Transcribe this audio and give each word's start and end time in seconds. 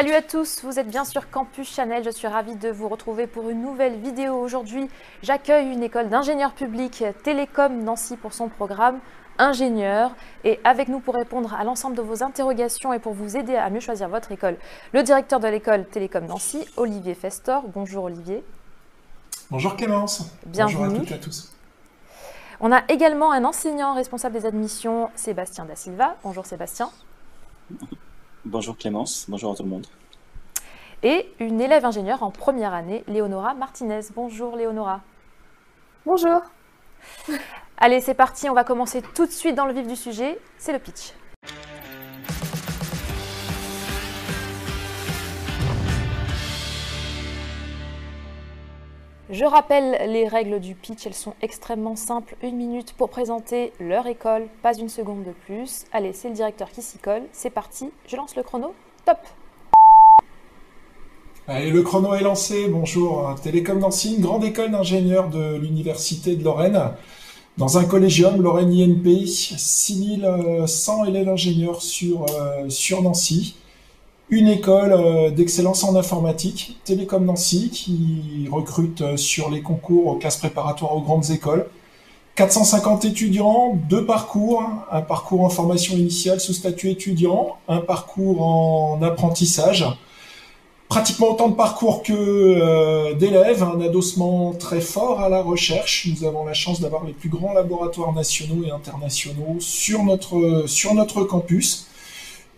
Salut 0.00 0.14
à 0.14 0.22
tous, 0.22 0.64
vous 0.64 0.78
êtes 0.78 0.88
bien 0.88 1.04
sur 1.04 1.28
Campus 1.28 1.70
Chanel, 1.70 2.02
je 2.02 2.08
suis 2.08 2.26
ravie 2.26 2.54
de 2.54 2.70
vous 2.70 2.88
retrouver 2.88 3.26
pour 3.26 3.50
une 3.50 3.60
nouvelle 3.60 3.98
vidéo. 3.98 4.32
Aujourd'hui, 4.34 4.88
j'accueille 5.22 5.70
une 5.70 5.82
école 5.82 6.08
d'ingénieurs 6.08 6.54
publics 6.54 7.04
Télécom 7.22 7.84
Nancy 7.84 8.16
pour 8.16 8.32
son 8.32 8.48
programme 8.48 8.98
ingénieur. 9.36 10.12
Et 10.42 10.58
avec 10.64 10.88
nous 10.88 11.00
pour 11.00 11.16
répondre 11.16 11.52
à 11.52 11.64
l'ensemble 11.64 11.96
de 11.96 12.00
vos 12.00 12.22
interrogations 12.22 12.94
et 12.94 12.98
pour 12.98 13.12
vous 13.12 13.36
aider 13.36 13.56
à 13.56 13.68
mieux 13.68 13.80
choisir 13.80 14.08
votre 14.08 14.32
école, 14.32 14.56
le 14.94 15.02
directeur 15.02 15.38
de 15.38 15.48
l'école 15.48 15.84
Télécom 15.84 16.24
Nancy, 16.24 16.64
Olivier 16.78 17.12
Festor. 17.14 17.64
Bonjour 17.68 18.04
Olivier. 18.04 18.42
Bonjour 19.50 19.76
Clémence. 19.76 20.34
Bienvenue. 20.46 20.76
Bonjour 20.76 20.94
à 20.94 20.98
toutes 21.00 21.10
et 21.10 21.14
à 21.14 21.18
tous. 21.18 21.52
On 22.60 22.72
a 22.72 22.80
également 22.88 23.32
un 23.32 23.44
enseignant 23.44 23.92
responsable 23.92 24.40
des 24.40 24.46
admissions, 24.46 25.10
Sébastien 25.14 25.66
Da 25.66 25.76
Silva. 25.76 26.16
Bonjour 26.24 26.46
Sébastien. 26.46 26.88
Bonjour 28.46 28.74
Clémence, 28.74 29.26
bonjour 29.28 29.52
à 29.52 29.54
tout 29.54 29.64
le 29.64 29.68
monde. 29.68 29.86
Et 31.02 31.30
une 31.40 31.60
élève 31.60 31.84
ingénieure 31.84 32.22
en 32.22 32.30
première 32.30 32.72
année, 32.72 33.04
Léonora 33.06 33.52
Martinez. 33.52 34.00
Bonjour 34.14 34.56
Léonora. 34.56 35.02
Bonjour. 36.06 36.40
Allez, 37.76 38.00
c'est 38.00 38.14
parti, 38.14 38.48
on 38.48 38.54
va 38.54 38.64
commencer 38.64 39.02
tout 39.14 39.26
de 39.26 39.30
suite 39.30 39.54
dans 39.54 39.66
le 39.66 39.74
vif 39.74 39.86
du 39.86 39.94
sujet, 39.94 40.38
c'est 40.56 40.72
le 40.72 40.78
pitch. 40.78 41.12
Je 49.32 49.44
rappelle 49.44 50.10
les 50.10 50.26
règles 50.26 50.58
du 50.58 50.74
pitch, 50.74 51.06
elles 51.06 51.14
sont 51.14 51.34
extrêmement 51.40 51.94
simples. 51.94 52.34
Une 52.42 52.56
minute 52.56 52.94
pour 52.94 53.10
présenter 53.10 53.72
leur 53.78 54.08
école, 54.08 54.48
pas 54.60 54.76
une 54.76 54.88
seconde 54.88 55.22
de 55.22 55.30
plus. 55.46 55.84
Allez, 55.92 56.12
c'est 56.12 56.30
le 56.30 56.34
directeur 56.34 56.68
qui 56.72 56.82
s'y 56.82 56.98
colle. 56.98 57.22
C'est 57.30 57.50
parti, 57.50 57.90
je 58.08 58.16
lance 58.16 58.34
le 58.34 58.42
chrono. 58.42 58.74
Top 59.06 59.18
Allez, 61.46 61.70
le 61.70 61.82
chrono 61.82 62.12
est 62.14 62.22
lancé. 62.22 62.66
Bonjour, 62.66 63.32
Télécom 63.40 63.78
Nancy, 63.78 64.16
une 64.16 64.22
grande 64.22 64.42
école 64.42 64.72
d'ingénieurs 64.72 65.28
de 65.28 65.54
l'Université 65.58 66.34
de 66.34 66.42
Lorraine. 66.42 66.90
Dans 67.56 67.78
un 67.78 67.84
collégium, 67.84 68.42
Lorraine 68.42 68.72
INP, 68.72 69.28
6100 69.28 71.04
élèves 71.04 71.28
ingénieurs 71.28 71.82
sur, 71.82 72.26
euh, 72.30 72.68
sur 72.68 73.00
Nancy 73.00 73.54
une 74.30 74.48
école 74.48 74.92
euh, 74.92 75.30
d'excellence 75.30 75.82
en 75.82 75.96
informatique, 75.96 76.78
Télécom 76.84 77.24
Nancy, 77.24 77.70
qui 77.70 78.48
recrute 78.50 79.00
euh, 79.00 79.16
sur 79.16 79.50
les 79.50 79.60
concours 79.60 80.06
aux 80.06 80.14
classes 80.16 80.36
préparatoires 80.36 80.94
aux 80.96 81.00
grandes 81.00 81.30
écoles. 81.30 81.66
450 82.36 83.04
étudiants, 83.04 83.76
deux 83.88 84.06
parcours, 84.06 84.62
un 84.90 85.02
parcours 85.02 85.42
en 85.42 85.50
formation 85.50 85.96
initiale 85.96 86.40
sous 86.40 86.52
statut 86.52 86.88
étudiant, 86.90 87.56
un 87.68 87.80
parcours 87.80 88.42
en 88.42 89.02
apprentissage. 89.02 89.84
Pratiquement 90.88 91.32
autant 91.32 91.48
de 91.48 91.54
parcours 91.54 92.02
que 92.02 92.12
euh, 92.12 93.14
d'élèves, 93.14 93.62
un 93.62 93.80
adossement 93.80 94.52
très 94.52 94.80
fort 94.80 95.20
à 95.20 95.28
la 95.28 95.42
recherche. 95.42 96.08
Nous 96.08 96.26
avons 96.26 96.44
la 96.44 96.54
chance 96.54 96.80
d'avoir 96.80 97.04
les 97.04 97.12
plus 97.12 97.28
grands 97.28 97.52
laboratoires 97.52 98.12
nationaux 98.12 98.64
et 98.64 98.70
internationaux 98.70 99.56
sur 99.58 100.02
notre, 100.04 100.64
sur 100.66 100.94
notre 100.94 101.24
campus 101.24 101.89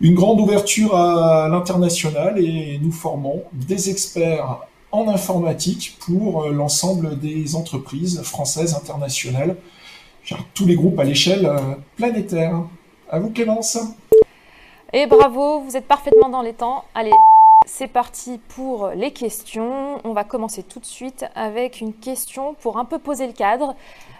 une 0.01 0.15
grande 0.15 0.39
ouverture 0.39 0.95
à 0.95 1.47
l'international 1.47 2.39
et 2.39 2.79
nous 2.81 2.91
formons 2.91 3.43
des 3.53 3.89
experts 3.89 4.59
en 4.91 5.07
informatique 5.07 5.97
pour 6.05 6.43
euh, 6.43 6.51
l'ensemble 6.51 7.19
des 7.19 7.55
entreprises 7.55 8.21
françaises, 8.21 8.75
internationales, 8.75 9.57
tous 10.53 10.65
les 10.65 10.75
groupes 10.75 10.99
à 10.99 11.03
l'échelle 11.03 11.45
euh, 11.45 11.57
planétaire. 11.95 12.61
À 13.09 13.19
vous 13.19 13.31
Clémence. 13.31 13.77
Et 14.93 15.05
bravo, 15.07 15.59
vous 15.61 15.75
êtes 15.75 15.87
parfaitement 15.87 16.29
dans 16.29 16.41
les 16.41 16.53
temps. 16.53 16.85
Allez, 16.95 17.11
c'est 17.65 17.87
parti 17.87 18.39
pour 18.55 18.89
les 18.89 19.11
questions. 19.11 19.99
On 20.03 20.13
va 20.13 20.23
commencer 20.23 20.63
tout 20.63 20.79
de 20.79 20.85
suite 20.85 21.25
avec 21.35 21.81
une 21.81 21.93
question 21.93 22.55
pour 22.55 22.77
un 22.77 22.85
peu 22.85 22.99
poser 22.99 23.27
le 23.27 23.33
cadre. 23.33 23.75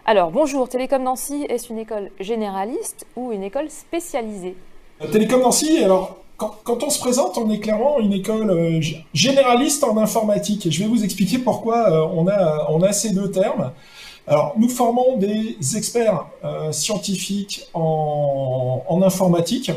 Alors, 0.05 0.31
bonjour, 0.31 0.67
Télécom 0.67 1.03
Nancy, 1.03 1.45
est-ce 1.49 1.71
une 1.71 1.79
école 1.79 2.11
généraliste 2.19 3.05
ou 3.15 3.31
une 3.31 3.43
école 3.43 3.69
spécialisée? 3.69 4.55
Télécom 5.11 5.41
Nancy, 5.41 5.83
alors 5.83 6.17
quand, 6.37 6.83
on 6.83 6.89
se 6.89 6.99
présente, 6.99 7.37
on 7.37 7.49
est 7.51 7.59
clairement 7.59 7.99
une 7.99 8.13
école 8.13 8.49
euh, 8.49 8.81
généraliste 9.13 9.83
en 9.83 9.97
informatique. 9.97 10.67
Je 10.69 10.79
vais 10.79 10.89
vous 10.89 11.03
expliquer 11.03 11.37
pourquoi 11.37 11.89
euh, 11.89 12.07
on, 12.13 12.27
a, 12.27 12.67
on 12.69 12.81
a 12.81 12.91
ces 12.91 13.11
deux 13.11 13.31
termes. 13.31 13.71
Alors, 14.27 14.53
nous 14.57 14.69
formons 14.69 15.17
des 15.17 15.57
experts 15.75 16.25
euh, 16.43 16.71
scientifiques 16.71 17.67
en, 17.73 18.83
en, 18.87 19.01
informatique. 19.01 19.71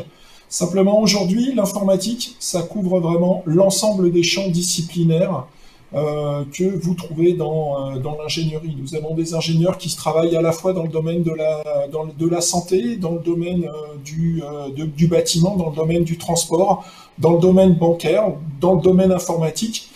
Simplement, 0.49 0.99
aujourd'hui, 0.99 1.53
l'informatique, 1.53 2.35
ça 2.39 2.61
couvre 2.61 2.99
vraiment 2.99 3.43
l'ensemble 3.45 4.11
des 4.11 4.23
champs 4.23 4.47
disciplinaires 4.47 5.45
euh, 5.93 6.43
que 6.51 6.65
vous 6.65 6.95
trouvez 6.95 7.31
dans, 7.31 7.95
euh, 7.95 7.99
dans 7.99 8.17
l'ingénierie. 8.17 8.75
Nous 8.77 8.93
avons 8.95 9.13
des 9.13 9.33
ingénieurs 9.33 9.77
qui 9.77 9.95
travaillent 9.95 10.35
à 10.35 10.41
la 10.41 10.51
fois 10.51 10.73
dans 10.73 10.83
le 10.83 10.89
domaine 10.89 11.23
de 11.23 11.31
la, 11.31 11.87
dans, 11.89 12.05
de 12.05 12.27
la 12.27 12.41
santé, 12.41 12.97
dans 12.97 13.11
le 13.11 13.19
domaine 13.19 13.63
euh, 13.63 13.95
du, 14.03 14.41
du 14.75 15.07
bâtiment, 15.07 15.55
dans 15.55 15.69
le 15.69 15.75
domaine 15.75 16.03
du 16.03 16.17
transport, 16.17 16.83
dans 17.19 17.31
le 17.31 17.39
domaine 17.39 17.73
bancaire, 17.73 18.33
dans 18.59 18.73
le 18.75 18.81
domaine 18.81 19.13
informatique. 19.13 19.89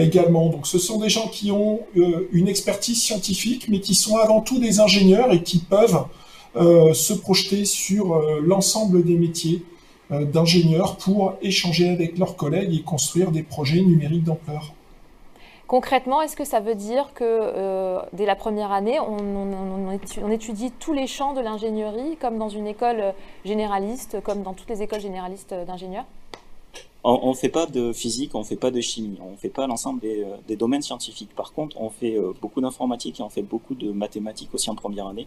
également. 0.00 0.50
Donc 0.50 0.66
ce 0.66 0.78
sont 0.78 0.98
des 0.98 1.08
gens 1.08 1.28
qui 1.28 1.50
ont 1.50 1.80
une 2.32 2.48
expertise 2.48 3.00
scientifique, 3.00 3.68
mais 3.70 3.80
qui 3.80 3.94
sont 3.94 4.16
avant 4.16 4.40
tout 4.42 4.58
des 4.58 4.80
ingénieurs 4.80 5.32
et 5.32 5.42
qui 5.42 5.58
peuvent 5.60 6.04
se 6.92 7.14
projeter 7.14 7.64
sur 7.64 8.20
l'ensemble 8.42 9.02
des 9.02 9.14
métiers 9.14 9.62
d'ingénieurs 10.10 10.96
pour 10.96 11.34
échanger 11.40 11.88
avec 11.88 12.18
leurs 12.18 12.36
collègues 12.36 12.74
et 12.74 12.82
construire 12.82 13.30
des 13.30 13.42
projets 13.42 13.80
numériques 13.80 14.24
d'ampleur. 14.24 14.74
Concrètement, 15.72 16.20
est-ce 16.20 16.36
que 16.36 16.44
ça 16.44 16.60
veut 16.60 16.74
dire 16.74 17.14
que 17.14 17.24
euh, 17.24 17.98
dès 18.12 18.26
la 18.26 18.36
première 18.36 18.72
année, 18.72 19.00
on, 19.00 20.30
étudie 20.30 20.70
tous 20.70 20.92
les 20.92 21.06
champs 21.06 21.32
de 21.32 21.40
l'ingénierie, 21.40 22.18
comme 22.20 22.36
dans 22.36 22.50
une 22.50 22.66
école 22.66 23.14
généraliste, 23.46 24.22
comme 24.22 24.42
dans 24.42 24.52
toutes 24.52 24.68
les 24.68 24.82
écoles 24.82 25.00
généralistes 25.00 25.54
d'ingénieurs? 25.66 26.04
On 27.04 27.30
ne 27.30 27.34
fait 27.34 27.48
pas 27.48 27.64
de 27.64 27.94
physique, 27.94 28.34
on 28.34 28.40
ne 28.40 28.44
fait 28.44 28.56
pas 28.56 28.70
de 28.70 28.82
chimie, 28.82 29.16
on 29.26 29.30
ne 29.30 29.36
fait 29.36 29.48
pas 29.48 29.66
l'ensemble 29.66 30.00
des, 30.00 30.22
euh, 30.22 30.56
domaines 30.56 30.82
scientifiques. 30.82 31.34
Par 31.34 31.54
contre, 31.54 31.80
on 31.80 31.88
fait 31.88 32.18
euh, 32.18 32.34
beaucoup 32.42 32.60
d'informatique 32.60 33.20
et 33.20 33.22
on 33.22 33.30
fait 33.30 33.40
beaucoup 33.40 33.74
de 33.74 33.92
mathématiques 33.92 34.52
aussi 34.52 34.68
en 34.68 34.74
première 34.74 35.06
année, 35.06 35.26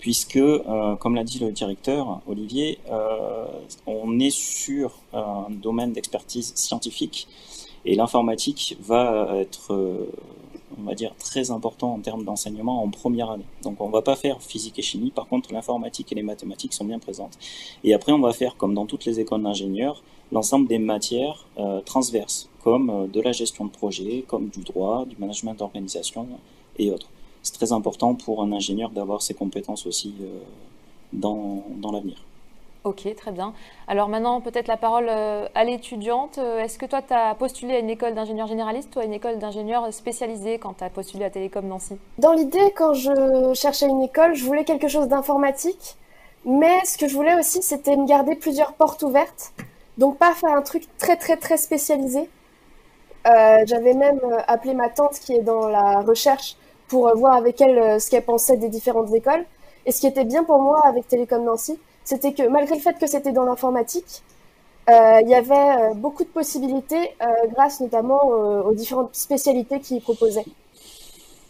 puisque, 0.00 0.40
comme 0.98 1.14
l'a 1.14 1.22
dit 1.22 1.38
le 1.38 1.52
directeur 1.52 2.20
Olivier, 2.26 2.80
on 3.86 4.18
est 4.18 4.30
sur 4.30 4.92
un 5.12 5.46
domaine 5.50 5.92
d'expertise 5.92 6.52
scientifique 6.56 7.28
et 7.88 7.94
l'informatique 7.94 8.76
va 8.82 9.30
être, 9.36 9.72
euh, 9.72 10.12
on 10.78 10.82
va 10.82 10.94
dire, 10.94 11.14
très 11.16 11.50
important 11.50 11.94
en 11.94 12.00
termes 12.00 12.22
d'enseignement 12.22 12.82
en 12.82 12.90
première 12.90 13.30
année. 13.30 13.46
Donc 13.62 13.80
on 13.80 13.88
va 13.88 14.02
pas 14.02 14.14
faire 14.14 14.42
physique 14.42 14.78
et 14.78 14.82
chimie, 14.82 15.10
par 15.10 15.26
contre 15.26 15.54
l'informatique 15.54 16.12
et 16.12 16.14
les 16.14 16.22
mathématiques 16.22 16.74
sont 16.74 16.84
bien 16.84 16.98
présentes. 16.98 17.38
Et 17.84 17.94
après 17.94 18.12
on 18.12 18.18
va 18.18 18.34
faire, 18.34 18.58
comme 18.58 18.74
dans 18.74 18.84
toutes 18.84 19.06
les 19.06 19.20
écoles 19.20 19.42
d'ingénieurs, 19.42 20.02
l'ensemble 20.32 20.68
des 20.68 20.78
matières 20.78 21.46
euh, 21.56 21.80
transverses, 21.80 22.50
comme 22.62 22.90
euh, 22.90 23.06
de 23.06 23.22
la 23.22 23.32
gestion 23.32 23.64
de 23.64 23.70
projet, 23.70 24.22
comme 24.28 24.48
du 24.48 24.64
droit, 24.64 25.06
du 25.06 25.16
management 25.18 25.54
d'organisation 25.54 26.28
et 26.78 26.90
autres. 26.90 27.08
C'est 27.42 27.54
très 27.54 27.72
important 27.72 28.14
pour 28.14 28.42
un 28.42 28.52
ingénieur 28.52 28.90
d'avoir 28.90 29.22
ces 29.22 29.32
compétences 29.32 29.86
aussi 29.86 30.12
dans 31.12 31.62
l'avenir. 31.90 32.27
Ok, 32.88 33.06
très 33.16 33.32
bien. 33.32 33.52
Alors 33.86 34.08
maintenant, 34.08 34.40
peut-être 34.40 34.66
la 34.66 34.78
parole 34.78 35.08
euh, 35.10 35.46
à 35.54 35.62
l'étudiante. 35.64 36.38
Euh, 36.38 36.60
est-ce 36.60 36.78
que 36.78 36.86
toi, 36.86 37.02
tu 37.02 37.12
as 37.12 37.34
postulé 37.34 37.74
à 37.74 37.80
une 37.80 37.90
école 37.90 38.14
d'ingénieur 38.14 38.46
généraliste 38.46 38.96
ou 38.96 39.00
à 39.00 39.04
une 39.04 39.12
école 39.12 39.36
d'ingénieur 39.38 39.92
spécialisée 39.92 40.58
quand 40.58 40.72
tu 40.78 40.84
as 40.84 40.88
postulé 40.88 41.26
à 41.26 41.30
Télécom 41.30 41.66
Nancy? 41.66 41.98
Dans 42.16 42.32
l'idée, 42.32 42.72
quand 42.74 42.94
je 42.94 43.52
cherchais 43.52 43.88
une 43.88 44.00
école, 44.00 44.34
je 44.34 44.42
voulais 44.42 44.64
quelque 44.64 44.88
chose 44.88 45.06
d'informatique. 45.06 45.96
Mais 46.46 46.82
ce 46.86 46.96
que 46.96 47.08
je 47.08 47.14
voulais 47.14 47.38
aussi, 47.38 47.60
c'était 47.60 47.94
me 47.94 48.06
garder 48.06 48.36
plusieurs 48.36 48.72
portes 48.72 49.02
ouvertes. 49.02 49.52
Donc 49.98 50.16
pas 50.16 50.32
faire 50.32 50.56
un 50.56 50.62
truc 50.62 50.84
très 50.96 51.16
très 51.16 51.36
très 51.36 51.58
spécialisé. 51.58 52.30
Euh, 53.26 53.64
j'avais 53.66 53.92
même 53.92 54.20
appelé 54.46 54.72
ma 54.72 54.88
tante 54.88 55.20
qui 55.20 55.34
est 55.34 55.42
dans 55.42 55.68
la 55.68 56.00
recherche 56.00 56.56
pour 56.88 57.14
voir 57.18 57.34
avec 57.34 57.60
elle 57.60 58.00
ce 58.00 58.08
qu'elle 58.08 58.24
pensait 58.24 58.56
des 58.56 58.70
différentes 58.70 59.12
écoles. 59.12 59.44
Et 59.84 59.92
ce 59.92 60.00
qui 60.00 60.06
était 60.06 60.24
bien 60.24 60.42
pour 60.42 60.58
moi 60.58 60.80
avec 60.86 61.06
Télécom 61.06 61.44
Nancy, 61.44 61.78
c'était 62.08 62.32
que 62.32 62.48
malgré 62.48 62.74
le 62.74 62.80
fait 62.80 62.98
que 62.98 63.06
c'était 63.06 63.32
dans 63.32 63.44
l'informatique, 63.44 64.22
euh, 64.88 65.20
il 65.20 65.28
y 65.28 65.34
avait 65.34 65.90
euh, 65.90 65.94
beaucoup 65.94 66.24
de 66.24 66.30
possibilités 66.30 67.14
euh, 67.20 67.26
grâce 67.52 67.80
notamment 67.80 68.22
aux 68.24 68.72
différentes 68.72 69.14
spécialités 69.14 69.78
qu'ils 69.80 70.00
proposaient. 70.00 70.46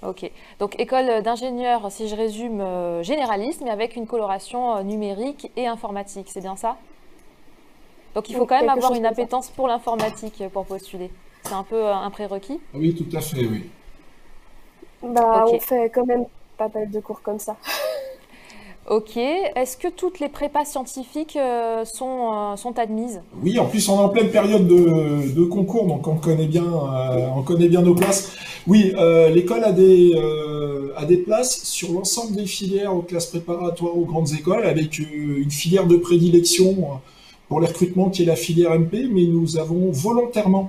Ok, 0.02 0.28
donc 0.58 0.78
école 0.81 1.22
d'ingénieur, 1.22 1.93
si 1.93 2.08
je 2.08 2.16
résume, 2.16 2.60
généraliste, 3.02 3.60
mais 3.64 3.70
avec 3.70 3.94
une 3.94 4.08
coloration 4.08 4.82
numérique 4.82 5.52
et 5.56 5.69
informatique, 5.69 6.26
c'est 6.28 6.40
bien 6.40 6.56
ça? 6.56 6.76
Donc 8.16 8.28
il 8.28 8.34
faut 8.34 8.46
quand 8.46 8.61
même 8.61 8.69
avoir 8.69 8.94
une 8.94 9.06
appétence 9.06 9.50
pour 9.50 9.69
l'informatique 9.69 10.43
pour 10.52 10.66
postuler. 10.66 11.11
C'est 11.44 11.54
un 11.54 11.62
peu 11.64 11.87
un 11.87 12.11
prérequis? 12.11 12.61
Oui, 12.75 12.96
tout 12.96 13.16
à 13.16 13.20
fait, 13.20 13.46
oui. 13.46 13.70
Bah, 15.02 15.44
on 15.46 15.61
fait 15.61 15.88
quand 15.90 16.04
même 16.06 16.26
pas 16.56 16.69
mal 16.75 16.90
de 16.90 16.99
cours 16.99 17.22
comme 17.22 17.38
ça. 17.38 17.56
Ok. 18.90 19.19
Est-ce 19.19 19.76
que 19.76 19.88
toutes 19.88 20.19
les 20.19 20.31
prépas 20.31 20.64
scientifiques 20.64 21.37
euh, 21.37 21.85
sont, 21.85 22.32
euh, 22.32 22.56
sont 22.56 22.79
admises? 22.79 23.20
Oui, 23.43 23.58
en 23.58 23.67
plus 23.67 23.87
on 23.90 23.96
est 23.96 24.02
en 24.02 24.08
pleine 24.08 24.31
période 24.31 24.67
de, 24.67 25.44
concours, 25.44 25.87
donc 25.87 26.06
on 26.06 26.17
connaît 26.17 26.46
bien, 26.46 26.64
euh, 26.64 27.26
on 27.37 27.43
connaît 27.43 27.69
bien 27.69 27.82
nos 27.82 27.94
places. 27.94 28.32
Oui, 28.67 28.94
l'école 29.32 29.64
a 29.64 29.73
des, 29.73 30.12
a 30.96 31.05
des 31.05 31.19
places 31.19 31.64
sur 31.64 31.93
l'ensemble 31.93 32.37
des 32.37 32.46
filières 32.46 32.94
aux 32.94 33.02
classes 33.02 33.26
préparatoires 33.26 33.96
aux 33.96 34.05
grandes 34.05 34.32
écoles, 34.32 34.64
avec 34.64 34.99
une 34.99 35.50
filière 35.50 35.87
de 35.87 35.96
prédilection 35.96 37.00
pour 37.49 37.61
les 37.61 37.67
recrutements 37.67 38.11
qui 38.11 38.23
est 38.23 38.26
la 38.26 38.37
filière 38.37 38.79
MP, 38.79 39.06
mais 39.11 39.25
nous 39.25 39.56
avons 39.56 39.90
volontairement 39.90 40.69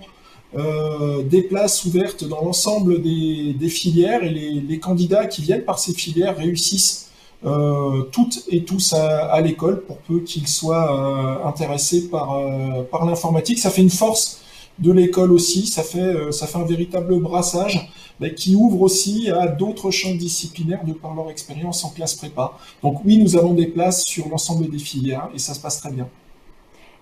des 0.56 1.42
places 1.42 1.84
ouvertes 1.84 2.24
dans 2.24 2.42
l'ensemble 2.42 3.02
des, 3.02 3.70
filières 3.70 4.24
et 4.24 4.30
les, 4.30 4.80
candidats 4.80 5.26
qui 5.26 5.42
viennent 5.42 5.66
par 5.66 5.78
ces 5.78 5.94
filières 5.94 6.38
réussissent 6.38 7.09
toutes 7.44 8.44
et 8.50 8.66
tous 8.66 8.94
à, 8.94 9.40
l'école 9.42 9.82
pour 9.82 9.98
peu 9.98 10.20
qu'ils 10.20 10.48
soient 10.48 10.92
euh, 10.92 11.48
intéressés 11.48 12.10
par, 12.10 12.38
euh, 12.38 12.84
par 12.84 13.06
l'informatique. 13.06 13.60
Ça 13.60 13.70
fait 13.70 13.82
une 13.82 13.90
force 13.90 14.42
de 14.78 14.92
l'école 14.92 15.32
aussi, 15.32 15.68
ça 15.68 15.84
fait, 15.84 16.32
ça 16.32 16.48
fait 16.48 16.58
un 16.58 16.66
véritable 16.66 17.20
brassage 17.20 17.92
qui 18.36 18.56
ouvre 18.56 18.82
aussi 18.82 19.30
à 19.30 19.48
d'autres 19.48 19.92
champs 19.92 20.16
disciplinaires 20.16 20.84
de 20.86 20.94
par 20.94 21.14
leur 21.16 21.30
expérience 21.30 21.84
en 21.84 21.90
classe 21.90 22.16
prépa. 22.16 22.54
Donc 22.82 23.04
oui, 23.06 23.18
nous 23.18 23.36
avons 23.36 23.54
des 23.54 23.68
places 23.68 24.04
sur 24.06 24.28
l'ensemble 24.30 24.70
des 24.70 24.80
filières 24.80 25.30
et 25.34 25.40
ça 25.40 25.54
se 25.54 25.60
passe 25.60 25.82
très 25.82 25.92
bien. 25.92 26.08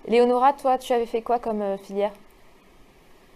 Léonora, 0.08 0.52
toi, 0.54 0.78
tu 0.78 0.92
avais 0.92 1.06
fait 1.06 1.22
quoi 1.22 1.38
comme 1.38 1.62
filière? 1.84 2.12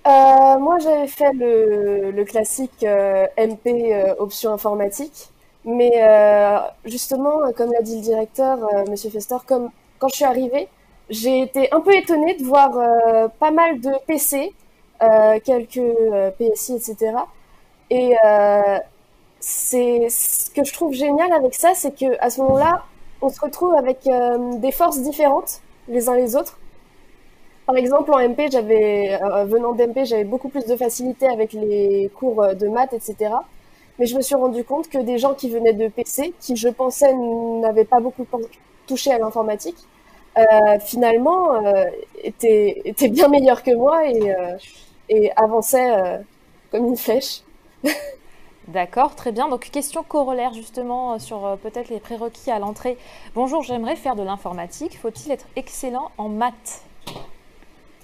Moi, 0.04 0.78
j'avais 0.80 1.06
fait 1.06 1.32
le, 1.32 2.10
le 2.10 2.24
classique 2.24 2.84
MP 3.38 3.94
option 4.18 4.52
informatique. 4.52 5.30
Mais 5.64 5.92
euh, 5.96 6.58
justement, 6.84 7.52
comme 7.56 7.72
l'a 7.72 7.82
dit 7.82 7.96
le 7.96 8.02
directeur, 8.02 8.58
euh, 8.64 8.84
Monsieur 8.90 9.10
Fester, 9.10 9.36
comme 9.46 9.70
quand 9.98 10.08
je 10.08 10.16
suis 10.16 10.24
arrivée, 10.24 10.68
j'ai 11.08 11.42
été 11.42 11.72
un 11.72 11.80
peu 11.80 11.94
étonnée 11.94 12.34
de 12.34 12.44
voir 12.44 12.76
euh, 12.76 13.28
pas 13.38 13.50
mal 13.50 13.80
de 13.80 13.90
PC, 14.06 14.52
quelques 15.44 15.80
PSI, 16.38 16.74
etc. 16.76 17.12
Et 17.90 18.14
c'est 19.40 20.08
ce 20.08 20.50
que 20.50 20.62
je 20.64 20.72
trouve 20.72 20.92
génial 20.92 21.32
avec 21.32 21.54
ça, 21.54 21.74
c'est 21.74 21.90
que 21.90 22.16
à 22.20 22.30
ce 22.30 22.40
moment-là, 22.42 22.84
on 23.20 23.28
se 23.28 23.40
retrouve 23.40 23.74
avec 23.74 24.08
des 24.60 24.72
forces 24.72 25.00
différentes 25.00 25.60
les 25.88 26.08
uns 26.08 26.14
les 26.14 26.36
autres. 26.36 26.60
Par 27.66 27.76
exemple, 27.76 28.12
en 28.12 28.20
MP, 28.28 28.48
j'avais, 28.50 29.18
venant 29.46 29.72
d'MP, 29.72 30.04
j'avais 30.04 30.24
beaucoup 30.24 30.48
plus 30.48 30.66
de 30.66 30.76
facilité 30.76 31.26
avec 31.26 31.52
les 31.52 32.08
cours 32.14 32.54
de 32.54 32.68
maths, 32.68 32.92
etc. 32.92 33.34
Mais 33.98 34.06
je 34.06 34.16
me 34.16 34.22
suis 34.22 34.34
rendu 34.34 34.64
compte 34.64 34.88
que 34.88 34.98
des 34.98 35.18
gens 35.18 35.34
qui 35.34 35.50
venaient 35.50 35.74
de 35.74 35.88
PC, 35.88 36.34
qui 36.40 36.56
je 36.56 36.68
pensais 36.68 37.14
n'avaient 37.14 37.84
pas 37.84 38.00
beaucoup 38.00 38.26
touché 38.86 39.12
à 39.12 39.18
l'informatique, 39.18 39.76
euh, 40.38 40.78
finalement 40.80 41.54
euh, 41.54 41.84
étaient, 42.24 42.94
bien 43.10 43.28
meilleurs 43.28 43.62
que 43.62 43.74
moi 43.74 44.08
et, 44.08 44.34
euh, 44.34 45.28
avançaient 45.36 46.22
comme 46.70 46.86
une 46.86 46.96
flèche. 46.96 47.42
D'accord, 48.68 49.14
très 49.14 49.32
bien. 49.32 49.48
Donc 49.48 49.68
question 49.70 50.02
corollaire 50.02 50.54
justement 50.54 51.18
sur 51.18 51.58
peut-être 51.62 51.90
les 51.90 52.00
prérequis 52.00 52.50
à 52.50 52.58
l'entrée. 52.58 52.96
Bonjour, 53.34 53.62
j'aimerais 53.62 53.96
faire 53.96 54.16
de 54.16 54.22
l'informatique. 54.22 54.98
Faut-il 54.98 55.32
être 55.32 55.46
excellent 55.56 56.10
en 56.16 56.28
maths? 56.28 56.82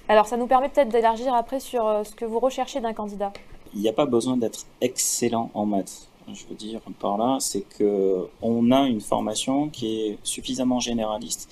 Alors 0.08 0.26
ça 0.26 0.36
nous 0.36 0.46
permet 0.46 0.68
peut-être 0.68 0.88
d'élargir 0.88 1.32
après 1.34 1.60
sur 1.60 2.02
ce 2.04 2.14
que 2.14 2.24
vous 2.24 2.40
recherchez 2.40 2.80
d'un 2.80 2.92
candidat 2.92 3.32
il 3.74 3.80
n'y 3.80 3.88
a 3.88 3.92
pas 3.92 4.06
besoin 4.06 4.36
d'être 4.36 4.66
excellent 4.80 5.50
en 5.54 5.66
maths. 5.66 6.08
Je 6.32 6.44
veux 6.46 6.54
dire 6.54 6.80
par 6.98 7.16
là, 7.16 7.38
c'est 7.40 7.62
que 7.62 8.26
on 8.42 8.70
a 8.70 8.82
une 8.86 9.00
formation 9.00 9.68
qui 9.70 10.00
est 10.00 10.18
suffisamment 10.22 10.78
généraliste 10.78 11.48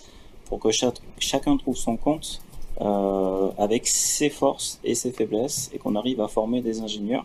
pour 0.46 0.60
que 0.60 0.68
chacun 1.18 1.56
trouve 1.56 1.76
son 1.76 1.96
compte 1.96 2.42
euh, 2.80 3.50
avec 3.56 3.86
ses 3.86 4.28
forces 4.28 4.78
et 4.84 4.94
ses 4.94 5.10
faiblesses 5.10 5.70
et 5.72 5.78
qu'on 5.78 5.94
arrive 5.96 6.20
à 6.20 6.28
former 6.28 6.60
des 6.60 6.82
ingénieurs 6.82 7.24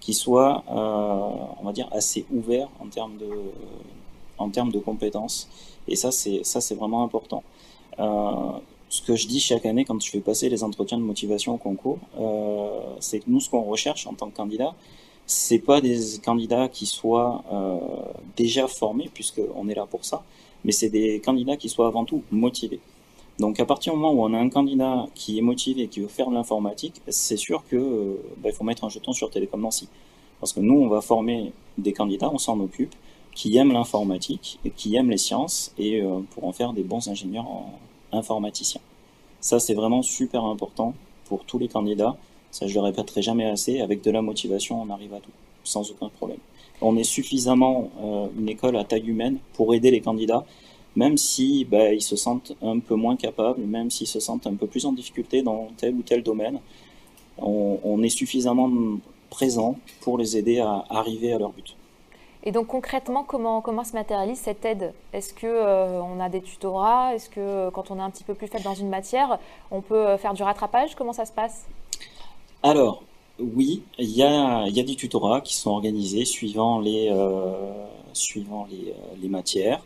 qui 0.00 0.14
soient, 0.14 0.64
euh, 0.70 1.54
on 1.60 1.64
va 1.64 1.72
dire, 1.72 1.88
assez 1.92 2.24
ouverts 2.32 2.70
en 2.80 2.88
termes 2.88 3.18
de, 4.72 4.78
compétences. 4.78 5.48
Et 5.86 5.96
ça, 5.96 6.10
c'est 6.10 6.42
ça, 6.44 6.62
c'est 6.62 6.74
vraiment 6.74 7.04
important. 7.04 7.42
Euh, 7.98 8.52
ce 8.88 9.02
que 9.02 9.16
je 9.16 9.26
dis 9.26 9.40
chaque 9.40 9.66
année 9.66 9.84
quand 9.84 10.00
je 10.02 10.10
fais 10.10 10.20
passer 10.20 10.48
les 10.48 10.64
entretiens 10.64 10.98
de 10.98 11.02
motivation 11.02 11.54
au 11.54 11.58
concours, 11.58 11.98
euh, 12.18 12.80
c'est 13.00 13.20
que 13.20 13.24
nous, 13.28 13.40
ce 13.40 13.50
qu'on 13.50 13.62
recherche 13.62 14.06
en 14.06 14.14
tant 14.14 14.30
que 14.30 14.36
candidat, 14.36 14.74
c'est 15.26 15.58
pas 15.58 15.80
des 15.80 15.98
candidats 16.24 16.68
qui 16.68 16.86
soient 16.86 17.44
euh, 17.52 17.78
déjà 18.36 18.66
formés, 18.66 19.10
puisqu'on 19.12 19.68
est 19.68 19.74
là 19.74 19.86
pour 19.86 20.04
ça, 20.04 20.22
mais 20.64 20.72
c'est 20.72 20.88
des 20.88 21.20
candidats 21.20 21.56
qui 21.56 21.68
soient 21.68 21.86
avant 21.86 22.04
tout 22.04 22.22
motivés. 22.30 22.80
Donc 23.38 23.60
à 23.60 23.66
partir 23.66 23.92
du 23.92 24.00
moment 24.00 24.12
où 24.12 24.24
on 24.24 24.34
a 24.34 24.38
un 24.38 24.48
candidat 24.48 25.06
qui 25.14 25.38
est 25.38 25.42
motivé 25.42 25.86
qui 25.86 26.00
veut 26.00 26.08
faire 26.08 26.28
de 26.28 26.34
l'informatique, 26.34 27.00
c'est 27.08 27.36
sûr 27.36 27.62
que 27.68 27.76
euh, 27.76 28.16
bah, 28.38 28.50
faut 28.52 28.64
mettre 28.64 28.84
un 28.84 28.88
jeton 28.88 29.12
sur 29.12 29.30
Télécom 29.30 29.60
Nancy. 29.60 29.88
Parce 30.40 30.52
que 30.52 30.60
nous, 30.60 30.74
on 30.74 30.88
va 30.88 31.00
former 31.00 31.52
des 31.76 31.92
candidats, 31.92 32.30
on 32.32 32.38
s'en 32.38 32.58
occupe, 32.60 32.94
qui 33.34 33.56
aiment 33.56 33.72
l'informatique 33.72 34.58
et 34.64 34.70
qui 34.70 34.96
aiment 34.96 35.10
les 35.10 35.18
sciences 35.18 35.72
et 35.78 36.00
euh, 36.00 36.20
pour 36.30 36.44
en 36.44 36.52
faire 36.52 36.72
des 36.72 36.82
bons 36.82 37.06
ingénieurs 37.08 37.46
en, 37.46 37.72
informaticien. 38.12 38.80
Ça, 39.40 39.60
c'est 39.60 39.74
vraiment 39.74 40.02
super 40.02 40.44
important 40.44 40.94
pour 41.26 41.44
tous 41.44 41.58
les 41.58 41.68
candidats. 41.68 42.16
Ça, 42.50 42.66
je 42.66 42.74
le 42.74 42.80
répéterai 42.80 43.22
jamais 43.22 43.44
assez. 43.44 43.80
Avec 43.80 44.02
de 44.02 44.10
la 44.10 44.22
motivation, 44.22 44.80
on 44.82 44.90
arrive 44.90 45.14
à 45.14 45.20
tout, 45.20 45.30
sans 45.64 45.90
aucun 45.90 46.08
problème. 46.08 46.38
On 46.80 46.96
est 46.96 47.04
suffisamment 47.04 47.90
euh, 48.02 48.26
une 48.38 48.48
école 48.48 48.76
à 48.76 48.84
taille 48.84 49.08
humaine 49.08 49.38
pour 49.54 49.74
aider 49.74 49.90
les 49.90 50.00
candidats, 50.00 50.44
même 50.96 51.16
si 51.16 51.64
bah, 51.64 51.92
ils 51.92 52.02
se 52.02 52.16
sentent 52.16 52.52
un 52.62 52.78
peu 52.78 52.94
moins 52.94 53.16
capables, 53.16 53.60
même 53.60 53.90
s'ils 53.90 54.06
se 54.06 54.20
sentent 54.20 54.46
un 54.46 54.54
peu 54.54 54.66
plus 54.66 54.86
en 54.86 54.92
difficulté 54.92 55.42
dans 55.42 55.68
tel 55.76 55.94
ou 55.94 56.02
tel 56.02 56.22
domaine. 56.22 56.60
On, 57.38 57.78
on 57.84 58.02
est 58.02 58.08
suffisamment 58.08 58.70
présent 59.30 59.76
pour 60.00 60.18
les 60.18 60.36
aider 60.36 60.58
à 60.58 60.84
arriver 60.88 61.32
à 61.32 61.38
leur 61.38 61.50
but. 61.50 61.77
Et 62.48 62.50
donc 62.50 62.68
concrètement, 62.68 63.24
comment, 63.24 63.60
comment 63.60 63.84
se 63.84 63.92
matérialise 63.92 64.38
cette 64.38 64.64
aide? 64.64 64.94
Est-ce 65.12 65.34
qu'on 65.34 65.46
euh, 65.48 66.00
on 66.00 66.18
a 66.18 66.30
des 66.30 66.40
tutorats? 66.40 67.14
Est-ce 67.14 67.28
que 67.28 67.40
euh, 67.40 67.70
quand 67.70 67.90
on 67.90 67.98
est 67.98 68.02
un 68.02 68.08
petit 68.08 68.24
peu 68.24 68.32
plus 68.32 68.46
faible 68.46 68.64
dans 68.64 68.74
une 68.74 68.88
matière, 68.88 69.38
on 69.70 69.82
peut 69.82 70.06
euh, 70.06 70.16
faire 70.16 70.32
du 70.32 70.42
rattrapage? 70.42 70.94
Comment 70.94 71.12
ça 71.12 71.26
se 71.26 71.32
passe? 71.32 71.66
Alors, 72.62 73.02
oui, 73.38 73.82
il 73.98 74.08
y 74.08 74.22
a, 74.22 74.66
y 74.66 74.80
a, 74.80 74.82
des 74.82 74.94
tutorats 74.94 75.42
qui 75.42 75.52
sont 75.56 75.72
organisés 75.72 76.24
suivant 76.24 76.80
les, 76.80 77.14
suivant 78.14 78.66
les, 78.70 78.94
les 79.20 79.28
matières. 79.28 79.82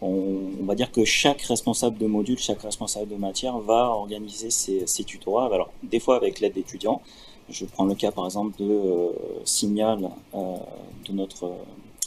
On, 0.00 0.40
va 0.62 0.74
dire 0.74 0.90
que 0.90 1.04
chaque 1.04 1.42
responsable 1.42 1.98
de 1.98 2.08
module, 2.08 2.36
chaque 2.36 2.62
responsable 2.62 3.10
de 3.10 3.16
matière 3.16 3.58
va 3.58 3.90
organiser 3.90 4.50
ses 4.50 5.04
tutorats. 5.04 5.46
Alors, 5.54 5.70
des 5.84 6.00
fois 6.00 6.16
avec 6.16 6.40
l'aide 6.40 6.54
d'étudiants. 6.54 7.00
Je 7.48 7.64
prends 7.64 7.84
le 7.84 7.94
cas 7.94 8.10
par 8.10 8.24
exemple 8.24 8.56
de 8.58 9.12
Signal, 9.44 10.10
de 10.34 11.12
notre 11.12 11.52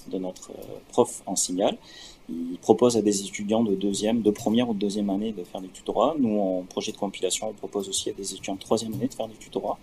de 0.10 0.18
notre 0.18 0.52
euh, 0.52 0.80
prof 0.90 1.24
en 1.26 1.36
signal. 1.36 1.78
Il 2.28 2.58
propose 2.60 2.98
à 2.98 3.02
des 3.02 3.22
étudiants 3.22 3.64
de 3.64 3.76
deuxième, 3.76 4.22
de 4.22 4.32
première 4.32 4.70
ou 4.70 4.74
de 4.74 4.80
deuxième 4.80 5.12
année 5.12 5.32
de 5.32 5.44
faire 5.44 5.62
des 5.62 5.68
tutorats. 5.68 6.16
Nous, 6.18 6.40
en 6.40 6.64
projet 6.64 6.92
de 6.92 6.98
compilation, 6.98 7.50
on 7.50 7.54
propose 7.54 7.88
aussi 7.88 8.10
à 8.10 8.14
des 8.14 8.34
étudiants 8.34 8.56
de 8.56 8.60
troisième 8.60 8.94
année 8.94 9.08
de 9.08 9.14
faire 9.14 9.28
des 9.28 9.36
tutorats. 9.36 9.78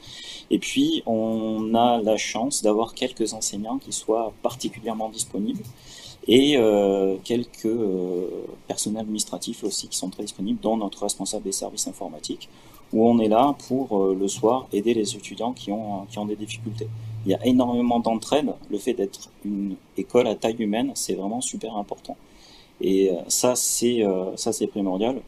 Et 0.51 0.59
puis, 0.59 1.05
on 1.07 1.73
a 1.75 2.03
la 2.03 2.17
chance 2.17 2.63
d'avoir 2.63 2.95
quelques 2.95 3.33
enseignants 3.33 3.79
qui 3.79 3.93
soient 3.93 4.33
particulièrement 4.43 5.09
disponibles 5.09 5.63
et 6.27 6.57
euh, 6.57 7.17
quelques 7.23 7.67
euh, 7.67 8.29
personnels 8.67 9.03
administratifs 9.03 9.63
aussi 9.63 9.87
qui 9.87 9.97
sont 9.97 10.11
très 10.11 10.25
disponibles, 10.25 10.59
dont 10.61 10.77
notre 10.77 11.03
responsable 11.03 11.45
des 11.45 11.53
services 11.53 11.87
informatiques, 11.87 12.49
où 12.93 13.09
on 13.09 13.21
est 13.21 13.29
là 13.29 13.55
pour 13.69 14.15
le 14.15 14.29
soir 14.29 14.67
aider 14.73 14.95
les 14.95 15.15
étudiants 15.15 15.53
qui 15.53 15.71
ont, 15.71 16.07
qui 16.11 16.19
ont 16.19 16.27
des 16.27 16.37
difficultés 16.37 16.89
il 17.25 17.33
y 17.33 17.35
a 17.35 17.47
énormément 17.47 18.01
d'entraide. 18.01 18.53
Le 18.71 18.79
fait 18.79 18.95
d'être 18.95 19.31
une 19.45 19.77
école 19.97 20.27
à 20.27 20.35
taille 20.35 20.57
humaine, 20.59 20.93
c'est 20.95 21.15
vraiment 21.15 21.41
super 21.41 21.77
important. 21.77 22.17
Et 22.81 23.11
euh, 23.11 23.15
ça, 23.29 23.55
c'est 23.55 24.05
euh, 24.05 24.37
ça, 24.37 24.53
c'est 24.53 24.67
primordial. 24.67 25.21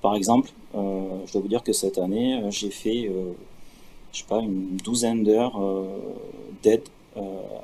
Par 0.00 0.14
exemple, 0.14 0.50
euh, 0.74 1.04
je 1.26 1.32
dois 1.32 1.42
vous 1.42 1.48
dire 1.48 1.62
que 1.62 1.72
cette 1.72 1.98
année, 1.98 2.42
j'ai 2.50 2.70
fait, 2.70 3.10
je 4.12 4.18
sais 4.18 4.26
pas, 4.26 4.40
une 4.40 4.76
douzaine 4.78 5.22
d'heures 5.22 5.60
d'aide 6.62 6.82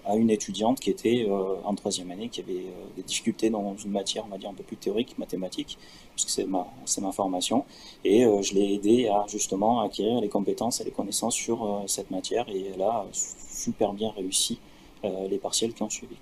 à 0.05 0.17
une 0.17 0.31
étudiante 0.31 0.81
qui 0.81 0.91
était 0.91 1.27
en 1.65 1.75
troisième 1.75 2.11
année, 2.11 2.29
qui 2.29 2.41
avait 2.41 2.67
des 2.97 3.03
difficultés 3.03 3.49
dans 3.51 3.77
une 3.77 3.91
matière, 3.91 4.25
on 4.27 4.29
va 4.29 4.39
dire, 4.39 4.51
un 4.51 4.55
peu 4.55 4.63
plus 4.63 4.77
théorique, 4.77 5.17
mathématique, 5.19 5.79
puisque 6.15 6.29
c'est 6.29 6.45
ma, 6.45 6.67
c'est 6.85 7.01
ma 7.01 7.13
formation. 7.13 7.65
Et 8.05 8.25
je 8.25 8.55
l'ai 8.55 8.75
aidé 8.75 9.09
à 9.09 9.25
justement 9.29 9.81
acquérir 9.81 10.21
les 10.21 10.29
compétences 10.29 10.81
et 10.81 10.85
les 10.85 10.91
connaissances 10.91 11.35
sur 11.35 11.83
cette 11.87 12.11
matière. 12.11 12.47
Et 12.49 12.73
elle 12.75 12.83
a 12.83 13.07
super 13.13 13.93
bien 13.93 14.11
réussi 14.11 14.59
euh, 15.05 15.29
les 15.29 15.39
partiels 15.39 15.73
qui 15.75 15.83
ont 15.85 15.91
suivi. 15.91 16.17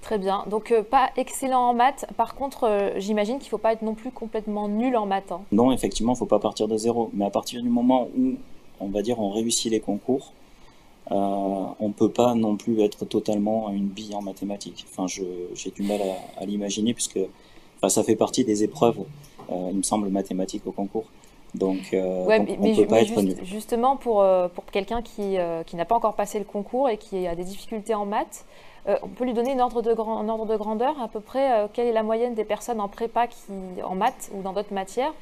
Très 0.00 0.18
bien. 0.18 0.44
Donc 0.48 0.72
euh, 0.72 0.82
pas 0.82 1.10
excellent 1.16 1.68
en 1.68 1.74
maths. 1.74 2.06
Par 2.16 2.34
contre, 2.34 2.64
euh, 2.64 2.90
j'imagine 2.96 3.38
qu'il 3.38 3.46
ne 3.46 3.50
faut 3.50 3.58
pas 3.58 3.72
être 3.72 3.82
non 3.82 3.94
plus 3.94 4.10
complètement 4.10 4.66
nul 4.66 4.96
en 4.96 5.06
maths. 5.06 5.30
Hein. 5.30 5.42
Non, 5.52 5.70
effectivement, 5.70 6.12
il 6.12 6.16
ne 6.16 6.18
faut 6.18 6.26
pas 6.26 6.40
partir 6.40 6.66
de 6.66 6.76
zéro. 6.76 7.10
Mais 7.12 7.24
à 7.24 7.30
partir 7.30 7.62
du 7.62 7.68
moment 7.68 8.08
où, 8.18 8.34
on 8.80 8.88
va 8.88 9.02
dire, 9.02 9.20
on 9.20 9.30
réussit 9.30 9.70
les 9.70 9.78
concours, 9.78 10.32
on 11.10 11.88
ne 11.88 11.92
peut 11.92 12.10
pas 12.10 12.34
non 12.34 12.56
plus 12.56 12.80
être 12.82 13.04
totalement 13.04 13.70
une 13.70 13.88
bille 13.88 14.14
en 14.14 14.22
mathématiques. 14.22 14.86
Enfin, 14.90 15.06
j'ai 15.06 15.70
du 15.70 15.82
mal 15.82 16.00
à, 16.40 16.44
l'imaginer 16.44 16.94
puisque 16.94 17.18
enfin, 17.78 17.88
ça 17.88 18.02
fait 18.02 18.16
partie 18.16 18.44
des 18.44 18.62
épreuves, 18.62 18.98
il 19.50 19.76
me 19.76 19.82
semble, 19.82 20.08
mathématiques 20.08 20.66
au 20.66 20.72
concours. 20.72 21.04
Donc, 21.54 21.90
ouais, 21.92 22.38
mais, 22.38 22.76
peut 22.76 22.86
pas 22.86 23.02
être 23.02 23.44
Justement, 23.44 23.96
pour, 23.96 24.24
pour 24.54 24.64
quelqu'un 24.66 25.02
qui, 25.02 25.36
qui 25.66 25.76
n'a 25.76 25.84
pas 25.84 25.96
encore 25.96 26.14
passé 26.14 26.38
le 26.38 26.44
concours 26.44 26.88
et 26.88 26.96
qui 26.96 27.26
a 27.26 27.34
des 27.34 27.44
difficultés 27.44 27.94
en 27.94 28.06
maths, 28.06 28.46
euh, 28.88 28.96
on 29.02 29.08
peut 29.08 29.24
lui 29.24 29.34
donner 29.34 29.52
une 29.52 29.60
ordre 29.60 29.82
de 29.82 29.90
un 29.90 30.28
ordre 30.28 30.46
de 30.46 30.56
grandeur, 30.56 31.00
à 31.00 31.08
peu 31.08 31.20
près 31.20 31.52
euh, 31.52 31.66
quelle 31.72 31.86
est 31.86 31.92
la 31.92 32.02
moyenne 32.02 32.34
des 32.34 32.44
personnes 32.44 32.80
en 32.80 32.88
prépa 32.88 33.26
qui, 33.26 33.36
en 33.84 33.94
maths 33.94 34.30
ou 34.34 34.42
dans 34.42 34.52
d'autres 34.52 34.72
matières 34.72 35.12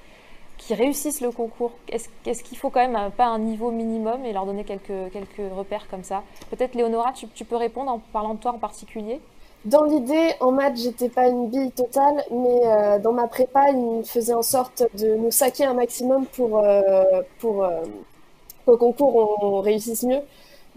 qui 0.58 0.74
réussissent 0.74 1.20
le 1.20 1.30
concours 1.30 1.72
Est-ce 1.88 2.42
qu'il 2.42 2.58
faut 2.58 2.70
quand 2.70 2.86
même 2.86 3.10
pas 3.12 3.26
un 3.26 3.38
niveau 3.38 3.70
minimum 3.70 4.24
et 4.24 4.32
leur 4.32 4.44
donner 4.44 4.64
quelques, 4.64 5.12
quelques 5.12 5.52
repères 5.56 5.86
comme 5.88 6.04
ça? 6.04 6.22
Peut-être 6.50 6.74
Léonora, 6.74 7.12
tu, 7.12 7.44
peux 7.44 7.56
répondre 7.56 7.90
en 7.90 8.00
parlant 8.12 8.34
de 8.34 8.40
toi 8.40 8.52
en 8.52 8.58
particulier? 8.58 9.20
Dans 9.64 9.84
l'idée, 9.84 10.34
en 10.40 10.52
maths, 10.52 10.76
j'étais 10.76 11.08
pas 11.08 11.26
une 11.28 11.48
bille 11.48 11.72
totale, 11.72 12.24
mais 12.30 12.60
euh, 12.64 12.98
dans 12.98 13.12
ma 13.12 13.26
prépa, 13.26 13.70
ils 13.70 14.04
faisaient 14.04 14.34
en 14.34 14.42
sorte 14.42 14.84
de 14.94 15.14
nous 15.14 15.30
saquer 15.30 15.64
un 15.64 15.74
maximum 15.74 16.26
pour, 16.26 16.62
pour 17.38 17.66
qu'au 18.66 18.76
concours, 18.76 19.38
on 19.42 19.60
réussisse 19.60 20.02
mieux. 20.02 20.20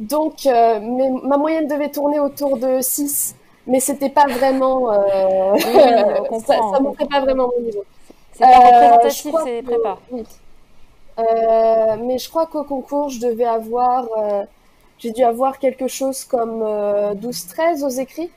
Donc, 0.02 0.48
euh, 0.48 0.80
ma 0.80 1.38
moyenne 1.38 1.68
devait 1.68 1.90
tourner 1.90 2.20
autour 2.20 2.58
de 2.58 2.80
6, 2.82 3.36
mais 3.68 3.80
c'était 3.80 4.10
pas 4.10 4.26
vraiment. 4.26 4.92
Euh, 4.92 4.98
ça 6.46 6.58
ne 6.58 6.84
montrait 6.84 7.06
pas 7.06 7.22
vraiment 7.22 7.50
mon 7.56 7.64
niveau. 7.64 7.84
C'est 8.34 8.44
pas 8.44 8.60
représentatif, 8.60 9.34
euh, 9.34 9.40
c'est 9.44 9.62
prépa. 9.64 9.98
Oui. 10.12 10.24
mais 12.06 12.18
je 12.18 12.30
crois 12.30 12.46
qu'au 12.48 12.64
concours, 12.64 13.10
je 13.10 13.20
devais 13.20 13.46
avoir. 13.46 14.08
J'ai 14.98 15.12
dû 15.12 15.24
avoir 15.24 15.58
quelque 15.58 15.88
chose 15.88 16.24
comme 16.24 16.62
12-13 16.62 17.84
aux 17.84 17.90
écrits, 17.90 18.32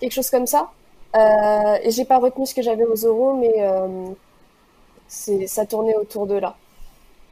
quelque 0.00 0.12
chose 0.12 0.30
comme 0.30 0.46
ça. 0.46 0.70
et 1.14 1.90
j'ai 1.90 2.04
pas 2.04 2.18
retenu 2.18 2.46
ce 2.46 2.54
que 2.54 2.62
j'avais 2.62 2.84
aux 2.84 2.94
euros, 2.94 3.34
mais 3.34 3.54
ça 5.08 5.66
tournait 5.66 5.96
autour 5.96 6.26
de 6.26 6.34
là. 6.34 6.56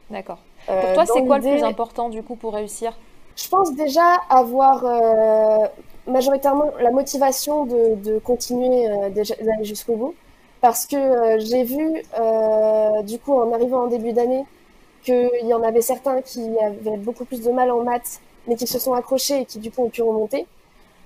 D'accord. 0.09 0.39
Pour 0.67 0.93
toi, 0.93 1.05
c'est 1.05 1.25
quoi 1.25 1.39
le 1.39 1.43
plus 1.43 1.63
important 1.63 2.09
du 2.09 2.23
coup 2.23 2.35
pour 2.35 2.53
réussir? 2.53 2.93
Je 3.35 3.47
pense 3.49 3.73
déjà 3.73 4.15
avoir 4.29 4.85
euh, 4.85 5.67
majoritairement 6.07 6.71
la 6.79 6.91
motivation 6.91 7.65
de, 7.65 7.95
de 7.95 8.19
continuer 8.19 8.87
euh, 8.87 9.09
d'aller 9.09 9.63
jusqu'au 9.63 9.95
bout. 9.95 10.15
Parce 10.63 10.87
que 10.87 10.95
euh, 10.95 11.39
j'ai 11.39 11.63
vu, 11.63 12.03
du 13.03 13.19
coup, 13.19 13.33
en 13.33 13.53
arrivant 13.53 13.83
en 13.83 13.87
début 13.87 14.13
d'année, 14.13 14.45
qu'il 15.03 15.45
y 15.45 15.53
en 15.53 15.61
avait 15.61 15.81
certains 15.81 16.21
qui 16.21 16.41
avaient 16.59 16.97
beaucoup 16.97 17.25
plus 17.25 17.41
de 17.41 17.51
mal 17.51 17.69
en 17.69 17.83
maths, 17.83 18.21
mais 18.47 18.55
qui 18.55 18.65
se 18.65 18.79
sont 18.79 18.93
accrochés 18.93 19.41
et 19.41 19.45
qui, 19.45 19.59
du 19.59 19.69
coup, 19.71 19.83
ont 19.83 19.89
pu 19.89 20.01
remonter. 20.01 20.47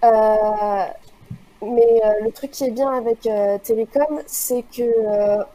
mais 0.03 2.01
le 2.21 2.31
truc 2.31 2.51
qui 2.51 2.65
est 2.65 2.71
bien 2.71 2.91
avec 2.91 3.27
Télécom, 3.63 4.21
c'est 4.27 4.63
que 4.63 4.83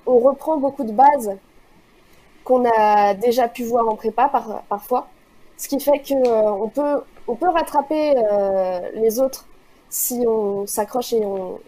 on 0.06 0.18
reprend 0.18 0.58
beaucoup 0.58 0.84
de 0.84 0.92
bases 0.92 1.36
qu'on 2.44 2.64
a 2.64 3.14
déjà 3.14 3.48
pu 3.48 3.64
voir 3.64 3.88
en 3.88 3.96
prépa 3.96 4.28
par, 4.28 4.62
parfois. 4.68 5.08
Ce 5.56 5.68
qui 5.68 5.78
fait 5.78 6.02
qu'on 6.06 6.64
euh, 6.64 6.66
peut, 6.74 7.02
on 7.28 7.36
peut 7.36 7.48
rattraper 7.48 8.14
euh, 8.16 8.80
les 8.94 9.20
autres 9.20 9.46
si 9.90 10.24
on 10.26 10.66
s'accroche 10.66 11.12
et 11.12 11.24
on, 11.24 11.60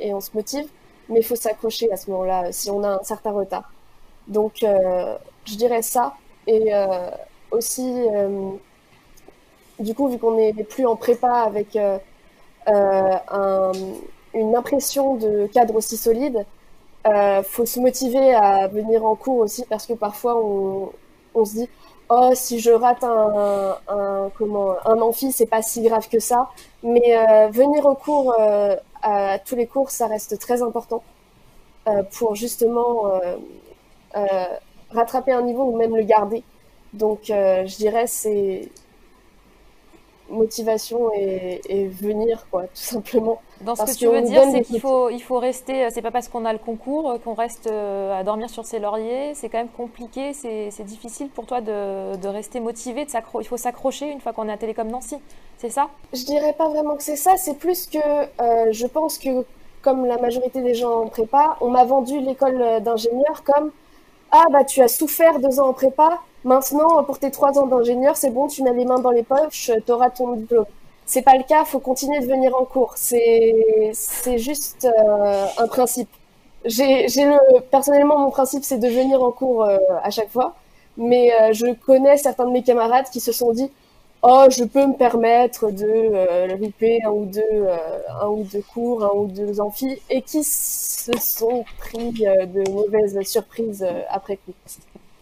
et 0.00 0.14
on 0.14 0.20
se 0.20 0.30
motive, 0.34 0.66
mais 1.12 1.20
il 1.20 1.24
faut 1.24 1.36
s'accrocher 1.36 1.90
à 1.92 1.96
ce 1.96 2.10
moment-là 2.10 2.52
si 2.52 2.70
on 2.70 2.82
a 2.82 2.88
un 2.88 3.02
certain 3.02 3.32
retard. 3.32 3.70
Donc, 4.28 4.62
euh, 4.62 5.16
je 5.44 5.56
dirais 5.56 5.82
ça. 5.82 6.14
Et 6.46 6.72
aussi, 7.52 8.04
du 9.78 9.94
coup, 9.94 10.08
vu 10.08 10.18
qu'on 10.18 10.34
n'est 10.36 10.52
plus 10.64 10.86
en 10.86 10.96
prépa 10.96 11.30
avec 11.30 11.78
un, 12.66 13.72
une 14.34 14.56
impression 14.56 15.14
de 15.16 15.46
cadre 15.46 15.76
aussi 15.76 15.96
solide, 15.96 16.44
il 17.06 17.42
faut 17.44 17.66
se 17.66 17.80
motiver 17.80 18.34
à 18.34 18.68
venir 18.68 19.04
en 19.04 19.14
cours 19.14 19.38
aussi 19.38 19.64
parce 19.68 19.86
que 19.86 19.94
parfois 19.94 20.36
on, 20.36 21.44
se 21.44 21.54
dit 21.54 21.68
oh 22.08 22.30
si 22.34 22.60
je 22.60 22.70
rate 22.70 23.02
un, 23.04 23.76
un 23.88 24.30
comment 24.36 24.74
un 24.84 25.12
c'est 25.30 25.46
pas 25.46 25.62
si 25.62 25.82
grave 25.82 26.08
que 26.08 26.20
ça 26.20 26.50
mais 26.82 27.16
euh, 27.16 27.48
venir 27.48 27.86
au 27.86 27.94
cours 27.94 28.34
euh, 28.38 28.76
à 29.02 29.38
tous 29.38 29.56
les 29.56 29.66
cours 29.66 29.90
ça 29.90 30.06
reste 30.06 30.38
très 30.38 30.62
important 30.62 31.02
euh, 31.88 32.02
pour 32.04 32.34
justement 32.34 33.10
rattraper 34.90 35.32
un 35.32 35.42
niveau 35.42 35.64
ou 35.64 35.76
même 35.76 35.96
le 35.96 36.02
garder 36.02 36.42
donc 36.92 37.24
je 37.26 37.76
dirais 37.76 38.06
c'est 38.06 38.70
motivation 40.32 41.12
et, 41.14 41.88
venir, 41.88 42.46
quoi, 42.50 42.62
tout 42.62 42.68
simplement. 42.74 43.40
Dans 43.64 43.76
ce 43.76 43.84
que 43.84 43.96
tu 43.96 44.06
veux 44.06 44.22
dire, 44.22 44.42
c'est 44.50 44.62
qu'il 44.62 44.80
faut, 44.80 45.08
il 45.10 45.22
faut 45.22 45.38
rester, 45.38 45.88
c'est 45.90 46.02
pas 46.02 46.10
parce 46.10 46.28
qu'on 46.28 46.44
a 46.44 46.52
le 46.52 46.58
concours 46.58 47.10
euh, 47.10 47.18
qu'on 47.18 47.34
reste 47.34 47.68
euh, 47.68 48.18
à 48.18 48.24
dormir 48.24 48.50
sur 48.50 48.66
ses 48.66 48.78
lauriers, 48.78 49.34
c'est 49.34 49.48
quand 49.48 49.58
même 49.58 49.68
compliqué, 49.68 50.32
c'est 50.32 50.84
difficile 50.84 51.28
pour 51.28 51.46
toi 51.46 51.60
de, 51.60 52.16
de 52.16 52.28
rester 52.28 52.60
motivé, 52.60 53.04
de 53.04 53.10
il 53.40 53.46
faut 53.46 53.56
s'accrocher 53.56 54.10
une 54.10 54.20
fois 54.20 54.32
qu'on 54.32 54.48
est 54.48 54.52
à 54.52 54.56
Télécom 54.56 54.88
Nancy, 54.88 55.16
c'est 55.58 55.70
ça? 55.70 55.88
Je 56.12 56.24
dirais 56.24 56.54
pas 56.54 56.68
vraiment 56.68 56.96
que 56.96 57.02
c'est 57.02 57.16
ça, 57.16 57.36
c'est 57.36 57.54
plus 57.54 57.86
que 57.86 57.98
euh, 57.98 58.72
je 58.72 58.86
pense 58.86 59.18
que, 59.18 59.44
comme 59.80 60.06
la 60.06 60.18
majorité 60.18 60.60
des 60.60 60.74
gens 60.74 61.02
en 61.02 61.06
prépa, 61.08 61.56
on 61.60 61.68
m'a 61.70 61.84
vendu 61.84 62.18
l'école 62.20 62.80
d'ingénieur 62.82 63.44
comme 63.44 63.70
ah 64.32 64.44
bah 64.50 64.64
tu 64.64 64.80
as 64.80 64.88
souffert 64.88 65.38
deux 65.38 65.60
ans 65.60 65.68
en 65.68 65.72
prépa, 65.72 66.18
maintenant 66.44 67.04
pour 67.04 67.18
tes 67.18 67.30
trois 67.30 67.58
ans 67.58 67.66
d'ingénieur, 67.66 68.16
c'est 68.16 68.30
bon, 68.30 68.48
tu 68.48 68.62
n'as 68.62 68.72
les 68.72 68.84
mains 68.86 68.98
dans 68.98 69.10
les 69.10 69.22
poches, 69.22 69.70
tu 69.86 69.92
auras 69.92 70.10
ton 70.10 70.32
diplôme. 70.32 70.66
C'est 71.06 71.22
pas 71.22 71.36
le 71.36 71.42
cas, 71.44 71.64
faut 71.64 71.80
continuer 71.80 72.20
de 72.20 72.26
venir 72.26 72.54
en 72.56 72.64
cours. 72.64 72.94
C'est 72.96 74.38
juste 74.38 74.86
euh, 74.86 75.46
un 75.58 75.66
principe. 75.68 76.08
J'ai 76.64 77.06
le 77.06 77.60
personnellement 77.70 78.18
mon 78.18 78.30
principe 78.30 78.62
c'est 78.64 78.78
de 78.78 78.88
venir 78.88 79.22
en 79.22 79.32
cours 79.32 79.64
euh, 79.64 79.78
à 80.02 80.10
chaque 80.10 80.30
fois, 80.30 80.54
mais 80.96 81.32
euh, 81.32 81.52
je 81.52 81.74
connais 81.74 82.16
certains 82.16 82.46
de 82.46 82.52
mes 82.52 82.62
camarades 82.62 83.06
qui 83.10 83.18
se 83.20 83.32
sont 83.32 83.52
dit 83.52 83.70
oh, 84.22 84.46
je 84.50 84.64
peux 84.64 84.86
me 84.86 84.94
permettre 84.94 85.70
de 85.70 85.84
euh, 85.86 86.56
louper 86.56 87.00
un 87.04 87.10
ou 87.10 87.24
deux, 87.26 87.42
euh, 87.52 87.76
un 88.22 88.28
ou 88.28 88.44
deux 88.44 88.62
cours, 88.62 89.04
un 89.04 89.10
ou 89.16 89.26
deux 89.26 89.60
amphis, 89.60 90.00
et 90.10 90.22
qui 90.22 90.44
se 90.44 91.12
sont 91.18 91.64
pris 91.78 92.26
euh, 92.26 92.46
de 92.46 92.68
mauvaises 92.70 93.20
surprises 93.22 93.86
après 94.08 94.36
coup. 94.36 94.52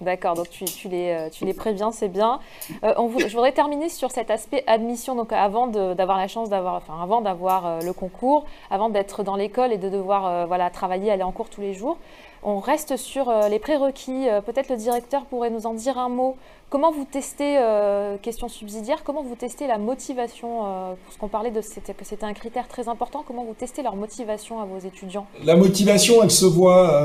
D'accord, 0.00 0.34
donc 0.34 0.48
tu, 0.48 0.64
tu, 0.64 0.88
les, 0.88 1.28
tu 1.30 1.44
les 1.44 1.52
préviens, 1.52 1.92
c'est 1.92 2.08
bien. 2.08 2.40
On, 2.82 3.10
je 3.18 3.32
voudrais 3.34 3.52
terminer 3.52 3.88
sur 3.88 4.10
cet 4.10 4.30
aspect 4.30 4.64
admission. 4.66 5.14
Donc 5.14 5.32
avant 5.32 5.66
d'avoir 5.66 6.16
la 6.16 6.26
chance 6.26 6.48
d'avoir, 6.48 6.76
enfin 6.76 7.02
avant 7.02 7.20
d'avoir 7.20 7.80
le 7.82 7.92
concours, 7.92 8.46
avant 8.70 8.88
d'être 8.88 9.22
dans 9.22 9.36
l'école 9.36 9.72
et 9.72 9.78
de 9.78 9.88
devoir 9.90 10.46
voilà 10.46 10.70
travailler, 10.70 11.10
aller 11.10 11.22
en 11.22 11.32
cours 11.32 11.50
tous 11.50 11.60
les 11.60 11.74
jours, 11.74 11.98
on 12.42 12.58
reste 12.58 12.96
sur 12.96 13.28
euh, 13.28 13.48
les 13.48 13.58
prérequis. 13.58 14.28
Euh, 14.28 14.40
peut-être 14.40 14.70
le 14.70 14.76
directeur 14.76 15.26
pourrait 15.26 15.50
nous 15.50 15.66
en 15.66 15.74
dire 15.74 15.98
un 15.98 16.08
mot. 16.08 16.36
Comment 16.70 16.92
vous 16.92 17.04
testez, 17.04 17.58
euh, 17.58 18.16
question 18.16 18.48
subsidiaire, 18.48 19.02
comment 19.04 19.22
vous 19.22 19.34
testez 19.34 19.66
la 19.66 19.76
motivation 19.76 20.94
Parce 21.04 21.16
qu'on 21.18 21.26
parlait 21.26 21.50
de 21.50 21.60
que 21.60 22.04
c'était 22.04 22.24
un 22.24 22.32
critère 22.32 22.68
très 22.68 22.88
important. 22.88 23.24
Comment 23.26 23.44
vous 23.44 23.54
testez 23.54 23.82
leur 23.82 23.96
motivation 23.96 24.60
à 24.60 24.64
vos 24.64 24.78
étudiants? 24.78 25.26
La 25.44 25.56
motivation, 25.56 26.22
elle 26.22 26.30
se 26.30 26.46
voit, 26.46 27.04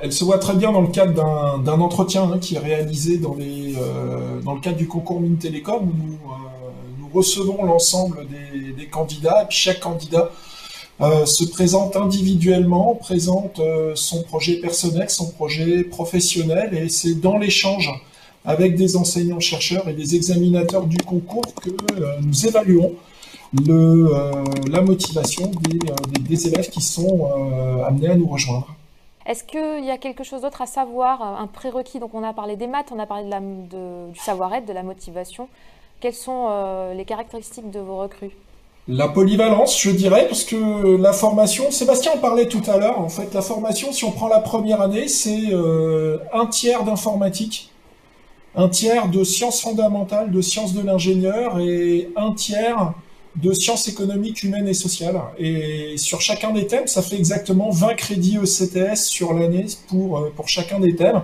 elle, 0.00 0.12
se 0.12 0.24
voit 0.24 0.38
très 0.38 0.54
bien 0.54 0.72
dans 0.72 0.80
le 0.80 0.88
cadre 0.88 1.58
d'un 1.58 1.80
entretien 1.80 2.22
hein, 2.22 2.38
qui 2.38 2.56
est 2.56 2.58
réalisé 2.58 3.18
dans, 3.18 3.34
les, 3.34 3.74
dans 4.44 4.54
le 4.54 4.60
cadre 4.60 4.78
du 4.78 4.88
concours 4.88 5.20
Mine 5.20 5.36
Télécom 5.36 5.92
nous, 5.94 6.18
recevons 7.12 7.64
l'ensemble 7.64 8.26
des, 8.28 8.72
des, 8.72 8.86
candidats 8.86 9.42
et 9.42 9.46
chaque 9.50 9.80
candidat 9.80 10.30
euh, 11.02 11.24
se 11.24 11.44
présente 11.44 11.96
individuellement, 11.96 12.94
présente 12.94 13.58
euh, 13.58 13.92
son 13.94 14.22
projet 14.22 14.56
personnel, 14.56 15.08
son 15.08 15.30
projet 15.30 15.82
professionnel, 15.82 16.74
et 16.74 16.90
c'est 16.90 17.14
dans 17.14 17.38
l'échange 17.38 17.90
avec 18.44 18.76
des 18.76 18.98
enseignants-chercheurs 18.98 19.88
et 19.88 19.94
des 19.94 20.14
examinateurs 20.14 20.84
du 20.84 20.98
concours 20.98 21.54
que 21.62 21.70
euh, 21.70 22.18
nous 22.20 22.46
évaluons 22.46 22.92
le, 23.66 24.10
la 24.70 24.82
motivation 24.82 25.50
des, 26.28 26.46
élèves 26.46 26.68
qui 26.68 26.82
sont 26.82 27.28
amenés 27.84 28.08
à 28.08 28.14
nous 28.14 28.28
rejoindre. 28.28 28.68
Est-ce 29.26 29.42
qu'il 29.42 29.84
y 29.84 29.90
a 29.90 29.98
quelque 29.98 30.22
chose 30.22 30.42
d'autre 30.42 30.62
à 30.62 30.66
savoir, 30.66 31.22
un 31.22 31.48
prérequis? 31.48 31.98
Donc 31.98 32.14
on 32.14 32.22
a 32.22 32.32
parlé 32.32 32.54
des 32.54 32.68
maths, 32.68 32.92
on 32.94 32.98
a 33.00 33.06
parlé 33.06 33.28
de, 33.28 34.12
du 34.12 34.18
savoir-être, 34.20 34.66
de 34.66 34.72
la 34.72 34.84
motivation. 34.84 35.48
Quelles 35.98 36.14
sont 36.14 36.92
les 36.94 37.04
caractéristiques 37.04 37.72
de 37.72 37.80
vos 37.80 37.98
recrues? 37.98 38.30
La 38.88 39.08
polyvalence, 39.08 39.80
je 39.80 39.90
dirais, 39.90 40.26
parce 40.28 40.44
que 40.44 40.96
la 40.96 41.12
formation, 41.12 41.70
Sébastien 41.70 42.12
en 42.12 42.18
parlait 42.18 42.46
tout 42.46 42.62
à 42.66 42.78
l'heure, 42.78 42.98
en 42.98 43.08
fait, 43.08 43.32
la 43.34 43.42
formation, 43.42 43.92
si 43.92 44.04
on 44.04 44.10
prend 44.10 44.28
la 44.28 44.40
première 44.40 44.80
année, 44.80 45.06
c'est 45.06 45.52
euh, 45.52 46.18
un 46.32 46.46
tiers 46.46 46.84
d'informatique, 46.84 47.70
un 48.56 48.68
tiers 48.68 49.08
de 49.08 49.22
sciences 49.22 49.60
fondamentales, 49.60 50.30
de 50.30 50.40
sciences 50.40 50.74
de 50.74 50.82
l'ingénieur, 50.82 51.60
et 51.60 52.10
un 52.16 52.32
tiers 52.32 52.94
de 53.36 53.52
sciences 53.52 53.86
économiques, 53.86 54.42
humaines 54.42 54.66
et 54.66 54.74
sociales. 54.74 55.20
Et 55.38 55.96
sur 55.96 56.20
chacun 56.20 56.50
des 56.50 56.66
thèmes, 56.66 56.88
ça 56.88 57.02
fait 57.02 57.16
exactement 57.16 57.70
20 57.70 57.94
crédits 57.94 58.38
ECTS 58.38 58.96
sur 58.96 59.34
l'année 59.34 59.66
euh, 59.94 60.30
pour 60.34 60.48
chacun 60.48 60.80
des 60.80 60.96
thèmes. 60.96 61.22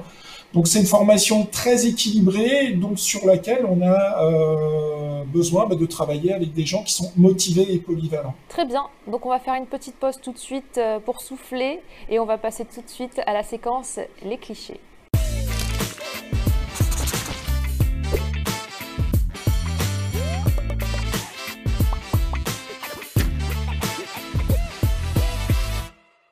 Donc 0.57 0.69
c'est 0.69 0.81
une 0.81 0.87
formation 0.87 1.45
très 1.45 1.87
équilibrée, 1.87 2.73
donc 2.73 2.99
sur 2.99 3.27
laquelle 3.27 3.67
on 3.67 3.83
a 3.83 4.25
euh, 4.25 5.23
besoin 5.27 5.67
bah, 5.67 5.77
de 5.77 5.85
travailler 5.85 6.33
avec 6.33 6.55
des 6.55 6.65
gens 6.65 6.83
qui 6.83 6.95
sont 6.95 7.13
motivés 7.15 7.75
et 7.75 7.79
polyvalents. 7.79 8.35
Très 8.49 8.65
bien, 8.65 8.87
donc 9.07 9.27
on 9.27 9.29
va 9.29 9.39
faire 9.39 9.53
une 9.53 9.67
petite 9.67 9.97
pause 9.97 10.19
tout 10.23 10.33
de 10.33 10.39
suite 10.39 10.79
euh, 10.79 10.99
pour 10.99 11.21
souffler 11.21 11.81
et 12.09 12.19
on 12.19 12.25
va 12.25 12.39
passer 12.39 12.65
tout 12.65 12.81
de 12.81 12.89
suite 12.89 13.21
à 13.27 13.35
la 13.35 13.43
séquence 13.43 14.01
les 14.25 14.39
clichés. 14.39 14.81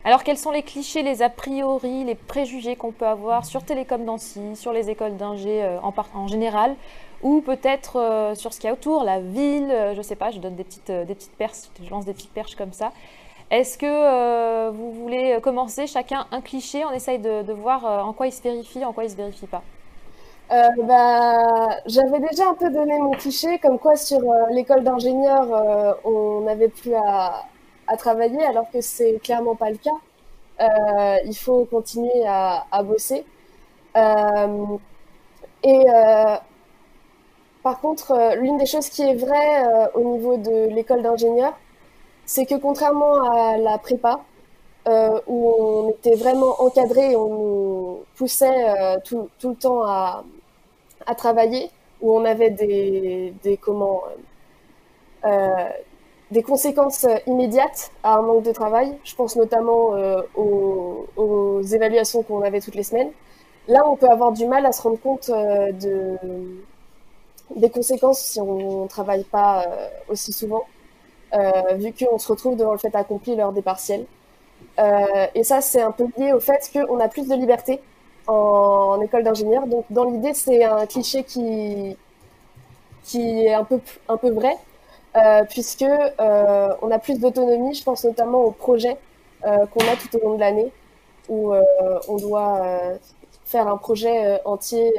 Alors 0.06 0.22
quels 0.22 0.36
sont 0.36 0.50
les 0.50 0.62
clichés, 0.62 1.02
les 1.02 1.22
a 1.22 1.30
priori, 1.30 2.04
les 2.04 2.14
préjugés 2.14 2.76
qu'on 2.76 2.92
peut 2.92 3.06
avoir 3.06 3.46
sur 3.46 3.64
Télécom 3.64 4.04
Nancy, 4.04 4.54
sur 4.54 4.70
les 4.70 4.90
écoles 4.90 5.16
d'ingé 5.16 5.64
euh, 5.64 5.80
en, 5.80 5.94
en, 6.14 6.28
général, 6.28 6.76
ou 7.22 7.40
peut-être 7.40 7.98
euh, 7.98 8.34
sur 8.34 8.52
ce 8.52 8.60
qu'il 8.60 8.68
y 8.68 8.70
a 8.70 8.74
autour, 8.74 9.02
la 9.02 9.20
ville, 9.20 9.70
euh, 9.70 9.92
je 9.94 9.98
ne 9.98 10.02
sais 10.02 10.14
pas, 10.14 10.30
je 10.30 10.40
donne 10.40 10.56
des 10.56 10.64
petites, 10.64 10.90
des 10.90 11.14
petites 11.14 11.34
perches, 11.36 11.70
je 11.82 11.88
lance 11.88 12.04
des 12.04 12.12
petites 12.12 12.34
perches 12.34 12.54
comme 12.54 12.74
ça. 12.74 12.92
Est-ce 13.50 13.78
que 13.78 14.70
vous 14.70 14.92
voulez 14.92 15.38
commencer 15.42 15.86
chacun 15.86 16.26
un 16.32 16.40
cliché? 16.40 16.84
On 16.84 16.90
essaye 16.90 17.18
de, 17.18 17.52
voir 17.52 17.84
en 18.06 18.12
quoi 18.12 18.26
il 18.26 18.32
se 18.32 18.42
vérifie, 18.42 18.84
en 18.84 18.92
quoi 18.92 19.04
il 19.04 19.08
ne 19.08 19.12
se 19.12 19.16
vérifie 19.16 19.46
pas. 19.46 19.62
bah, 20.48 21.68
J'avais 21.86 22.20
déjà 22.20 22.48
un 22.48 22.54
peu 22.54 22.70
donné 22.70 22.98
mon 22.98 23.12
cliché, 23.12 23.58
comme 23.58 23.78
quoi 23.78 23.96
sur 23.96 24.20
l'école 24.50 24.82
d'ingénieur, 24.82 25.96
on 26.04 26.40
n'avait 26.40 26.68
plus 26.68 26.94
à, 26.94 27.44
travailler, 27.96 28.44
alors 28.44 28.70
que 28.70 28.80
c'est 28.80 29.20
clairement 29.22 29.54
pas 29.56 29.70
le 29.70 29.76
cas. 29.76 29.90
Euh, 30.60 31.16
il 31.26 31.34
faut 31.36 31.64
continuer 31.64 32.24
à, 32.26 32.82
bosser. 32.84 33.24
Euh, 33.96 34.76
et 35.62 35.84
euh, 35.88 36.36
par 37.62 37.80
contre, 37.80 38.36
l'une 38.36 38.58
des 38.58 38.66
choses 38.66 38.88
qui 38.88 39.02
est 39.02 39.14
vraie 39.14 39.90
au 39.94 40.00
niveau 40.00 40.36
de 40.36 40.68
l'école 40.68 41.02
d'ingénieur, 41.02 41.54
c'est 42.26 42.46
que 42.46 42.54
contrairement 42.56 43.22
à 43.30 43.56
la 43.58 43.78
prépa, 43.78 44.20
où 45.26 45.54
on 45.58 45.90
était 45.90 46.14
vraiment 46.14 46.60
encadré, 46.60 47.16
on 47.16 47.28
nous 47.28 48.04
poussait 48.16 49.00
tout, 49.04 49.28
le 49.42 49.54
temps 49.54 49.84
à, 49.84 50.24
travailler, 51.16 51.70
où 52.00 52.16
on 52.16 52.24
avait 52.24 52.50
des, 52.50 53.34
des 53.42 53.58
des 56.30 56.42
conséquences 56.42 57.04
euh, 57.04 57.16
immédiates 57.26 57.90
à 58.02 58.16
un 58.16 58.22
manque 58.22 58.44
de 58.44 58.52
travail. 58.52 58.96
Je 59.04 59.14
pense 59.14 59.36
notamment 59.36 59.94
euh, 59.94 60.22
aux, 60.36 61.62
évaluations 61.62 62.22
qu'on 62.22 62.42
avait 62.42 62.60
toutes 62.60 62.74
les 62.74 62.82
semaines. 62.82 63.10
Là, 63.68 63.82
on 63.88 63.96
peut 63.96 64.08
avoir 64.08 64.32
du 64.32 64.46
mal 64.46 64.66
à 64.66 64.72
se 64.72 64.82
rendre 64.82 65.00
compte 65.00 65.30
euh, 65.30 65.72
de, 65.72 66.18
des 67.56 67.70
conséquences 67.70 68.20
si 68.20 68.40
on 68.40 68.82
ne 68.82 68.88
travaille 68.88 69.24
pas 69.24 69.64
aussi 70.08 70.32
souvent, 70.32 70.64
vu 71.76 71.92
qu'on 71.92 72.18
se 72.18 72.28
retrouve 72.28 72.56
devant 72.56 72.72
le 72.72 72.78
fait 72.78 72.94
accompli 72.94 73.34
lors 73.36 73.52
des 73.52 73.62
partiels. 73.62 74.06
et 75.34 75.44
ça, 75.44 75.60
c'est 75.60 75.82
un 75.82 75.90
peu 75.90 76.06
lié 76.16 76.32
au 76.32 76.40
fait 76.40 76.70
qu'on 76.72 77.00
a 77.00 77.08
plus 77.08 77.28
de 77.28 77.34
liberté 77.34 77.80
en, 78.26 79.00
école 79.02 79.24
d'ingénieur. 79.24 79.66
Donc, 79.66 79.84
dans 79.90 80.04
l'idée, 80.04 80.34
c'est 80.34 80.64
un 80.64 80.86
cliché 80.86 81.24
qui, 81.24 81.96
qui 83.02 83.46
est 83.46 83.54
un 83.54 83.64
peu, 83.64 83.80
un 84.08 84.16
peu 84.16 84.30
vrai, 84.30 84.56
euh, 85.16 85.44
puisque 85.48 85.82
euh, 85.82 86.74
on 86.82 86.90
a 86.90 86.98
plus 86.98 87.20
d'autonomie. 87.20 87.74
Je 87.74 87.84
pense 87.84 88.04
notamment 88.04 88.42
aux 88.44 88.50
projets 88.50 88.96
euh, 89.46 89.66
qu'on 89.66 89.86
a 89.86 89.96
tout 89.96 90.16
au 90.16 90.20
long 90.20 90.34
de 90.34 90.40
l'année, 90.40 90.72
où 91.28 91.54
on 92.08 92.16
doit 92.16 92.62
faire 93.44 93.68
un 93.68 93.76
projet 93.76 94.40
entier. 94.44 94.92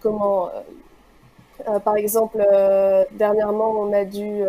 comment, 0.00 0.50
par 1.84 1.96
exemple, 1.96 2.38
dernièrement, 3.12 3.70
on 3.70 3.92
a 3.92 4.04
dû 4.04 4.44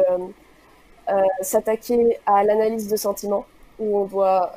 s'attaquer 1.42 2.20
à 2.25 2.44
l'analyse 2.44 2.90
de 2.90 2.98
sentiments, 2.98 3.46
où 3.79 4.00
on 4.00 4.05
doit 4.05 4.51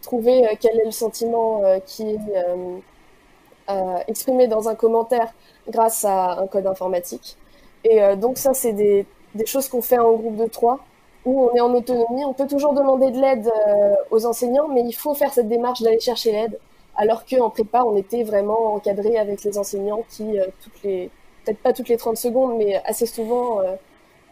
trouver 0.00 0.56
quel 0.60 0.80
est 0.80 0.86
le 0.86 0.90
sentiment 0.90 1.62
qui 1.84 2.14
est 2.14 2.18
exprimé 4.08 4.46
dans 4.46 4.68
un 4.70 4.74
commentaire 4.74 5.34
grâce 5.68 6.04
à 6.06 6.38
un 6.40 6.46
code 6.46 6.66
informatique. 6.66 7.36
Et 7.84 8.02
euh, 8.02 8.16
donc 8.16 8.38
ça, 8.38 8.54
c'est 8.54 8.72
des, 8.72 9.06
des 9.34 9.46
choses 9.46 9.68
qu'on 9.68 9.82
fait 9.82 9.98
en 9.98 10.12
groupe 10.14 10.36
de 10.36 10.46
trois, 10.46 10.80
où 11.24 11.48
on 11.50 11.54
est 11.54 11.60
en 11.60 11.72
autonomie. 11.74 12.24
On 12.24 12.32
peut 12.32 12.46
toujours 12.46 12.74
demander 12.74 13.10
de 13.10 13.20
l'aide 13.20 13.46
euh, 13.46 13.94
aux 14.10 14.26
enseignants, 14.26 14.68
mais 14.68 14.82
il 14.82 14.92
faut 14.92 15.14
faire 15.14 15.32
cette 15.32 15.48
démarche 15.48 15.82
d'aller 15.82 16.00
chercher 16.00 16.32
l'aide. 16.32 16.58
Alors 16.96 17.24
qu'en 17.26 17.50
prépa, 17.50 17.82
on 17.84 17.96
était 17.96 18.22
vraiment 18.22 18.74
encadré 18.74 19.18
avec 19.18 19.42
les 19.44 19.58
enseignants 19.58 20.04
qui, 20.08 20.38
euh, 20.38 20.46
toutes 20.62 20.82
les, 20.82 21.10
peut-être 21.44 21.58
pas 21.58 21.72
toutes 21.72 21.88
les 21.88 21.96
30 21.96 22.16
secondes, 22.16 22.56
mais 22.56 22.76
assez 22.84 23.06
souvent, 23.06 23.60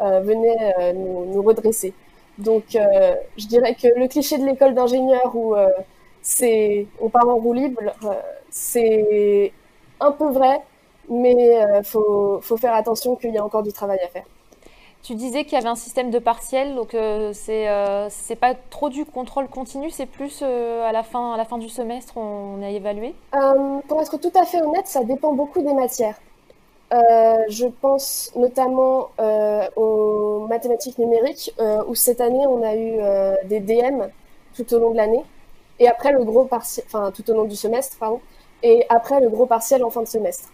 venaient 0.01 0.95
nous, 0.95 1.27
nous, 1.27 1.43
redresser. 1.43 1.93
Donc, 2.39 2.65
je 2.73 3.47
dirais 3.47 3.75
que 3.75 3.87
le 3.97 4.09
cliché 4.09 4.39
de 4.39 4.45
l'école 4.45 4.75
d'ingénieur 4.75 5.37
où 5.37 5.55
c'est, 6.23 6.87
on 7.01 7.09
parle 7.09 7.31
en 7.31 7.37
roue 7.37 7.53
libre, 7.53 7.83
c'est 8.51 9.53
un 10.01 10.11
peu 10.11 10.31
vrai, 10.31 10.61
mais 11.13 11.33
il 11.33 11.53
euh, 11.53 11.83
faut, 11.83 12.41
faut, 12.41 12.57
faire 12.57 12.75
attention 12.75 13.17
qu'il 13.17 13.33
y 13.33 13.39
a 13.39 13.45
encore 13.45 13.63
du 13.63 13.73
travail 13.73 14.01
à 14.03 14.09
faire. 14.09 14.25
Tu 15.03 15.15
disais 15.15 15.45
qu'il 15.45 15.55
y 15.55 15.57
avait 15.57 15.69
un 15.69 15.75
système 15.75 16.11
de 16.11 16.19
partiel, 16.21 16.77
donc 16.77 16.95
euh, 16.95 17.33
c'est 17.35 17.69
euh, 17.69 18.09
c'est 18.09 18.37
pas 18.37 18.55
trop 18.55 18.89
du 18.89 19.05
contrôle 19.05 19.49
continu, 19.49 19.91
c'est 19.91 20.07
plus 20.07 20.43
à, 20.43 20.93
la 20.93 21.03
fin, 21.03 21.33
à 21.33 21.37
la 21.37 21.45
fin 21.45 21.59
du 21.59 21.69
semestre 21.69 22.17
on 22.17 22.63
a 22.63 22.71
évalué 22.71 23.15
Pour 23.89 24.01
être 24.01 24.17
tout 24.19 24.33
à 24.37 24.45
fait 24.45 24.63
honnête, 24.63 24.87
ça 24.87 25.03
dépend 25.03 25.33
beaucoup 25.33 25.61
des 25.61 25.75
matières. 25.75 26.21
je 26.93 27.67
pense 27.81 28.31
notamment 28.37 29.09
aux 29.75 30.47
mathématiques 30.49 30.99
numériques, 30.99 31.53
où 31.89 31.97
cette 31.97 32.21
année 32.21 32.47
on 32.47 32.63
a 32.63 32.77
eu 32.77 33.01
des 33.49 33.59
DM 33.59 34.05
tout 34.55 34.73
au 34.73 34.79
long 34.79 34.93
de 34.93 34.97
l'année, 34.99 35.25
et 35.81 35.89
après 35.89 36.13
le 36.13 36.23
gros 36.23 36.45
partiel, 36.45 36.87
enfin 36.87 37.11
tout 37.11 37.29
au 37.29 37.35
long 37.35 37.45
du 37.45 37.57
semestre, 37.57 37.97
pardon, 37.99 38.21
et 38.63 38.87
après 38.89 39.21
le 39.21 39.29
gros 39.31 39.47
partiel 39.47 39.83
en 39.83 39.91
fin 39.91 40.03
de 40.03 40.07
semestre. 40.07 40.49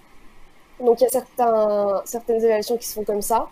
Donc 0.81 1.01
il 1.01 1.05
y 1.05 1.07
a 1.07 1.11
certains, 1.11 2.03
certaines 2.05 2.37
évaluations 2.37 2.77
qui 2.77 2.87
se 2.87 2.95
font 2.95 3.05
comme 3.05 3.23
ça. 3.23 3.49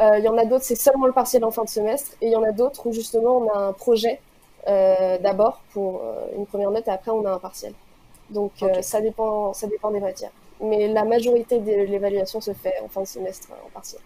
Euh, 0.00 0.18
il 0.18 0.24
y 0.24 0.28
en 0.28 0.36
a 0.36 0.44
d'autres, 0.44 0.64
c'est 0.64 0.74
seulement 0.74 1.06
le 1.06 1.12
partiel 1.12 1.44
en 1.44 1.50
fin 1.50 1.64
de 1.64 1.68
semestre. 1.68 2.12
Et 2.20 2.26
il 2.26 2.32
y 2.32 2.36
en 2.36 2.42
a 2.42 2.52
d'autres 2.52 2.86
où 2.86 2.92
justement 2.92 3.38
on 3.38 3.48
a 3.50 3.58
un 3.68 3.72
projet 3.72 4.20
euh, 4.66 5.18
d'abord 5.18 5.60
pour 5.72 6.00
euh, 6.02 6.26
une 6.36 6.46
première 6.46 6.70
note 6.70 6.88
et 6.88 6.90
après 6.90 7.10
on 7.10 7.24
a 7.24 7.32
un 7.32 7.38
partiel. 7.38 7.74
Donc 8.30 8.52
ça, 8.80 9.00
dépend, 9.02 9.52
ça 9.52 9.66
dépend 9.66 9.90
des 9.90 10.00
matières. 10.00 10.30
Mais 10.60 10.88
la 10.88 11.04
majorité 11.04 11.58
de 11.58 11.72
l'évaluation 11.72 12.40
se 12.40 12.54
fait 12.54 12.74
en 12.82 12.88
fin 12.88 13.02
de 13.02 13.06
semestre 13.06 13.48
en 13.66 13.70
partiel. 13.70 14.00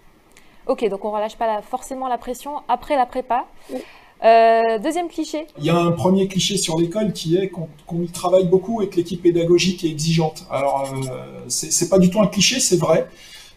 Ok, 0.66 0.86
donc 0.88 1.04
on 1.04 1.10
ne 1.10 1.14
relâche 1.14 1.36
pas 1.36 1.62
forcément 1.62 2.08
la 2.08 2.18
pression 2.18 2.62
après 2.66 2.96
la 2.96 3.06
prépa. 3.06 3.46
Euh, 4.24 4.78
deuxième 4.82 5.08
cliché. 5.08 5.46
Il 5.58 5.64
y 5.64 5.70
a 5.70 5.76
un 5.76 5.92
premier 5.92 6.26
cliché 6.26 6.56
sur 6.56 6.78
l'école 6.78 7.12
qui 7.12 7.36
est 7.36 7.48
qu'on 7.48 8.02
y 8.02 8.08
travaille 8.08 8.46
beaucoup 8.46 8.82
et 8.82 8.88
que 8.88 8.96
l'équipe 8.96 9.22
pédagogique 9.22 9.84
est 9.84 9.88
exigeante. 9.88 10.44
Alors, 10.50 10.92
euh, 10.92 11.44
c'est 11.48 11.88
pas 11.88 11.98
du 11.98 12.10
tout 12.10 12.20
un 12.20 12.26
cliché, 12.26 12.58
c'est 12.58 12.78
vrai. 12.78 13.06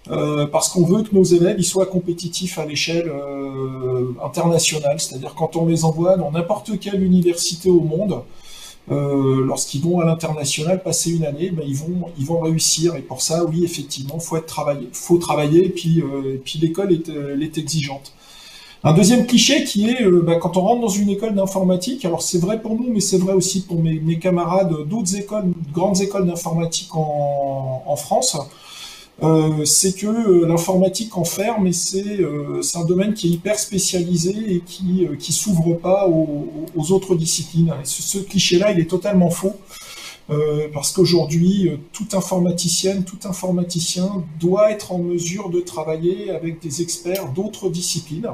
Euh, 0.09 0.47
parce 0.47 0.69
qu'on 0.69 0.83
veut 0.83 1.03
que 1.03 1.13
nos 1.13 1.23
élèves 1.23 1.61
soient 1.61 1.85
compétitifs 1.85 2.57
à 2.57 2.65
l'échelle 2.65 3.07
euh, 3.07 4.13
internationale, 4.23 4.99
c'est-à-dire 4.99 5.35
quand 5.35 5.55
on 5.55 5.67
les 5.67 5.85
envoie 5.85 6.17
dans 6.17 6.31
n'importe 6.31 6.79
quelle 6.79 7.03
université 7.03 7.69
au 7.69 7.81
monde, 7.81 8.21
lorsqu'ils 8.89 9.81
vont 9.81 9.99
à 10.01 10.05
l'international 10.05 10.83
passer 10.83 11.11
une 11.11 11.23
année, 11.23 11.51
ben, 11.51 11.63
ils 11.65 12.25
vont 12.25 12.39
réussir 12.41 12.95
et 12.95 13.01
pour 13.01 13.21
ça 13.21 13.45
oui 13.45 13.63
effectivement 13.63 14.19
faut 14.19 14.37
faut 14.91 15.17
travailler 15.17 15.65
et 15.65 15.69
puis 15.69 16.03
l'école 16.59 16.91
est 16.91 17.57
exigeante. 17.57 18.11
Un 18.83 18.93
deuxième 18.93 19.27
cliché 19.27 19.63
qui 19.63 19.87
est 19.87 20.01
euh, 20.01 20.23
bah, 20.25 20.37
quand 20.37 20.57
on 20.57 20.61
rentre 20.61 20.81
dans 20.81 20.87
une 20.87 21.09
école 21.09 21.35
d'informatique, 21.35 22.03
alors 22.03 22.23
c'est 22.23 22.39
vrai 22.39 22.59
pour 22.59 22.75
nous, 22.75 22.91
mais 22.91 22.99
c'est 22.99 23.19
vrai 23.19 23.33
aussi 23.33 23.61
pour 23.61 23.79
mes, 23.79 24.17
camarades 24.17 24.73
d'autres 24.87 25.15
écoles, 25.15 25.51
grandes 25.71 26.01
écoles 26.01 26.25
d'informatique 26.25 26.89
en, 26.95 27.95
France, 27.95 28.37
euh, 29.21 29.65
c'est 29.65 29.93
que 29.93 30.07
euh, 30.07 30.47
l'informatique 30.47 31.15
enferme 31.15 31.67
et 31.67 31.73
c'est 31.73 32.25
un 32.73 32.85
domaine 32.85 33.13
qui 33.13 33.27
est 33.27 33.31
hyper 33.31 33.59
spécialisé 33.59 34.55
et 34.55 34.61
qui 34.61 35.07
qui 35.19 35.31
s'ouvre 35.31 35.75
pas 35.75 36.07
aux, 36.07 36.91
autres 36.91 37.13
disciplines. 37.15 37.71
ce, 37.83 38.17
cliché-là, 38.17 38.71
il 38.71 38.79
est 38.79 38.89
totalement 38.89 39.29
faux. 39.29 39.53
parce 40.73 40.91
qu'aujourd'hui, 40.91 41.69
toute 41.93 42.15
informaticienne, 42.15 43.03
tout 43.03 43.19
informaticien 43.25 44.23
doit 44.39 44.71
être 44.71 44.91
en 44.91 44.97
mesure 44.97 45.49
de 45.49 45.59
travailler 45.59 46.31
avec 46.31 46.59
des 46.61 46.81
experts 46.81 47.31
d'autres 47.35 47.69
disciplines. 47.69 48.31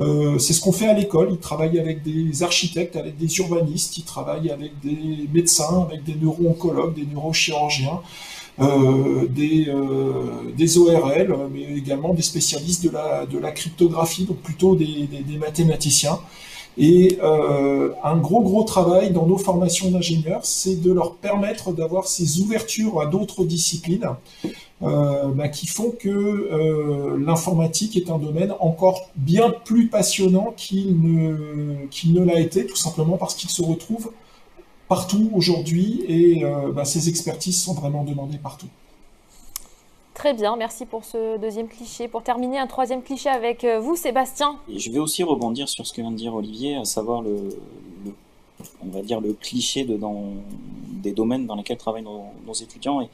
Euh, 0.00 0.38
c'est 0.38 0.52
ce 0.52 0.60
qu'on 0.60 0.72
fait 0.72 0.88
à 0.88 0.94
l'école. 0.94 1.28
Ils 1.30 1.38
travaillent 1.38 1.78
avec 1.78 2.02
des 2.02 2.42
architectes, 2.42 2.96
avec 2.96 3.16
des 3.16 3.38
urbanistes, 3.38 3.98
ils 3.98 4.04
travaillent 4.04 4.50
avec 4.50 4.72
des 4.82 5.28
médecins, 5.32 5.82
avec 5.82 6.04
des 6.04 6.14
neuro-oncologues, 6.14 6.94
des 6.94 7.06
neurochirurgiens, 7.06 8.00
euh, 8.60 9.26
des, 9.28 9.68
euh, 9.68 10.52
des 10.56 10.78
ORL, 10.78 11.36
mais 11.52 11.62
également 11.76 12.14
des 12.14 12.22
spécialistes 12.22 12.84
de 12.84 12.90
la, 12.90 13.26
de 13.26 13.38
la 13.38 13.52
cryptographie, 13.52 14.24
donc 14.24 14.38
plutôt 14.38 14.74
des, 14.76 15.06
des, 15.06 15.38
mathématiciens. 15.38 16.18
Et 16.78 17.18
euh, 17.22 17.90
un 18.04 18.16
gros 18.16 18.42
gros 18.42 18.62
travail 18.64 19.12
dans 19.12 19.26
nos 19.26 19.38
formations 19.38 19.90
d'ingénieurs, 19.90 20.44
c'est 20.44 20.80
de 20.80 20.92
leur 20.92 21.14
permettre 21.16 21.72
d'avoir 21.72 22.06
ces 22.06 22.40
ouvertures 22.40 23.00
à 23.00 23.06
d'autres 23.06 23.44
disciplines 23.44 24.08
bah, 24.80 25.48
qui 25.48 25.66
font 25.66 25.90
que 25.90 26.08
euh, 26.08 27.18
l'informatique 27.18 27.96
est 27.96 28.10
un 28.10 28.18
domaine 28.18 28.54
encore 28.60 29.10
bien 29.16 29.50
plus 29.50 29.88
passionnant 29.88 30.54
qu'il 30.56 31.00
ne, 31.00 31.86
qu'il 31.90 32.14
ne 32.14 32.24
l'a 32.24 32.40
été, 32.40 32.66
tout 32.66 32.76
simplement 32.76 33.18
parce 33.18 33.34
qu'il 33.34 33.50
se 33.50 33.62
retrouve 33.62 34.10
partout 34.90 35.30
aujourd'hui 35.34 36.04
et 36.08 36.44
euh, 36.44 36.72
bah, 36.72 36.84
ces 36.84 37.08
expertises 37.08 37.62
sont 37.62 37.74
vraiment 37.74 38.02
demandées 38.02 38.38
partout. 38.38 38.66
Très 40.14 40.34
bien, 40.34 40.56
merci 40.56 40.84
pour 40.84 41.04
ce 41.04 41.38
deuxième 41.38 41.68
cliché. 41.68 42.08
Pour 42.08 42.24
terminer, 42.24 42.58
un 42.58 42.66
troisième 42.66 43.00
cliché 43.02 43.28
avec 43.28 43.62
euh, 43.62 43.78
vous, 43.78 43.94
Sébastien. 43.94 44.58
Et 44.68 44.80
je 44.80 44.90
vais 44.90 44.98
aussi 44.98 45.22
rebondir 45.22 45.68
sur 45.68 45.86
ce 45.86 45.92
que 45.92 46.00
vient 46.00 46.10
de 46.10 46.16
dire 46.16 46.34
Olivier, 46.34 46.74
à 46.74 46.84
savoir 46.84 47.22
le, 47.22 47.56
on 48.82 48.88
va 48.88 49.00
dire 49.02 49.20
le 49.20 49.32
cliché 49.32 49.84
de, 49.84 49.96
dans, 49.96 50.24
des 50.90 51.12
domaines 51.12 51.46
dans 51.46 51.54
lesquels 51.54 51.78
travaillent 51.78 52.02
nos, 52.02 52.52
étudiants. 52.52 53.00
Et, 53.00 53.08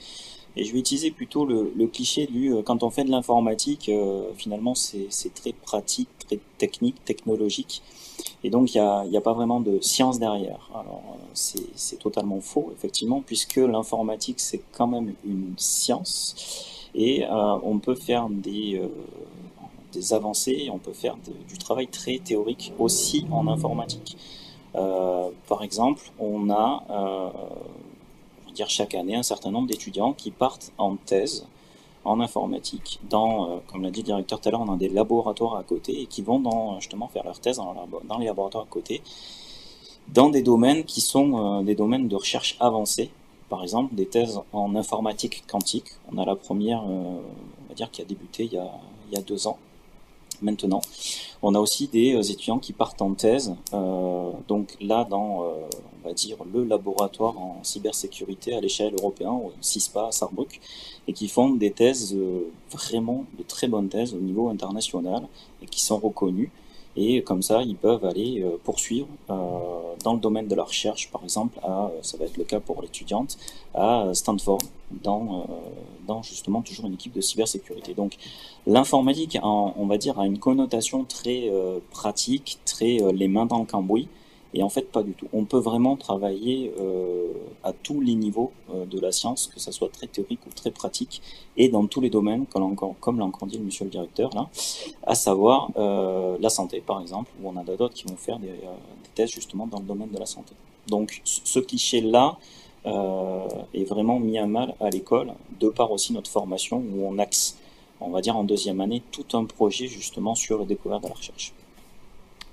et, 0.57 0.65
je 0.65 0.73
vais 0.73 0.79
utiliser 0.79 1.11
plutôt 1.11 1.45
le, 1.45 1.87
cliché 1.87 2.27
du 2.27 2.53
euh, 2.53 2.63
quand 2.63 2.83
on 2.83 2.91
fait 2.91 3.05
de 3.05 3.11
l'informatique, 3.11 3.89
euh, 3.89 4.31
finalement 4.37 4.75
c'est 4.75 5.35
très 5.35 5.53
pratique, 5.53 6.09
très 6.27 6.39
technique, 6.59 7.05
technologique. 7.05 7.83
Et 8.45 8.51
donc 8.51 8.75
il 8.75 8.81
n'y 8.81 9.17
a, 9.17 9.19
a, 9.19 9.21
pas 9.21 9.35
vraiment 9.35 9.61
de 9.61 9.81
science 9.81 10.19
derrière. 10.19 10.71
Alors 10.75 11.19
c'est 11.35 11.99
totalement 11.99 12.41
faux, 12.41 12.73
effectivement, 12.75 13.23
puisque 13.25 13.57
l'informatique 13.57 14.41
c'est 14.41 14.63
quand 14.73 14.87
même 14.87 15.15
une 15.25 15.55
science 15.57 16.75
et 16.97 17.25
euh, 17.25 17.59
on 17.63 17.79
peut 17.79 17.95
faire 17.95 18.29
des, 18.31 18.81
euh, 18.81 20.15
avancées, 20.15 20.69
on 20.73 20.79
peut 20.79 20.95
faire 20.95 21.17
du 21.49 21.59
travail 21.59 21.87
très 21.89 22.19
théorique 22.19 22.73
aussi 22.79 23.27
en 23.31 23.47
informatique. 23.49 24.17
Euh, 24.75 25.29
par 25.47 25.63
exemple, 25.63 26.03
on 26.19 26.51
a, 26.51 27.33
dire 28.57 28.69
chaque 28.69 28.95
année, 28.95 29.15
un 29.15 29.23
certain 29.23 29.51
nombre 29.51 29.69
d'étudiants 29.69 30.13
qui 30.13 30.31
partent 30.31 30.73
en 30.79 30.97
thèse 30.97 31.47
en 32.05 32.21
informatique. 32.21 33.01
Dans, 33.11 33.61
comme 33.67 33.83
l'a 33.83 33.91
dit 33.91 34.01
le 34.01 34.07
directeur 34.07 34.41
tout 34.41 34.49
à 34.49 34.53
l'heure, 34.53 34.61
on 34.61 34.73
a 34.73 34.77
des 34.77 34.89
laboratoires 34.89 35.57
à 35.57 35.63
côté 35.63 36.03
et 36.03 36.07
qui 36.07 36.23
vont 36.23 36.39
dans, 36.39 36.79
justement 36.81 37.09
faire 37.09 37.25
leur 37.25 37.39
thèse 37.41 37.57
dans, 37.57 38.19
les 38.19 38.27
laboratoires 38.27 38.65
à 38.65 38.69
côté, 38.69 39.03
dans 40.09 40.29
des 40.29 40.43
domaines 40.43 40.85
qui 40.85 41.01
sont 41.01 41.63
des 41.63 41.75
domaines 41.75 42.07
de 42.07 42.15
recherche 42.15 42.57
avancée, 42.61 43.11
par 43.49 43.63
exemple, 43.63 43.95
des 43.95 44.07
thèses 44.07 44.41
en 44.53 44.75
informatique 44.77 45.45
quantique. 45.49 45.87
On 46.13 46.19
a 46.19 46.25
la 46.25 46.37
première, 46.37 46.83
euh, 46.83 47.21
on 47.65 47.69
va 47.69 47.75
dire, 47.75 47.91
qui 47.91 48.03
a 48.03 48.05
débuté 48.05 48.45
il 48.45 48.63
il 49.09 49.15
y 49.15 49.19
a 49.19 49.23
deux 49.23 49.47
ans 49.47 49.59
maintenant. 50.43 50.81
On 51.43 51.55
a 51.55 51.61
aussi 51.61 51.89
des 51.89 52.15
euh, 52.15 52.23
étudiants 52.23 52.59
qui 52.59 52.73
partent 52.73 53.03
en 53.03 53.15
thèse, 53.15 53.55
euh, 53.73 54.31
donc 54.49 54.77
là 54.81 55.05
dans, 55.05 55.43
euh, 55.43 55.47
on 56.03 56.09
va 56.09 56.15
dire, 56.15 56.39
le 56.53 56.65
laboratoire 56.65 57.39
en 57.39 57.61
cybersécurité 57.63 58.55
à 58.55 58.61
l'échelle 58.61 58.95
européenne, 58.95 59.31
au 59.31 59.53
CISPA 59.61 60.09
à 60.09 60.13
Sarrebruck, 60.13 60.61
et 61.07 61.13
qui 61.13 61.29
font 61.29 61.51
des 61.51 61.71
thèses 61.71 62.17
vraiment 62.71 63.25
de 63.39 63.43
très 63.43 63.69
bonnes 63.69 63.89
thèses 63.89 64.15
au 64.15 64.19
niveau 64.19 64.49
international 64.49 65.27
et 65.63 65.67
qui 65.67 65.81
sont 65.81 65.99
reconnues 65.99 66.51
et 66.97 67.23
comme 67.23 67.43
ça 67.43 67.63
ils 67.63 67.77
peuvent 67.77 68.05
aller 68.05 68.43
euh, 68.43 68.59
poursuivre 68.65 69.07
euh, 69.31 69.35
dans 70.03 70.15
le 70.15 70.21
domaine 70.21 70.49
de 70.49 70.55
la 70.55 70.65
recherche 70.65 71.11
par 71.11 71.23
exemple 71.23 71.59
à, 71.63 71.91
ça 72.03 72.17
va 72.17 72.25
être 72.25 72.37
le 72.37 72.45
cas 72.45 72.61
pour 72.61 72.83
l'étudiante 72.83 73.39
à 73.75 74.11
Stanford 74.15 74.61
dans, 74.91 75.41
euh, 75.41 75.53
dans 76.07 76.23
justement 76.23 76.63
toujours 76.63 76.87
une 76.87 76.95
équipe 76.95 77.13
de 77.13 77.21
cybersécurité. 77.21 77.95
Donc 77.95 78.17
l'informatique 78.67 79.39
on 79.43 79.87
va 79.87 79.99
dire 79.99 80.19
a 80.19 80.27
une 80.27 80.39
connotation 80.39 81.05
très 81.05 81.51
pratique 81.91 82.59
très 82.65 82.99
les 83.13 83.29
mains 83.29 83.47
dans 83.47 83.59
le 83.59 83.67
cambouis 83.67 84.09
et 84.57 84.63
en 84.63 84.71
fait, 84.71 84.91
pas 84.91 85.03
du 85.03 85.13
tout. 85.13 85.29
On 85.35 85.45
peut 85.45 85.59
vraiment 85.59 85.97
travailler 85.97 86.73
euh, 86.81 87.31
à 87.63 87.75
tous 87.75 88.01
les 88.01 88.15
niveaux 88.15 88.53
euh, 88.73 88.87
de 88.87 88.99
la 88.99 89.13
science, 89.13 89.51
que 89.53 89.61
ça 89.61 89.71
soit 89.71 89.91
très 89.93 90.07
théorique 90.07 90.41
ou 90.47 90.51
très 90.51 90.71
pratique, 90.71 91.21
et 91.59 91.69
dans 91.69 91.87
tous 91.87 92.01
les 92.01 92.09
domaines, 92.09 92.47
comme 92.47 93.19
l'a 93.19 93.25
encore 93.27 93.49
dit 93.49 93.59
le 93.59 93.65
monsieur 93.65 93.85
le 93.85 93.91
directeur, 93.91 94.31
là, 94.35 94.49
à 95.03 95.15
savoir 95.15 95.71
euh, 95.77 96.39
la 96.41 96.49
santé, 96.49 96.81
par 96.81 97.03
exemple, 97.03 97.31
où 97.43 97.51
on 97.51 97.57
a 97.59 97.65
d'autres 97.65 97.93
qui 97.93 98.05
vont 98.05 98.17
faire 98.17 98.39
des, 98.39 98.49
tests 99.15 99.35
justement 99.35 99.67
dans 99.67 99.79
le 99.79 99.85
domaine 99.85 100.11
de 100.11 100.19
la 100.19 100.27
santé. 100.27 100.55
Donc, 100.89 101.21
ce 101.25 101.59
cliché-là 101.59 102.39
est 103.75 103.85
vraiment 103.85 104.21
mis 104.21 104.39
à 104.39 104.47
mal 104.47 104.75
à 104.81 104.89
l'école, 104.91 105.33
de 105.61 105.69
par 105.69 105.91
aussi 105.91 106.13
notre 106.15 106.31
formation, 106.31 106.79
où 106.79 107.07
on 107.07 107.19
axe, 107.19 107.59
on 108.01 108.11
va 108.11 108.23
dire 108.23 108.37
en 108.37 108.45
deuxième 108.45 108.81
année, 108.81 109.03
tout 109.11 109.27
un 109.37 109.45
projet 109.45 109.87
justement 109.87 110.35
sur 110.35 110.59
le 110.59 110.65
découverte 110.65 111.03
de 111.03 111.09
la 111.09 111.15
recherche. 111.15 111.53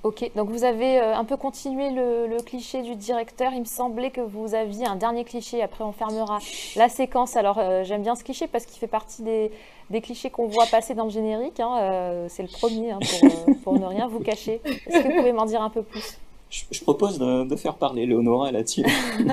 Ok, 0.04 0.30
donc 0.36 0.50
vous 0.50 0.66
avez 0.66 1.00
euh, 1.00 1.16
un 1.16 1.24
peu 1.24 1.38
continué 1.38 1.90
le, 1.90 2.42
cliché 2.44 2.82
du 2.82 2.96
directeur. 2.96 3.54
Il 3.54 3.62
me 3.62 3.66
semblait 3.66 4.12
que 4.12 4.20
vous 4.20 4.54
aviez 4.54 4.86
un 4.86 4.98
dernier 4.98 5.24
cliché. 5.24 5.64
Après, 5.64 5.86
on 5.86 5.94
fermera 5.94 6.40
la 6.76 6.90
séquence. 6.90 7.38
Alors, 7.38 7.58
euh, 7.58 7.86
j'aime 7.86 8.02
bien 8.02 8.16
ce 8.16 8.26
cliché 8.26 8.48
parce 8.48 8.66
qu'il 8.66 8.80
fait 8.80 8.88
partie 8.88 9.24
des, 9.24 9.50
clichés 10.02 10.30
qu'on 10.30 10.48
voit 10.48 10.66
passer 10.66 10.94
dans 10.94 11.06
le 11.06 11.10
générique. 11.10 11.62
Hein. 11.62 11.78
Euh, 11.80 12.26
c'est 12.28 12.44
le 12.44 12.50
premier 12.50 12.92
hein, 12.92 13.00
pour, 13.64 13.80
ne 13.80 13.86
rien 13.86 14.08
vous 14.08 14.20
cacher. 14.20 14.60
Est-ce 14.66 15.04
que 15.04 15.08
vous 15.08 15.16
pouvez 15.16 15.32
m'en 15.32 15.46
dire 15.46 15.62
un 15.62 15.70
peu 15.70 15.84
plus? 15.84 16.18
Je, 16.50 16.82
propose 16.82 17.18
de, 17.18 17.56
faire 17.56 17.76
parler 17.76 18.06
Léonora 18.06 18.52
là-dessus. 18.52 18.84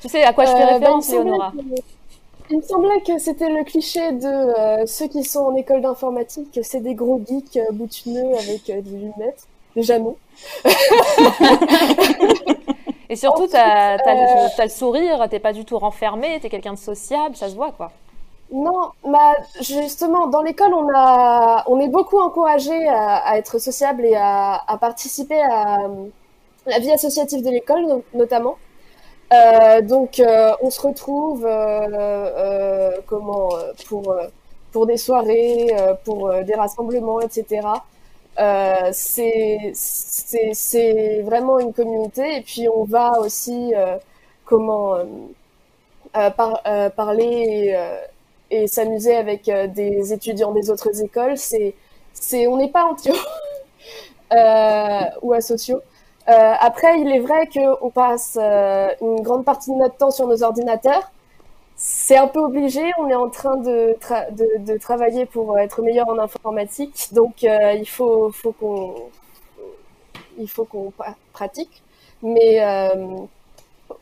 tu 0.00 0.08
sais 0.08 0.24
à 0.24 0.32
quoi 0.32 0.46
je 0.46 0.52
fais 0.52 0.64
référence, 0.64 1.10
bah, 1.10 1.16
Léonora? 1.22 1.52
Il 2.50 2.58
me 2.58 2.62
semblait 2.62 3.00
que 3.00 3.18
c'était 3.18 3.48
le 3.48 3.64
cliché 3.64 4.12
de 4.12 4.26
euh, 4.26 4.84
ceux 4.86 5.08
qui 5.08 5.24
sont 5.24 5.40
en 5.40 5.54
école 5.54 5.80
d'informatique, 5.80 6.60
c'est 6.62 6.80
des 6.80 6.94
gros 6.94 7.20
geeks 7.26 7.56
euh, 7.56 7.72
boutineux 7.72 8.34
avec 8.36 8.68
euh, 8.70 8.82
des 8.82 8.90
lunettes. 8.90 9.46
Déjà 9.74 9.98
non. 9.98 10.16
Et 13.08 13.16
surtout, 13.16 13.46
tu 13.46 13.56
as, 13.56 13.96
le 14.62 14.68
sourire, 14.68 15.26
t'es 15.28 15.38
pas 15.38 15.52
du 15.52 15.64
tout 15.64 15.78
renfermé, 15.78 16.38
tu 16.40 16.46
es 16.46 16.50
quelqu'un 16.50 16.74
de 16.74 16.78
sociable, 16.78 17.36
ça 17.36 17.48
se 17.48 17.54
voit 17.54 17.72
quoi. 17.72 17.90
Non, 18.52 18.90
bah, 19.04 19.34
justement, 19.60 20.26
dans 20.28 20.42
l'école, 20.42 20.74
on, 20.74 20.88
a, 20.94 21.64
on 21.66 21.80
est 21.80 21.88
beaucoup 21.88 22.18
encouragé 22.18 22.88
à, 22.88 23.36
être 23.38 23.58
sociable 23.58 24.04
et 24.04 24.14
à, 24.14 24.62
à 24.66 24.78
participer 24.78 25.40
à 25.40 25.78
la 26.66 26.78
vie 26.78 26.92
associative 26.92 27.42
de 27.42 27.50
l'école, 27.50 28.02
notamment. 28.12 28.56
Euh, 29.34 29.82
donc, 29.82 30.20
euh, 30.20 30.52
on 30.60 30.70
se 30.70 30.80
retrouve 30.80 31.44
euh, 31.46 32.90
comment 33.06 33.50
pour 33.86 34.16
pour 34.72 34.86
des 34.86 34.96
soirées, 34.96 35.68
pour 36.04 36.32
des 36.42 36.54
rassemblements, 36.54 37.20
etc. 37.20 37.68
c'est 38.92 39.72
vraiment 41.22 41.58
une 41.60 41.72
communauté 41.72 42.38
et 42.38 42.40
puis 42.40 42.68
on 42.68 42.84
va 42.84 43.20
aussi 43.20 43.72
comment 44.44 44.96
par, 46.12 46.62
parler 46.96 47.76
et, 48.50 48.66
s'amuser 48.66 49.16
avec 49.16 49.48
des 49.74 50.12
étudiants 50.12 50.52
des 50.52 50.70
autres 50.70 51.02
écoles. 51.02 51.36
C'est 51.36 51.74
on 52.48 52.56
n'est 52.56 52.70
pas 52.70 52.84
anti 52.84 53.10
ou 55.22 55.32
asociaux. 55.32 55.80
Euh, 56.28 56.54
après, 56.60 57.00
il 57.00 57.08
est 57.12 57.20
vrai 57.20 57.48
qu'on 57.48 57.90
passe 57.90 58.38
euh, 58.40 58.88
une 59.02 59.20
grande 59.22 59.44
partie 59.44 59.70
de 59.70 59.76
notre 59.76 59.96
temps 59.96 60.10
sur 60.10 60.26
nos 60.26 60.42
ordinateurs. 60.42 61.10
C'est 61.76 62.16
un 62.16 62.28
peu 62.28 62.40
obligé, 62.40 62.82
on 62.98 63.08
est 63.10 63.14
en 63.16 63.30
train 63.30 63.56
de, 63.58 63.96
de, 64.32 64.64
de 64.72 64.78
travailler 64.78 65.26
pour 65.26 65.58
être 65.58 65.82
meilleur 65.82 66.08
en 66.08 66.18
informatique, 66.18 67.08
donc 67.12 67.44
euh, 67.44 67.72
il 67.74 67.88
faut, 67.88 68.30
faut 68.32 68.52
qu'on 68.52 68.94
il 70.38 70.48
faut 70.48 70.64
qu'on 70.64 70.92
pratique, 71.32 71.82
mais 72.22 72.60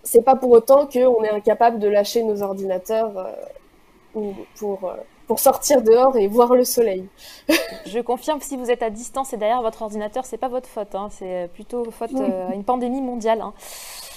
c'est 0.03 0.23
pas 0.23 0.37
pour 0.37 0.51
autant 0.51 0.87
qu'on 0.87 1.23
est 1.25 1.31
incapable 1.31 1.79
de 1.79 1.89
lâcher 1.89 2.23
nos 2.23 2.43
ordinateurs 2.43 3.13
pour 4.57 4.93
pour 5.27 5.39
sortir 5.39 5.83
dehors 5.83 6.17
et 6.17 6.29
voir 6.29 6.55
le 6.55 6.65
soleil. 6.65 7.09
je 7.87 7.99
confirme, 8.01 8.41
si 8.41 8.57
vous 8.57 8.71
êtes 8.71 8.83
à 8.83 8.91
distance 8.91 9.33
et 9.33 9.37
derrière 9.37 9.63
votre 9.63 9.83
ordinateur, 9.83 10.25
c'est 10.25 10.39
pas 10.39 10.49
votre 10.49 10.69
faute, 10.69 10.95
hein. 10.95 11.09
c'est 11.11 11.51
plutôt 11.55 11.91
faute 11.91 12.15
euh, 12.15 12.51
à 12.51 12.55
une 12.55 12.65
pandémie 12.65 13.03
mondiale. 13.03 13.41
Hein. 13.41 13.55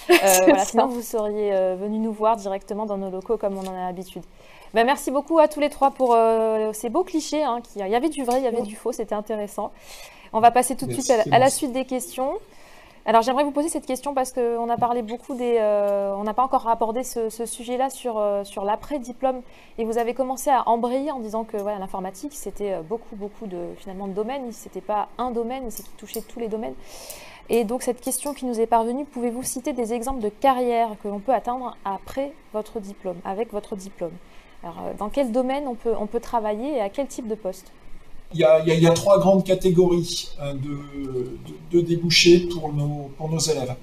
Euh, 0.08 0.54
sinon, 0.65 0.86
vous 0.86 1.02
seriez 1.02 1.52
euh, 1.52 1.76
venu 1.76 1.98
nous 1.98 2.12
voir 2.12 2.36
directement 2.36 2.86
dans 2.86 2.96
nos 2.96 3.10
locaux 3.10 3.38
comme 3.38 3.58
on 3.58 3.65
en 3.65 3.74
a 3.74 3.88
l'habitude. 3.88 4.22
Ben, 4.76 4.86
merci 4.86 5.10
beaucoup 5.10 5.39
à 5.39 5.48
tous 5.48 5.60
les 5.60 5.72
trois 5.72 5.89
pour 5.89 6.15
ces 6.74 6.89
beaux 6.89 7.04
clichés. 7.04 7.44
Hein, 7.44 7.60
qui... 7.63 7.80
Il 7.80 7.88
y 7.88 7.96
avait 7.96 8.10
du 8.10 8.24
vrai, 8.24 8.38
il 8.38 8.44
y 8.44 8.48
avait 8.48 8.62
du 8.62 8.76
faux, 8.76 8.91
c'était 8.91 9.15
intéressant. 9.15 9.72
On 10.32 10.41
va 10.41 10.52
passer 10.52 10.76
tout 10.76 10.86
de 10.86 10.94
suite 10.94 11.12
à 11.32 11.39
la 11.39 11.50
suite 11.50 11.72
des 11.72 11.86
questions. 11.86 12.34
Alors 13.08 13.22
j'aimerais 13.22 13.44
vous 13.44 13.52
poser 13.52 13.70
cette 13.70 13.86
question 13.86 14.15
parce 14.15 14.32
qu'on 14.32 14.68
a 14.68 14.78
parlé 14.78 15.04
beaucoup 15.04 15.36
des... 15.36 15.58
Euh, 15.60 16.15
on 16.18 16.24
n'a 16.24 16.34
pas 16.34 16.41
encore 16.41 16.68
abordé 16.68 17.04
ce, 17.04 17.30
sujet-là 17.30 17.91
sur, 17.91 18.18
euh, 18.18 18.44
sur 18.44 18.65
l'après-diplôme. 18.65 19.44
Et 19.78 19.86
vous 19.86 20.00
avez 20.00 20.15
commencé 20.15 20.50
à 20.50 20.68
embrayer 20.68 21.12
en 21.12 21.20
disant 21.20 21.44
que 21.44 21.56
l'informatique 21.56 22.34
c'était 22.34 22.74
euh, 22.74 22.82
beaucoup 22.82 23.15
beaucoup 23.15 23.46
de, 23.46 23.60
finalement, 23.78 24.08
de 24.08 24.13
domaines, 24.13 24.52
c'était 24.52 24.82
pas 24.82 25.10
un 25.20 25.30
domaine, 25.30 25.70
c'est 25.70 25.84
qui 25.84 25.91
touchait 25.98 26.22
tous 26.22 26.39
les 26.39 26.48
domaines. 26.48 26.74
Et 27.50 27.63
donc 27.63 27.84
cette 27.84 28.02
question 28.02 28.34
qui 28.34 28.46
nous 28.46 28.60
est 28.60 28.65
parvenue, 28.65 29.06
pouvez-vous 29.06 29.44
citer 29.44 29.74
des 29.74 29.94
exemples 29.94 30.22
de 30.22 30.30
carrières 30.30 30.96
que 31.04 31.08
l'on 31.08 31.20
peut 31.20 31.34
atteindre 31.34 31.78
après 31.86 32.34
votre 32.54 32.80
diplôme, 32.80 33.18
avec 33.24 33.54
votre 33.54 33.76
diplôme? 33.76 34.13
Alors 34.63 34.96
dans 34.98 35.10
quel 35.10 35.32
domaine 35.32 35.68
on 35.68 36.08
peut 36.08 36.20
travailler 36.20 36.78
et 36.78 36.82
à 36.82 36.89
quel 36.89 37.06
type 37.06 37.28
de 37.28 37.36
poste? 37.36 37.72
Il 38.33 38.39
y, 38.39 38.88
a, 38.88 38.91
trois 38.91 39.19
grandes 39.19 39.43
catégories 39.43 40.29
hein, 40.41 40.53
de, 41.71 41.81
débouchés 41.81 42.47
pour 42.51 42.73
nos, 42.73 43.39
élèves. 43.39 43.75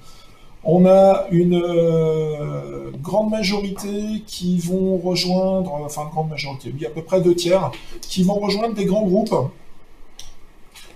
On 0.65 0.85
a 0.85 1.25
une 1.31 1.61
euh, 1.61 2.91
grande 3.01 3.29
majorité 3.31 4.23
qui 4.25 4.59
vont 4.59 4.97
rejoindre, 4.97 5.73
enfin 5.73 6.09
grande 6.11 6.29
majorité, 6.29 6.73
oui, 6.73 6.85
à 6.85 6.89
peu 6.89 7.01
près 7.01 7.19
deux 7.19 7.35
tiers, 7.35 7.71
qui 8.01 8.23
vont 8.23 8.35
rejoindre 8.35 8.73
des 8.73 8.85
grands 8.85 9.05
groupes. 9.05 9.35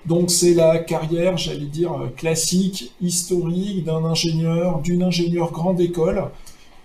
Donc 0.06 0.32
c'est 0.32 0.54
la 0.54 0.78
carrière, 0.80 1.38
j'allais 1.38 1.66
dire, 1.66 1.92
classique, 2.16 2.94
historique 3.02 3.84
d'un 3.84 4.06
ingénieur, 4.06 4.80
d'une 4.80 5.04
ingénieure 5.04 5.52
grande 5.52 5.82
école, 5.82 6.30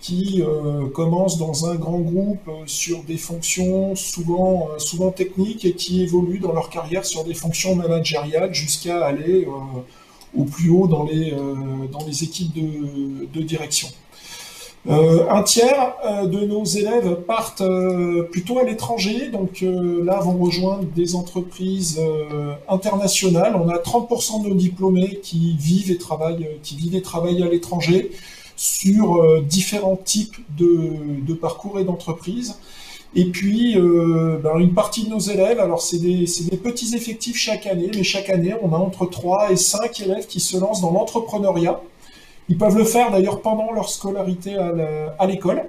qui 0.02 0.42
euh, 0.42 0.88
commence 0.88 1.38
dans 1.38 1.70
un 1.70 1.76
grand 1.76 2.00
groupe 2.00 2.46
euh, 2.48 2.64
sur 2.66 3.02
des 3.04 3.16
fonctions 3.16 3.94
souvent, 3.94 4.68
souvent 4.76 5.10
techniques 5.10 5.64
et 5.64 5.72
qui 5.72 6.02
évoluent 6.02 6.40
dans 6.40 6.52
leur 6.52 6.68
carrière 6.68 7.06
sur 7.06 7.24
des 7.24 7.34
fonctions 7.34 7.74
managériales 7.74 8.52
jusqu'à 8.52 9.06
aller 9.06 9.46
au 10.36 10.44
plus 10.44 10.70
haut 10.70 10.86
dans 10.86 11.04
les, 11.04 11.32
euh, 11.32 11.86
dans 11.90 12.04
les 12.06 12.24
équipes 12.24 12.52
de, 12.54 13.26
de 13.26 13.42
direction. 13.42 13.88
Euh, 14.88 15.28
un 15.30 15.44
tiers 15.44 15.94
euh, 16.04 16.26
de 16.26 16.40
nos 16.40 16.64
élèves 16.64 17.14
partent 17.26 17.62
plutôt 18.32 18.58
à 18.58 18.64
l'étranger, 18.64 19.28
donc 19.28 19.62
là 19.62 20.18
vont 20.20 20.36
rejoindre 20.38 20.84
des 20.96 21.14
entreprises 21.14 22.00
internationales. 22.68 23.54
On 23.56 23.68
a 23.68 23.78
30% 23.78 24.42
de 24.42 24.48
nos 24.48 24.54
diplômés 24.54 25.20
qui 25.22 25.56
vivent 25.56 25.90
et 25.90 25.98
travaillent, 25.98 26.48
qui 26.62 26.76
vivent 26.76 26.96
et 26.96 27.02
travaillent 27.02 27.42
à 27.42 27.48
l'étranger 27.48 28.10
sur 28.56 29.42
différents 29.42 29.96
types 29.96 30.36
de, 30.56 31.34
parcours 31.34 31.78
et 31.78 31.84
d'entreprises. 31.84 32.56
Et 33.14 33.26
puis, 33.26 33.76
euh, 33.76 34.38
ben, 34.42 34.58
une 34.58 34.72
partie 34.72 35.04
de 35.04 35.10
nos 35.10 35.18
élèves, 35.18 35.60
alors 35.60 35.82
c'est 35.82 35.98
des, 35.98 36.24
petits 36.62 36.94
effectifs 36.96 37.36
chaque 37.36 37.66
année, 37.66 37.90
mais 37.94 38.04
chaque 38.04 38.30
année, 38.30 38.54
on 38.62 38.72
a 38.72 38.78
entre 38.78 39.04
3 39.04 39.52
et 39.52 39.56
5 39.56 40.00
élèves 40.00 40.26
qui 40.26 40.40
se 40.40 40.56
lancent 40.56 40.80
dans 40.80 40.92
l'entrepreneuriat. 40.92 41.80
Ils 42.48 42.56
peuvent 42.56 42.76
le 42.76 42.84
faire 42.84 43.10
d'ailleurs 43.10 43.42
pendant 43.42 43.70
leur 43.72 43.88
scolarité 43.88 44.56
à 44.56 45.26
l'école. 45.26 45.64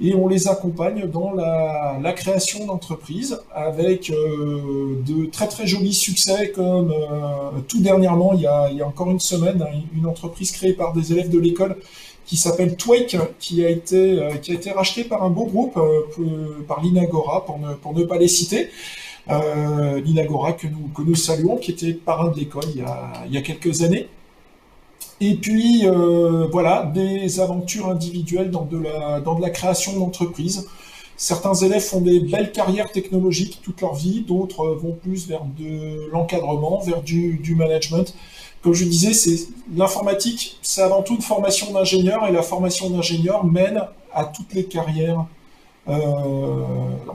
Et 0.00 0.14
on 0.14 0.28
les 0.28 0.46
accompagne 0.46 1.08
dans 1.08 1.32
la, 1.32 2.12
création 2.12 2.64
d'entreprises 2.66 3.38
avec 3.54 4.10
euh, 4.10 5.02
de 5.04 5.26
très 5.26 5.48
très 5.48 5.66
jolis 5.66 5.92
succès 5.92 6.52
comme 6.52 6.92
euh, 6.92 7.60
tout 7.66 7.80
dernièrement, 7.80 8.32
il 8.34 8.42
y, 8.42 8.46
a, 8.46 8.68
il 8.70 8.76
y 8.76 8.82
a 8.82 8.86
encore 8.86 9.10
une 9.10 9.20
semaine, 9.20 9.64
une 9.96 10.06
entreprise 10.06 10.52
créée 10.52 10.72
par 10.72 10.92
des 10.92 11.12
élèves 11.12 11.30
de 11.30 11.38
l'école 11.38 11.76
qui 12.28 12.36
s'appelle 12.36 12.76
Twake, 12.76 13.16
qui 13.40 13.64
a 13.64 13.70
été 13.70 14.20
euh, 14.20 14.34
qui 14.34 14.52
a 14.52 14.54
été 14.54 14.70
racheté 14.70 15.02
par 15.04 15.22
un 15.24 15.30
beau 15.30 15.46
groupe, 15.46 15.78
euh, 15.78 16.62
par 16.68 16.82
l'Inagora, 16.82 17.44
pour 17.46 17.58
ne 17.58 17.72
pour 17.74 17.94
ne 17.94 18.04
pas 18.04 18.18
les 18.18 18.28
citer. 18.28 18.68
Euh, 19.30 20.00
L'Inagora 20.00 20.52
que 20.52 20.66
nous 20.66 20.90
que 20.94 21.02
nous 21.02 21.14
saluons, 21.14 21.56
qui 21.56 21.70
était 21.70 21.94
parrain 21.94 22.28
de 22.30 22.36
l'école 22.38 22.64
il 22.74 22.82
y 22.82 22.84
a 22.84 23.24
il 23.26 23.32
y 23.34 23.38
a 23.38 23.42
quelques 23.42 23.82
années. 23.82 24.08
Et 25.20 25.34
puis 25.34 25.86
euh, 25.86 26.46
voilà 26.52 26.90
des 26.94 27.40
aventures 27.40 27.88
individuelles 27.88 28.50
dans 28.50 28.64
de 28.66 28.78
la 28.78 29.20
dans 29.20 29.34
de 29.34 29.40
la 29.42 29.50
création 29.50 29.98
d'entreprises. 29.98 30.68
Certains 31.18 31.54
élèves 31.54 31.82
font 31.82 32.00
des 32.00 32.20
belles 32.20 32.52
carrières 32.52 32.90
technologiques 32.90 33.60
toute 33.62 33.82
leur 33.82 33.94
vie, 33.94 34.22
d'autres 34.26 34.68
vont 34.68 34.92
plus 34.92 35.28
vers 35.28 35.44
de 35.44 36.08
l'encadrement, 36.10 36.78
vers 36.80 37.02
du, 37.02 37.38
du 37.38 37.54
management 37.54 38.14
comme 38.62 38.74
je 38.74 38.84
disais, 38.84 39.12
c'est 39.12 39.48
l'informatique, 39.74 40.58
c'est 40.62 40.82
avant 40.82 41.02
tout 41.02 41.14
une 41.14 41.22
formation 41.22 41.72
d'ingénieur 41.72 42.26
et 42.26 42.32
la 42.32 42.42
formation 42.42 42.90
d'ingénieur 42.90 43.44
mène 43.44 43.82
à 44.12 44.24
toutes 44.24 44.52
les 44.54 44.64
carrières 44.64 45.26
euh, 45.88 46.64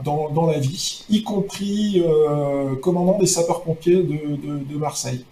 dans, 0.02 0.46
la 0.46 0.58
vie, 0.58 1.04
y 1.08 1.22
compris 1.22 2.02
euh, 2.04 2.74
commandant 2.76 3.18
des 3.18 3.26
sapeurs-pompiers 3.26 4.02
de, 4.02 4.76
Marseille. 4.76 5.24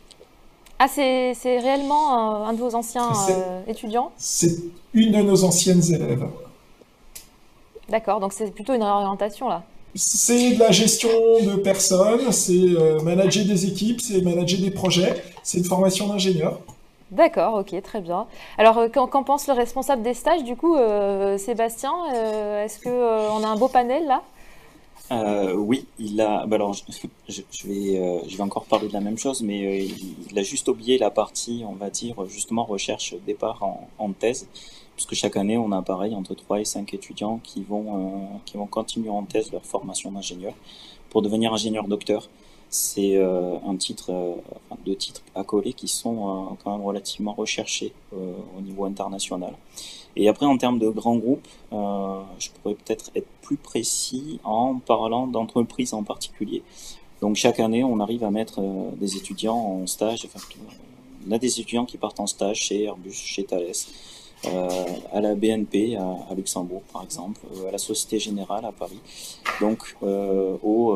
Ah, 0.79 0.87
c'est 0.89 1.33
réellement 1.45 2.47
un, 2.47 2.53
de 2.53 2.59
vos 2.59 2.75
anciens 2.75 3.11
euh, 3.31 3.63
étudiants? 3.67 4.13
C'est 4.17 4.59
une 4.93 5.13
de 5.13 5.23
nos 5.23 5.45
anciennes 5.45 5.83
élèves. 5.93 6.27
D'accord, 7.93 8.21
donc 8.21 8.33
c'est 8.33 8.51
plutôt 8.51 8.73
une 8.73 8.83
réorientation 8.83 9.51
là. 9.51 9.65
C'est 9.95 10.53
de 10.53 10.61
la 10.61 10.71
gestion 10.71 11.11
de 11.45 11.57
personnes, 11.57 12.33
c'est 12.33 12.55
euh, 12.55 12.99
manager 13.03 13.45
des 13.45 13.67
équipes, 13.67 14.01
c'est 14.01 14.23
manager 14.23 14.61
des 14.61 14.71
projets, 14.71 15.23
c'est 15.43 15.59
une 15.59 15.65
formation 15.65 16.07
d'ingénieur. 16.07 16.59
D'accord, 17.11 17.57
ok, 17.57 17.83
très 17.83 18.01
bien. 18.01 18.27
Alors, 18.57 18.79
euh, 18.79 18.89
qu'en 18.89 19.23
pense 19.23 19.47
le 19.47 19.53
responsable 19.53 20.03
des 20.03 20.15
stages, 20.15 20.43
du 20.43 20.57
coup, 20.57 20.75
euh, 20.75 21.37
Sébastien 21.37 21.93
Est-ce 22.65 22.81
qu'on 22.81 23.45
a 23.45 23.47
un 23.47 23.57
beau 23.57 23.69
panel 23.69 24.07
là? 24.07 24.23
Oui, 25.55 25.85
il 25.99 26.19
a. 26.23 26.47
Bah 26.47 26.57
alors, 26.57 26.73
je, 26.73 27.43
vais, 27.67 28.23
je 28.27 28.37
vais 28.39 28.43
encore 28.43 28.65
parler 28.65 28.89
de 28.89 28.95
la 28.95 29.01
même 29.01 29.19
chose, 29.19 29.43
mais 29.43 29.87
il, 30.31 30.39
a 30.39 30.43
juste 30.43 30.67
oublié 30.69 30.97
la 30.97 31.11
partie, 31.11 31.65
on 31.69 31.75
va 31.75 31.91
dire, 31.91 32.15
justement, 32.27 32.65
recherche 32.65 33.15
départ 33.27 33.63
en, 33.63 33.89
en 33.99 34.13
thèse 34.13 34.49
puisque 34.95 35.15
chaque 35.15 35.37
année, 35.37 35.57
on 35.57 35.73
a 35.73 35.83
pareil 35.83 36.15
entre 36.15 36.35
3 36.35 36.61
et 36.61 36.65
5 36.65 36.93
étudiants 36.95 37.41
qui 37.43 37.63
vont, 37.63 37.85
euh, 37.97 38.39
qui 38.45 38.57
vont 38.57 38.67
continuer 38.67 39.11
en 39.11 39.23
thèse 39.25 39.53
leur 39.53 39.65
formation 39.65 40.13
d'ingénieur 40.13 40.55
pour 41.11 41.23
devenir 41.23 41.53
ingénieur 41.53 41.89
docteur. 41.89 42.29
C'est 42.69 43.17
euh, 43.17 43.59
un 43.67 43.77
titre, 43.77 44.11
euh, 44.11 44.35
enfin, 44.71 44.81
deux 44.87 44.97
titres 44.97 45.23
accolés 45.35 45.75
qui 45.75 45.89
sont 45.89 46.57
quand 46.63 46.73
même 46.73 46.85
relativement 46.85 47.33
recherchés 47.35 47.93
au 48.13 48.61
niveau 48.61 48.85
international. 48.85 49.55
Et 50.17 50.29
après, 50.29 50.47
en 50.47 50.57
termes 50.57 50.79
de 50.79 50.89
grands 50.89 51.17
groupes, 51.17 51.49
je 51.71 52.51
pourrais 52.51 52.75
peut-être 52.75 53.11
être 53.15 53.29
plus 53.43 53.57
précis 53.57 54.41
en 54.45 54.77
parlant 54.77 55.27
d'entreprises 55.27 55.95
en 55.95 56.03
particulier. 56.03 56.63
Donc 57.21 57.37
chaque 57.37 57.61
année, 57.61 57.85
on 57.85 58.01
arrive 58.01 58.25
à 58.25 58.31
mettre 58.31 58.61
des 58.97 59.17
étudiants 59.17 59.57
en 59.57 59.87
stage. 59.87 60.27
Enfin, 60.27 60.41
on 61.29 61.33
a 61.33 61.39
des 61.39 61.61
étudiants 61.61 61.85
qui 61.85 61.99
partent 61.99 62.21
en 62.21 62.27
stage 62.27 62.57
chez 62.57 62.85
Airbus, 62.85 63.13
chez 63.13 63.45
Thales, 63.45 63.63
euh, 63.63 63.73
à 64.45 65.21
la 65.21 65.35
BNP 65.35 65.97
à, 65.97 66.35
Luxembourg 66.35 66.83
par 66.93 67.03
exemple, 67.05 67.41
euh, 67.55 67.69
à 67.69 67.73
la 67.73 67.79
Société 67.79 68.19
Générale 68.19 68.65
à 68.65 68.73
Paris, 68.73 68.99
donc 69.61 69.97
euh, 70.03 70.57
au, 70.63 70.93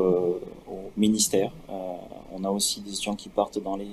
au, 0.69 0.91
ministère. 0.97 1.53
on 1.69 2.45
a 2.45 2.51
aussi 2.51 2.81
des 2.81 2.93
étudiants 2.93 3.15
qui 3.15 3.29
partent 3.29 3.63
dans 3.63 3.77
les, 3.77 3.89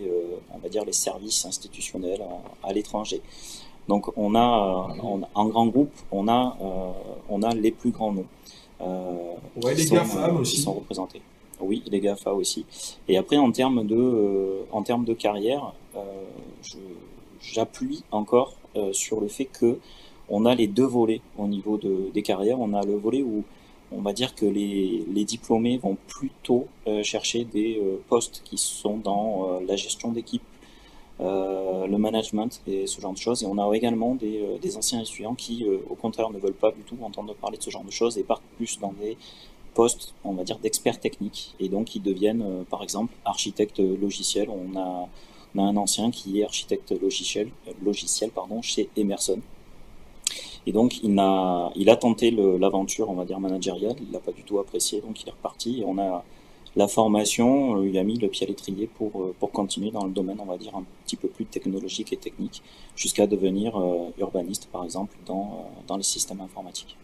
on 0.54 0.58
va 0.58 0.70
dire 0.70 0.86
les 0.86 0.94
services 0.94 1.46
institutionnels 1.46 2.22
à, 2.64 2.74
l'étranger. 2.74 3.22
Donc 3.88 4.18
on 4.18 4.36
a, 4.36 4.88
en 5.36 5.46
grand 5.48 5.68
groupe, 5.68 5.94
on 6.12 6.28
a, 6.28 6.58
on 7.30 7.44
a 7.44 7.54
les 7.54 7.72
plus 7.72 7.92
grands 7.92 8.14
noms. 8.14 8.26
ouais, 9.62 9.76
les 9.76 9.86
GAFA 9.86 10.32
aussi. 10.34 10.62
sont 10.62 10.74
représentés. 10.74 11.22
Oui, 11.60 11.84
les 11.88 12.00
GAFA 12.00 12.34
aussi. 12.34 12.66
Et 13.08 13.18
après, 13.18 13.38
en 13.38 13.52
termes 13.52 13.86
de, 13.86 14.66
en 14.72 14.82
termes 14.82 15.06
de 15.06 15.14
carrière, 15.14 15.74
j'appuie 17.42 18.04
encore 18.12 18.54
euh, 18.54 18.63
sur 18.92 19.22
le 19.22 19.28
fait 19.28 19.46
que 19.46 19.78
on 20.30 20.46
a 20.46 20.56
les 20.56 20.68
deux 20.68 20.86
volets 20.86 21.22
au 21.38 21.48
niveau 21.48 21.78
de, 21.78 22.10
des 22.14 22.22
carrières. 22.22 22.60
On 22.60 22.74
a 22.74 22.84
le 22.84 22.96
volet 22.96 23.22
où 23.22 23.44
on 23.92 24.02
va 24.02 24.14
dire 24.14 24.34
que 24.34 24.46
les, 24.46 25.06
les 25.14 25.26
diplômés 25.26 25.78
vont 25.78 25.98
plutôt 26.08 26.68
euh, 26.88 27.04
chercher 27.04 27.44
des 27.44 27.78
euh, 27.78 28.02
postes 28.08 28.42
qui 28.44 28.58
sont 28.58 28.98
dans 28.98 29.60
la 29.68 29.76
gestion 29.76 30.12
d'équipe, 30.12 30.44
le 31.20 31.98
management 31.98 32.62
et 32.68 32.88
ce 32.88 33.00
genre 33.00 33.14
de 33.14 33.18
choses. 33.18 33.44
Et 33.44 33.46
on 33.46 33.58
a 33.58 33.76
également 33.76 34.16
des, 34.16 34.44
des 34.62 34.78
anciens 34.78 35.02
étudiants 35.02 35.36
qui, 35.36 35.66
au 35.90 35.96
contraire, 35.96 36.30
ne 36.32 36.40
veulent 36.40 36.54
pas 36.54 36.72
du 36.72 36.82
tout 36.82 36.98
entendre 37.02 37.34
parler 37.36 37.58
de 37.58 37.64
ce 37.64 37.70
genre 37.70 37.84
de 37.84 37.92
choses 37.92 38.18
et 38.18 38.24
partent 38.24 38.44
plus 38.58 38.80
dans 38.80 38.94
des 38.94 39.16
postes, 39.74 40.14
on 40.24 40.34
va 40.34 40.44
dire, 40.44 40.58
d'experts 40.60 41.00
techniques. 41.00 41.56
Et 41.60 41.70
donc, 41.70 41.96
ils 41.96 42.02
deviennent, 42.02 42.66
par 42.70 42.84
exemple, 42.84 43.14
architectes 43.24 43.80
logiciels. 43.80 44.50
On 44.50 44.78
a 44.78 45.08
on 45.56 45.66
a 45.66 45.68
un 45.68 45.78
ancien 45.78 46.12
qui 46.12 46.40
est 46.40 46.44
architecte 46.44 46.94
logiciel, 47.00 47.50
chez 48.62 48.90
Emerson. 48.98 49.40
Et 50.66 50.72
donc, 50.72 51.04
il 51.04 51.20
a, 51.20 51.96
tenté 52.00 52.32
l'aventure, 52.32 53.10
on 53.10 53.16
va 53.16 53.26
dire, 53.26 53.40
managériale. 53.40 53.96
Il 54.02 54.12
l'a 54.12 54.20
pas 54.20 54.32
du 54.32 54.44
tout 54.44 54.60
apprécié, 54.60 55.02
donc 55.02 55.22
il 55.22 55.28
est 55.28 55.32
reparti. 55.32 55.82
Et 55.82 55.86
on 55.86 55.98
a 55.98 56.24
la 56.76 56.88
formation, 56.88 57.78
euh, 57.78 57.88
il 57.88 57.98
a 57.98 58.04
mis 58.04 58.18
le 58.18 58.30
pied 58.30 58.48
à 58.48 58.50
l'étrier 58.50 58.88
pour, 58.88 59.22
euh, 59.22 59.36
pour 59.40 59.52
continuer 59.52 59.92
dans 59.92 60.06
le 60.06 60.12
domaine, 60.12 60.38
on 60.40 60.46
va 60.46 60.58
dire, 60.58 60.76
un 60.76 60.84
petit 61.06 61.18
peu 61.18 61.28
plus 61.28 61.46
technologique 61.46 62.12
et 62.14 62.18
technique, 62.18 62.64
jusqu'à 62.96 63.28
devenir 63.28 63.78
euh, 63.78 64.10
urbaniste, 64.18 64.70
par 64.72 64.84
exemple, 64.84 65.16
dans 65.26 65.98
les 65.98 66.04
systèmes 66.04 66.42
informatiques. 66.42 66.98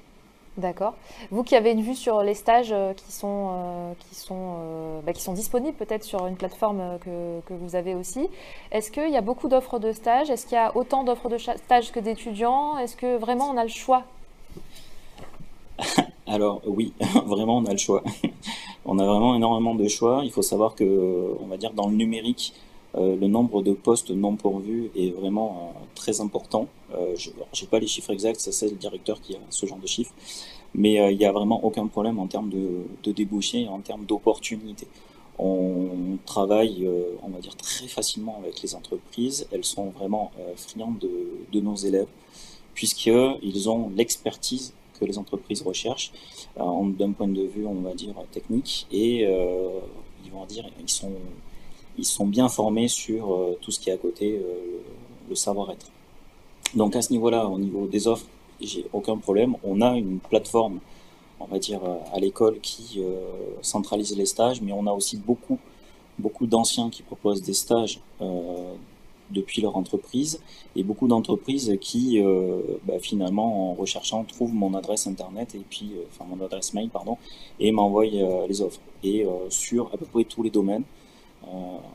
D'accord. 0.60 0.94
Vous 1.32 1.44
qui 1.44 1.56
avez 1.56 1.72
une 1.72 1.82
vue 1.82 1.96
sur 1.96 2.22
les 2.22 2.34
stages 2.34 2.74
euh, 2.74 2.94
qui 2.94 3.14
sont, 3.14 3.52
euh, 3.54 3.94
qui 3.98 4.16
sont, 4.16 4.56
euh, 4.60 5.00
bah, 5.06 5.14
qui 5.14 5.22
sont 5.22 5.32
disponibles 5.32 5.78
peut-être 5.78 6.04
sur 6.04 6.28
une 6.28 6.36
plateforme 6.36 7.00
que, 7.00 7.40
que 7.46 7.54
vous 7.54 7.78
avez 7.78 7.96
aussi, 7.96 8.28
est-ce 8.72 8.92
qu'il 8.92 9.10
y 9.10 9.16
a 9.16 9.22
beaucoup 9.22 9.48
d'offres 9.48 9.80
de 9.80 9.94
stages? 9.94 10.30
Est-ce 10.30 10.46
qu'il 10.46 10.56
y 10.56 10.60
a 10.60 10.76
autant 10.76 11.06
d'offres 11.06 11.30
de 11.30 11.38
stages 11.38 11.94
que 11.94 12.02
d'étudiants? 12.02 12.78
Est-ce 12.78 12.98
que 12.98 13.18
vraiment 13.18 13.50
on 13.50 13.56
a 13.56 13.64
le 13.64 13.70
choix? 13.70 14.04
Alors 16.28 16.62
oui, 16.66 16.92
vraiment 17.26 17.58
on 17.58 17.66
a 17.66 17.72
le 17.72 17.78
choix. 17.78 18.04
on 18.86 19.00
a 19.00 19.06
vraiment 19.06 19.36
énormément 19.36 19.76
de 19.76 19.88
choix. 19.88 20.22
Il 20.26 20.32
faut 20.32 20.42
savoir 20.42 20.76
que, 20.76 21.38
on 21.42 21.46
va 21.46 21.56
dire, 21.56 21.72
dans 21.72 21.88
le 21.88 21.96
numérique, 21.96 22.54
le 22.96 23.28
nombre 23.28 23.62
de 23.62 23.74
postes 23.74 24.12
non 24.12 24.36
pourvus 24.36 24.90
est 24.96 25.12
vraiment 25.12 25.74
très 25.96 26.22
important. 26.22 26.68
Euh, 26.96 27.16
je 27.16 27.30
n'ai 27.30 27.68
pas 27.68 27.80
les 27.80 27.88
chiffres 27.88 28.12
exacts, 28.12 28.40
ça 28.40 28.52
c'est 28.52 28.70
le 28.70 28.76
directeur 28.76 29.22
qui 29.22 29.36
a 29.36 29.40
ce 29.50 29.66
genre 29.66 29.78
de 29.78 29.88
chiffres, 29.88 30.14
mais 30.74 31.00
euh, 31.00 31.12
il 31.12 31.18
n'y 31.18 31.26
a 31.26 31.32
vraiment 31.32 31.64
aucun 31.64 31.88
problème 31.88 32.20
en 32.20 32.28
termes 32.28 32.50
de, 32.50 32.82
de 33.04 33.12
débouchés 33.12 33.68
en 33.68 33.80
termes 33.80 34.06
d'opportunités. 34.06 34.88
On 35.38 36.18
travaille, 36.26 36.86
on 37.24 37.30
va 37.30 37.40
dire, 37.40 37.56
très 37.56 37.88
facilement 37.88 38.42
avec 38.44 38.62
les 38.62 38.76
entreprises. 38.76 39.48
Elles 39.54 39.64
sont 39.64 39.86
vraiment 39.86 40.34
friandes 40.58 41.00
de, 41.00 41.12
de 41.54 41.62
nos 41.62 41.76
élèves 41.76 42.10
puisqu'ils 42.74 43.70
ont 43.70 43.90
l'expertise 43.96 44.74
que 45.00 45.06
les 45.06 45.18
entreprises 45.18 45.62
recherchent 45.62 46.12
d'un 46.58 47.12
point 47.14 47.30
de 47.30 47.44
vue, 47.44 47.66
on 47.66 47.76
va 47.76 47.94
dire, 47.94 48.16
technique 48.34 48.86
et 48.92 49.22
ils 50.26 50.32
vont 50.34 50.46
dire, 50.46 50.66
ils 50.82 50.90
sont, 50.90 51.14
ils 51.98 52.06
sont 52.06 52.28
bien 52.28 52.48
formés 52.50 52.88
sur 52.88 53.38
tout 53.62 53.72
ce 53.72 53.80
qui 53.80 53.90
est 53.90 53.94
à 53.94 53.98
côté, 53.98 54.42
le 55.28 55.36
savoir-être. 55.36 55.92
Donc 56.76 56.96
à 56.96 57.02
ce 57.02 57.12
niveau-là, 57.12 57.48
au 57.48 57.58
niveau 57.58 57.88
des 57.88 58.08
offres, 58.08 58.26
j'ai 58.62 58.86
aucun 58.94 59.18
problème. 59.18 59.56
On 59.64 59.82
a 59.82 59.96
une 59.98 60.20
plateforme, 60.20 60.80
on 61.40 61.46
va 61.46 61.60
dire, 61.60 61.82
euh, 61.84 61.98
à 62.14 62.20
l'école 62.20 62.60
qui 62.60 62.98
euh, 62.98 63.20
centralise 63.62 64.16
les 64.16 64.26
stages, 64.26 64.62
mais 64.62 64.72
on 64.72 64.86
a 64.86 64.92
aussi 64.92 65.18
beaucoup, 65.18 65.58
beaucoup 66.18 66.46
d'anciens 66.46 66.90
qui 66.90 67.02
proposent 67.02 67.42
des 67.42 67.54
stages 67.54 68.02
euh, 68.22 68.74
depuis 69.32 69.62
leur 69.62 69.78
entreprise 69.78 70.42
et 70.76 70.84
beaucoup 70.84 71.08
d'entreprises 71.08 71.78
qui, 71.80 72.20
bah, 72.88 72.96
finalement, 73.00 73.70
en 73.70 73.74
recherchant, 73.76 74.24
trouvent 74.24 74.56
mon 74.56 74.74
adresse 74.74 75.06
internet 75.06 75.54
et 75.54 75.62
puis, 75.70 75.92
enfin, 76.10 76.26
mon 76.28 76.44
adresse 76.44 76.74
mail, 76.74 76.90
pardon, 76.90 77.16
et 77.60 77.72
m'envoient 77.72 78.06
les 78.06 78.62
offres. 78.64 78.80
Et 79.04 79.28
sur 79.50 79.94
à 79.94 79.98
peu 79.98 80.06
près 80.06 80.24
tous 80.24 80.42
les 80.42 80.50
domaines. 80.50 80.82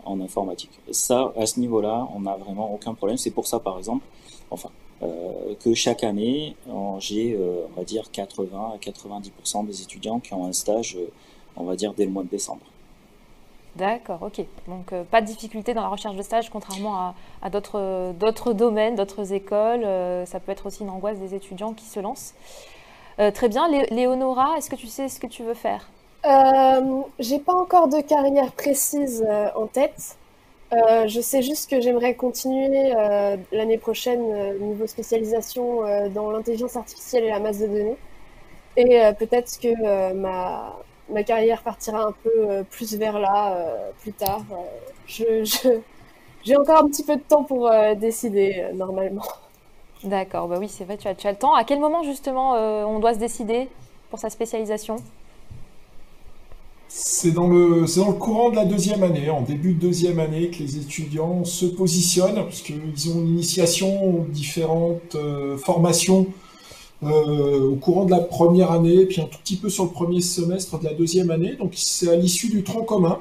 En 0.04 0.20
informatique. 0.20 0.70
Ça, 0.90 1.32
à 1.36 1.46
ce 1.46 1.60
niveau-là, 1.60 2.08
on 2.14 2.20
n'a 2.20 2.36
vraiment 2.36 2.72
aucun 2.72 2.94
problème. 2.94 3.16
C'est 3.16 3.30
pour 3.30 3.46
ça, 3.46 3.60
par 3.60 3.78
exemple, 3.78 4.04
enfin, 4.50 4.70
euh, 5.02 5.54
que 5.62 5.74
chaque 5.74 6.04
année, 6.04 6.56
j'ai, 6.98 7.34
euh, 7.34 7.66
on 7.72 7.80
va 7.80 7.84
dire, 7.84 8.10
80 8.10 8.74
à 8.74 8.78
90% 8.78 9.66
des 9.66 9.82
étudiants 9.82 10.20
qui 10.20 10.32
ont 10.34 10.46
un 10.46 10.52
stage, 10.52 10.96
euh, 10.96 11.10
on 11.56 11.64
va 11.64 11.76
dire, 11.76 11.94
dès 11.94 12.04
le 12.04 12.10
mois 12.10 12.22
de 12.22 12.28
décembre. 12.28 12.62
D'accord, 13.76 14.22
ok. 14.22 14.44
Donc 14.68 14.94
pas 15.10 15.20
de 15.20 15.26
difficulté 15.26 15.74
dans 15.74 15.82
la 15.82 15.88
recherche 15.88 16.14
de 16.14 16.22
stage, 16.22 16.48
contrairement 16.48 16.96
à, 16.96 17.14
à 17.42 17.50
d'autres 17.50 18.52
domaines, 18.52 18.94
d'autres 18.94 19.32
écoles. 19.32 19.82
ça 20.26 20.38
peut 20.38 20.52
être 20.52 20.66
aussi 20.66 20.84
une 20.84 20.90
angoisse 20.90 21.18
des 21.18 21.34
étudiants 21.34 21.72
qui 21.72 21.84
se 21.84 21.98
lancent. 21.98 22.34
très 23.16 23.48
bien. 23.48 23.68
Léonora, 23.90 24.56
est-ce 24.56 24.70
que 24.70 24.76
tu 24.76 24.86
sais 24.86 25.08
ce 25.08 25.18
que 25.18 25.26
tu 25.26 25.42
veux 25.42 25.54
faire? 25.54 25.90
J'ai 27.18 27.38
pas 27.38 27.54
encore 27.54 27.88
de 27.88 28.00
carrière 28.00 28.52
précise 28.52 29.26
en 29.54 29.66
tête. 29.66 30.16
Euh, 30.74 31.06
je 31.06 31.20
sais 31.20 31.42
juste 31.42 31.70
que 31.70 31.80
j'aimerais 31.80 32.14
continuer 32.14 32.92
euh, 32.96 33.36
l'année 33.52 33.78
prochaine 33.78 34.22
euh, 34.32 34.58
niveau 34.58 34.86
spécialisation 34.86 35.82
dans 36.10 36.30
l'intelligence 36.30 36.76
artificielle 36.76 37.24
et 37.24 37.30
la 37.30 37.38
masse 37.38 37.58
de 37.58 37.66
données. 37.66 37.96
Et 38.76 39.00
peut-être 39.18 39.60
que 39.60 40.12
ma, 40.14 40.74
ma 41.08 41.22
carrière 41.22 41.62
partira 41.62 42.02
un 42.02 42.12
peu 42.24 42.64
plus 42.70 42.96
vers 42.96 43.20
là 43.20 43.56
plus 44.00 44.12
tard. 44.12 44.42
je, 45.06 45.44
j'ai 46.42 46.56
encore 46.56 46.82
un 46.82 46.88
petit 46.88 47.04
peu 47.04 47.14
de 47.14 47.22
temps 47.22 47.44
pour 47.44 47.70
décider 47.96 48.64
normalement. 48.74 49.22
D'accord, 50.02 50.48
bah 50.48 50.56
oui, 50.58 50.68
c'est 50.68 50.84
vrai, 50.84 50.96
tu 50.96 51.06
as, 51.06 51.30
le 51.30 51.36
temps. 51.36 51.54
À 51.54 51.62
quel 51.62 51.78
moment 51.78 52.02
justement 52.02 52.54
on 52.54 52.98
doit 52.98 53.14
se 53.14 53.20
décider 53.20 53.68
pour 54.10 54.18
sa 54.18 54.28
spécialisation? 54.28 54.96
C'est 56.96 57.32
dans, 57.32 57.48
le, 57.48 57.86
dans 57.96 58.06
le 58.06 58.12
courant 58.12 58.50
de 58.50 58.54
la 58.54 58.64
deuxième 58.64 59.02
année, 59.02 59.28
en 59.28 59.42
début 59.42 59.74
de 59.74 59.80
deuxième 59.80 60.20
année, 60.20 60.50
que 60.50 60.62
les 60.62 60.76
étudiants 60.76 61.44
se 61.44 61.66
positionnent, 61.66 62.36
parce 62.36 62.60
qu'ils 62.60 63.10
ont 63.10 63.20
une 63.20 63.30
initiation 63.30 64.24
différentes 64.28 65.16
euh, 65.16 65.56
formations 65.56 66.28
euh, 67.02 67.72
au 67.72 67.74
courant 67.74 68.04
de 68.04 68.12
la 68.12 68.20
première 68.20 68.70
année, 68.70 69.06
puis 69.06 69.20
un 69.20 69.24
tout 69.24 69.38
petit 69.42 69.56
peu 69.56 69.68
sur 69.70 69.82
le 69.82 69.90
premier 69.90 70.20
semestre 70.20 70.78
de 70.78 70.84
la 70.84 70.94
deuxième 70.94 71.32
année. 71.32 71.56
Donc 71.56 71.72
c'est 71.74 72.08
à 72.08 72.14
l'issue 72.14 72.48
du 72.48 72.62
tronc 72.62 72.84
commun. 72.84 73.18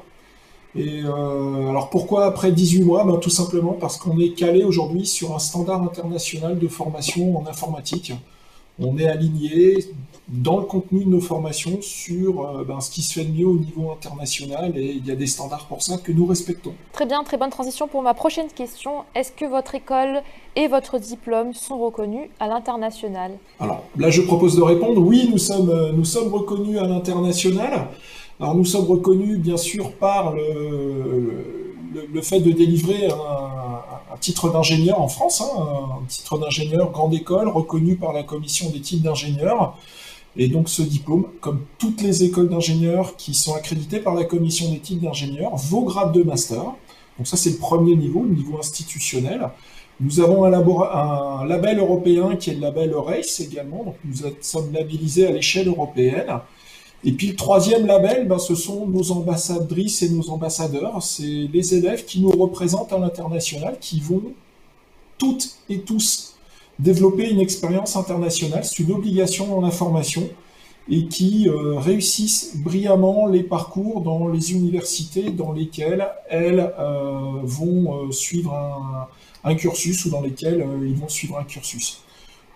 Et 0.75 1.01
euh, 1.03 1.69
alors 1.69 1.89
pourquoi 1.89 2.25
après 2.27 2.51
18 2.51 2.83
mois? 2.83 3.03
Ben, 3.05 3.17
Tout 3.17 3.31
simplement 3.31 3.73
parce 3.73 3.97
qu'on 3.97 4.19
est 4.19 4.35
calé 4.35 4.63
aujourd'hui 4.63 5.07
sur 5.07 5.33
un 5.33 5.39
standard 5.39 5.81
international 5.81 6.59
de 6.59 6.67
formation 6.67 7.39
en 7.39 7.47
informatique 7.47 8.13
on 8.79 8.97
est 8.97 9.07
aligné 9.07 9.77
dans 10.29 10.57
le 10.57 10.65
contenu 10.65 11.03
de 11.03 11.09
nos 11.09 11.19
formations 11.19 11.79
sur 11.81 12.45
euh, 12.45 12.63
ben, 12.63 12.79
ce 12.79 12.89
qui 12.89 13.01
se 13.01 13.13
fait 13.13 13.25
de 13.25 13.31
mieux 13.31 13.47
au 13.47 13.57
niveau 13.57 13.91
international 13.91 14.77
et 14.77 14.91
il 14.91 15.05
y 15.05 15.11
a 15.11 15.15
des 15.15 15.27
standards 15.27 15.65
pour 15.65 15.81
ça 15.81 15.97
que 15.97 16.11
nous 16.11 16.25
respectons. 16.25 16.73
Très 16.93 17.05
bien, 17.05 17.23
très 17.23 17.37
bonne 17.37 17.49
transition 17.49 17.87
pour 17.87 18.01
ma 18.01 18.13
prochaine 18.13 18.47
question. 18.47 19.03
Est-ce 19.15 19.31
que 19.31 19.45
votre 19.45 19.75
école 19.75 20.21
et 20.55 20.67
votre 20.67 20.97
diplôme 20.97 21.53
sont 21.53 21.77
reconnus 21.77 22.29
à 22.39 22.47
l'international? 22.47 23.33
Alors 23.59 23.83
là, 23.97 24.09
je 24.09 24.21
propose 24.21 24.55
de 24.55 24.61
répondre 24.61 25.01
oui, 25.01 25.27
nous 25.29 25.37
sommes, 25.37 25.69
euh, 25.69 25.91
nous 25.91 26.05
sommes 26.05 26.33
reconnus 26.33 26.79
à 26.79 26.87
l'international. 26.87 27.87
Alors 28.39 28.55
nous 28.55 28.65
sommes 28.65 28.85
reconnus 28.85 29.39
bien 29.39 29.57
sûr 29.57 29.91
par 29.93 30.33
le 30.33 31.63
le, 32.11 32.21
fait 32.21 32.39
de 32.39 32.51
délivrer 32.51 33.07
un, 33.07 34.17
titre 34.19 34.51
d'ingénieur 34.51 35.01
en 35.01 35.07
France, 35.07 35.41
hein, 35.41 35.99
un 36.01 36.05
titre 36.05 36.37
d'ingénieur 36.37 36.91
grande 36.91 37.13
école 37.13 37.49
reconnu 37.49 37.95
par 37.95 38.13
la 38.13 38.23
commission 38.23 38.69
des 38.69 38.79
titres 38.79 39.03
d'ingénieur. 39.03 39.77
Et 40.35 40.47
donc 40.47 40.69
ce 40.69 40.81
diplôme, 40.81 41.25
comme 41.41 41.61
toutes 41.77 42.01
les 42.01 42.23
écoles 42.23 42.49
d'ingénieurs 42.49 43.15
qui 43.17 43.33
sont 43.33 43.53
accréditées 43.53 43.99
par 43.99 44.15
la 44.15 44.23
commission 44.23 44.71
des 44.71 44.79
titres 44.79 45.03
d'ingénieur, 45.03 45.55
vaut 45.55 45.83
grade 45.83 46.11
de 46.11 46.23
master. 46.23 46.63
Donc 47.17 47.27
ça 47.27 47.37
c'est 47.37 47.51
le 47.51 47.57
premier 47.57 47.95
niveau, 47.95 48.23
le 48.23 48.35
niveau 48.35 48.57
institutionnel. 48.57 49.49
Nous 49.99 50.19
avons 50.19 50.43
un, 50.43 50.53
un, 50.53 51.45
label 51.45 51.77
européen 51.77 52.35
qui 52.35 52.49
est 52.49 52.55
le 52.55 52.61
label 52.61 52.95
RACE 52.95 53.41
également, 53.41 53.83
donc 53.83 53.95
nous 54.03 54.27
sommes 54.41 54.73
labellisés 54.73 55.27
à 55.27 55.31
l'échelle 55.31 55.67
européenne. 55.67 56.39
Et 57.05 57.11
puis 57.11 57.27
le 57.27 57.35
troisième 57.35 57.85
label, 57.85 58.27
ben, 58.27 58.39
ce 58.39 58.55
sont 58.55 58.87
nos 58.87 59.11
ambassadrices 59.11 60.01
et 60.01 60.09
nos 60.09 60.29
ambassadeurs. 60.29 61.03
C'est 61.03 61.47
les 61.51 61.75
élèves 61.75 62.05
qui 62.05 62.21
nous 62.21 62.31
représentent 62.31 62.93
à 62.93 62.97
l'international, 62.97 63.77
qui 63.79 63.99
vont 63.99 64.23
toutes 65.17 65.57
et 65.69 65.79
tous 65.79 66.32
développer 66.79 67.29
une 67.29 67.39
expérience 67.39 67.95
internationale. 67.95 68.63
C'est 68.63 68.79
une 68.79 68.91
obligation 68.91 69.47
dans 69.47 69.61
la 69.61 69.71
formation 69.71 70.29
et 70.89 71.05
qui 71.05 71.47
euh, 71.47 71.79
réussissent 71.79 72.57
brillamment 72.57 73.27
les 73.27 73.43
parcours 73.43 74.01
dans 74.01 74.27
les 74.27 74.51
universités 74.51 75.29
dans 75.31 75.53
lesquelles 75.53 76.05
elles 76.29 76.73
euh, 76.77 77.39
vont 77.43 78.07
euh, 78.07 78.11
suivre 78.11 78.53
un, 79.43 79.55
cursus 79.55 80.05
ou 80.05 80.09
dans 80.09 80.21
lesquelles 80.21 80.65
ils 80.83 80.95
vont 80.95 81.09
suivre 81.09 81.37
un 81.37 81.43
cursus. 81.43 82.01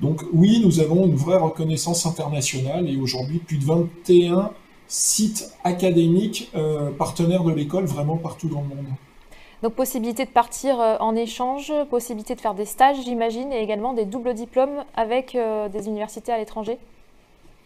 Donc 0.01 0.23
oui, 0.34 0.62
nous 0.63 0.80
avons 0.80 1.06
une 1.06 1.15
vraie 1.15 1.38
reconnaissance 1.38 2.06
internationale 2.06 2.89
et 2.89 2.97
aujourd'hui 2.97 3.39
plus 3.39 3.58
de 3.58 3.65
21 3.65 4.51
sites 4.88 5.51
académiques 5.65 6.49
partenaires 6.97 7.43
de 7.43 7.51
l'école 7.51 7.86
vraiment 7.86 8.15
partout 8.15 8.47
dans 8.47 8.62
le 8.62 8.67
monde. 8.67 8.86
Donc 9.63 9.74
possibilité 9.74 10.26
de 10.26 10.30
partir 10.30 10.80
euh, 10.80 10.98
en 11.00 11.15
échange, 11.15 11.74
possibilité 11.89 12.36
de 12.36 12.41
faire 12.41 12.54
des 12.54 12.65
stages 12.65 12.98
j'imagine 13.04 13.52
et 13.52 13.60
également 13.60 13.93
des 13.93 14.06
doubles 14.06 14.34
diplômes 14.34 14.84
avec 14.96 15.36
euh, 15.36 15.67
des 15.70 15.88
universités 15.88 16.32
à 16.32 16.38
l'étranger 16.38 16.78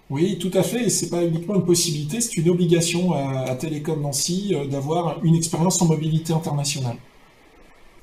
oui, 0.10 0.38
tout 0.38 0.52
à 0.54 0.62
fait. 0.62 0.84
Et 0.84 0.90
c'est 0.90 1.10
pas 1.10 1.24
uniquement 1.24 1.56
une 1.56 1.64
possibilité, 1.64 2.20
c'est 2.20 2.36
une 2.36 2.50
obligation 2.50 3.14
à, 3.14 3.56
Télécom 3.56 4.02
Nancy 4.02 4.54
d'avoir 4.70 5.24
une 5.24 5.36
expérience 5.36 5.82
en 5.82 5.86
mobilité 5.86 6.34
internationale. 6.34 6.98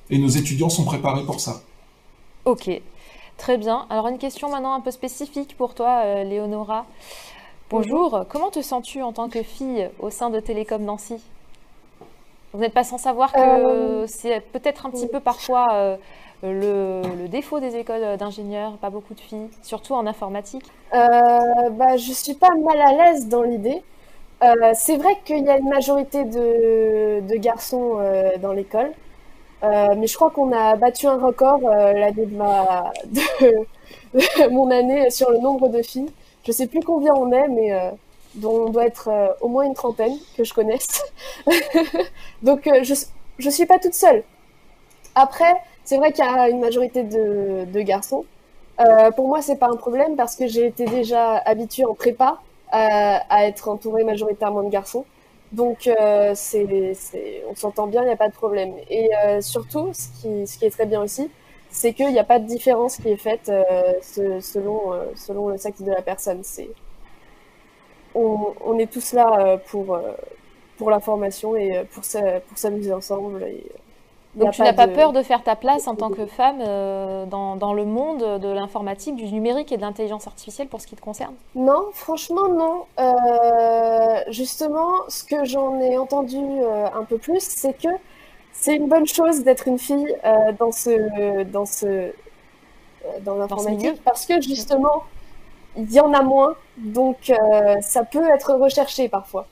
Et 0.09 0.17
nos 0.17 0.29
étudiants 0.29 0.71
sont 0.71 0.85
préparés 0.85 1.27
pour 1.27 1.39
ça. 1.39 1.61
Ok. 2.47 2.71
Très 3.37 3.59
bien. 3.59 3.87
Alors 3.91 4.09
une 4.09 4.17
question 4.17 4.51
maintenant 4.51 4.73
un 4.73 4.81
peu 4.81 4.91
spécifique 4.91 5.55
pour 5.57 5.75
toi, 5.75 6.03
euh, 6.05 6.25
Léonora. 6.25 6.87
Bonjour, 7.69 8.25
comment 8.31 8.51
te 8.51 8.63
sens-tu 8.63 9.03
en 9.03 9.13
tant 9.13 9.29
que 9.29 9.43
fille 9.43 9.91
au 10.01 10.09
sein 10.09 10.31
de 10.31 10.41
Télécom 10.41 10.83
Nancy? 10.83 11.21
Vous 12.53 12.61
n'êtes 12.61 12.73
pas 12.73 12.85
sans 12.85 12.99
savoir 12.99 13.33
que 13.33 13.39
euh, 13.41 14.07
c'est 14.07 14.41
peut-être 14.41 14.87
un 14.87 14.91
petit 14.91 15.07
peu 15.07 15.21
parfois 15.21 15.67
euh, 15.73 15.97
le, 16.43 17.29
défaut 17.29 17.61
des 17.61 17.77
écoles 17.77 18.17
d'ingénieurs, 18.17 18.73
pas 18.79 18.91
beaucoup 18.91 19.15
de 19.15 19.21
filles, 19.21 19.49
surtout 19.63 19.95
en 19.95 20.07
informatique. 20.07 20.65
bah, 20.93 21.97
je 21.97 22.13
suis 22.13 22.35
pas 22.35 22.55
mal 22.65 22.81
à 22.81 22.93
l'aise 22.93 23.29
dans 23.29 23.43
l'idée. 23.43 23.83
c'est 24.75 24.97
vrai 24.97 25.19
qu'il 25.25 25.45
y 25.45 25.51
a 25.51 25.59
une 25.59 25.69
majorité 25.69 26.25
de 26.25 27.37
garçons 27.37 27.99
dans 28.41 28.53
l'école. 28.53 28.93
Euh, 29.65 29.95
mais 29.97 30.07
je 30.07 30.15
crois 30.15 30.31
qu'on 30.31 30.53
a 30.53 30.77
battu 30.77 31.07
un 31.07 31.19
record 31.19 31.61
euh, 31.65 31.93
l'année 31.93 32.27
de, 32.27 32.37
ma... 32.37 32.93
de, 33.11 34.49
mon 34.51 34.71
année 34.71 35.11
sur 35.11 35.31
le 35.31 35.39
nombre 35.39 35.69
de 35.69 35.83
filles. 35.83 36.11
Je 36.47 36.53
sais 36.53 36.67
plus 36.69 36.81
combien 36.81 37.13
on 37.15 37.33
est, 37.33 37.49
mais 37.49 37.93
euh, 38.37 38.47
on 38.47 38.71
doit 38.71 38.87
être 38.87 39.09
euh, 39.09 39.29
au 39.41 39.49
moins 39.49 39.65
une 39.65 39.75
trentaine 39.75 40.17
que 40.37 40.45
je 40.45 40.55
connaisse. 40.55 41.03
Donc 42.43 42.69
je 42.83 42.95
je 43.39 43.51
suis 43.51 43.67
pas 43.67 43.79
toute 43.79 43.95
seule. 43.95 44.25
Après, 45.15 45.55
c'est 45.85 45.97
vrai 45.97 46.13
qu'il 46.13 46.25
y 46.25 46.29
a 46.29 46.49
une 46.49 46.61
majorité 46.61 47.05
de, 47.05 47.81
garçons. 47.83 48.25
pour 49.15 49.29
moi, 49.29 49.43
c'est 49.43 49.57
pas 49.57 49.69
un 49.69 49.77
problème 49.77 50.17
parce 50.17 50.35
que 50.35 50.49
j'ai 50.49 50.67
été 50.67 50.87
déjà 50.87 51.37
habituée 51.39 51.85
en 51.85 51.95
prépa 51.95 52.41
à 52.73 53.47
être 53.47 53.69
entourée 53.69 54.03
majoritairement 54.03 54.65
de 54.65 54.71
garçons. 54.71 55.05
Donc, 55.53 55.87
euh, 55.87 56.33
c'est, 56.35 57.43
on 57.49 57.55
s'entend 57.55 57.87
bien, 57.87 58.03
il 58.03 58.07
n'y 58.07 58.13
a 58.13 58.17
pas 58.17 58.29
de 58.29 58.35
problème. 58.35 58.75
Et 58.91 59.11
euh, 59.17 59.41
surtout, 59.41 59.93
ce 59.95 60.09
qui, 60.21 60.47
ce 60.47 60.59
qui, 60.59 60.67
est 60.67 60.71
très 60.71 60.87
bien 60.87 61.03
aussi, 61.03 61.31
c'est 61.71 61.95
qu'il 61.95 62.11
n'y 62.13 62.19
a 62.19 62.25
pas 62.25 62.39
de 62.39 62.47
différence 62.47 62.97
qui 62.97 63.09
est 63.09 63.17
faite 63.17 63.49
euh, 63.49 63.95
selon, 64.03 64.93
euh, 64.93 65.05
selon 65.15 65.49
le 65.49 65.57
sexe 65.57 65.81
de 65.81 65.91
la 65.91 66.03
personne. 66.03 66.43
On, 68.19 68.55
on, 68.65 68.79
est 68.79 68.91
tous 68.91 69.13
là 69.13 69.39
euh, 69.39 69.57
pour, 69.57 69.99
pour 70.77 70.91
la 70.91 71.01
formation 71.01 71.57
et 71.57 71.85
pour 71.93 72.05
s'amuser 72.05 72.93
ensemble. 72.93 73.43
Et, 73.45 73.65
donc 74.39 74.53
tu 74.53 74.63
n'as 74.63 74.73
pas, 74.73 74.87
peur 74.87 75.13
de 75.13 75.23
faire 75.23 75.43
ta 75.43 75.57
place 75.57 75.89
en 75.89 75.95
tant 75.95 76.11
que 76.11 76.27
femme 76.27 76.61
euh, 76.61 77.27
dans, 77.27 77.73
le 77.73 77.85
monde 77.85 78.41
de 78.41 78.49
l'informatique, 78.49 79.17
du 79.17 79.25
numérique 79.33 79.73
et 79.73 79.77
de 79.77 79.83
l'intelligence 79.83 80.27
artificielle 80.27 80.69
pour 80.69 80.81
ce 80.81 80.87
qui 80.87 80.97
te 80.97 81.01
concerne? 81.01 81.35
Non, 81.55 81.87
franchement 81.93 82.49
non. 82.49 82.85
Euh, 83.01 84.23
justement, 84.29 84.91
ce 85.09 85.25
que 85.25 85.45
j'en 85.45 85.81
ai 85.81 85.97
entendu 85.99 86.37
euh, 86.39 86.87
un 86.95 87.05
peu 87.05 87.19
plus, 87.19 87.41
c'est 87.41 87.73
que 87.73 87.89
c'est 88.53 88.77
une 88.77 88.89
bonne 88.89 89.07
chose 89.07 89.43
d'être 89.45 89.67
une 89.67 89.79
fille 89.79 90.17
dans 90.59 90.73
ce 90.73 91.45
dans 91.45 91.65
ce 91.65 92.13
dans 93.21 93.37
l'informatique 93.37 94.03
parce 94.05 94.27
que 94.27 94.41
justement 94.41 95.05
il 95.77 95.93
y 95.93 96.01
en 96.01 96.13
a 96.13 96.23
moins, 96.23 96.55
donc 96.77 97.33
ça 97.81 98.05
peut 98.05 98.29
être 98.31 98.55
recherché 98.55 99.09
parfois. 99.09 99.47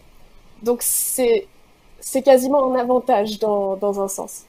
Donc 0.62 0.78
c'est 0.82 1.46
c'est 2.00 2.22
quasiment 2.22 2.72
un 2.72 2.78
avantage 2.78 3.38
dans, 3.40 3.76
dans 3.76 4.00
un 4.00 4.08
sens. 4.08 4.44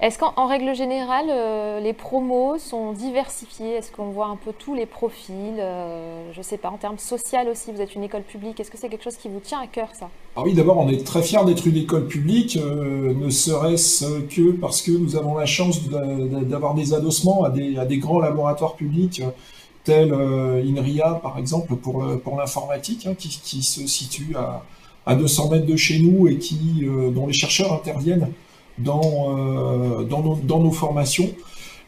Est-ce 0.00 0.16
qu'en 0.16 0.46
règle 0.46 0.76
générale, 0.76 1.26
euh, 1.28 1.80
les 1.80 1.92
promos 1.92 2.56
sont 2.58 2.92
diversifiés 2.92 3.72
Est-ce 3.72 3.90
qu'on 3.90 4.10
voit 4.10 4.26
un 4.26 4.36
peu 4.36 4.52
tous 4.56 4.72
les 4.72 4.86
profils? 4.86 5.56
Euh, 5.58 6.30
Je 6.32 6.38
ne 6.38 6.42
sais 6.44 6.56
pas, 6.56 6.68
en 6.70 6.76
termes 6.76 6.98
social 6.98 7.48
aussi, 7.48 7.72
vous 7.72 7.80
êtes 7.80 7.96
une 7.96 8.04
école 8.04 8.22
publique. 8.22 8.60
Est-ce 8.60 8.70
que 8.70 8.78
c'est 8.78 8.88
quelque 8.88 9.02
chose 9.02 9.16
qui 9.16 9.28
vous 9.28 9.40
tient 9.40 9.58
à 9.58 9.66
cœur, 9.66 9.88
ça? 9.98 10.08
Ah 10.36 10.42
Oui, 10.44 10.54
d'abord, 10.54 10.78
on 10.78 10.88
est 10.88 11.04
très 11.04 11.20
fiers 11.20 11.44
d'être 11.44 11.66
une 11.66 11.76
école 11.76 12.06
publique, 12.06 12.56
euh, 12.62 13.12
ne 13.12 13.28
serait-ce 13.28 14.20
que 14.20 14.52
parce 14.52 14.82
que 14.82 14.92
nous 14.92 15.16
avons 15.16 15.36
la 15.36 15.46
chance 15.46 15.80
d'avoir 15.88 16.74
des 16.74 16.94
adossements 16.94 17.42
à 17.42 17.50
des, 17.50 17.98
grands 17.98 18.20
laboratoires 18.20 18.74
publics 18.76 19.20
tels 19.88 20.12
INRIA, 20.12 21.20
par 21.22 21.38
exemple, 21.38 21.74
pour, 21.76 22.04
pour 22.22 22.36
l'informatique, 22.36 23.06
hein, 23.06 23.14
qui, 23.18 23.62
se 23.62 23.86
situe 23.86 24.34
à, 24.36 24.62
à, 25.06 25.14
200 25.14 25.50
mètres 25.50 25.66
de 25.66 25.76
chez 25.76 25.98
nous 26.00 26.28
et 26.28 26.36
qui, 26.36 26.86
dont 27.14 27.26
les 27.26 27.32
chercheurs 27.32 27.72
interviennent 27.72 28.28
dans, 28.78 29.36
euh, 29.36 30.04
nos, 30.04 30.70
formations. 30.70 31.30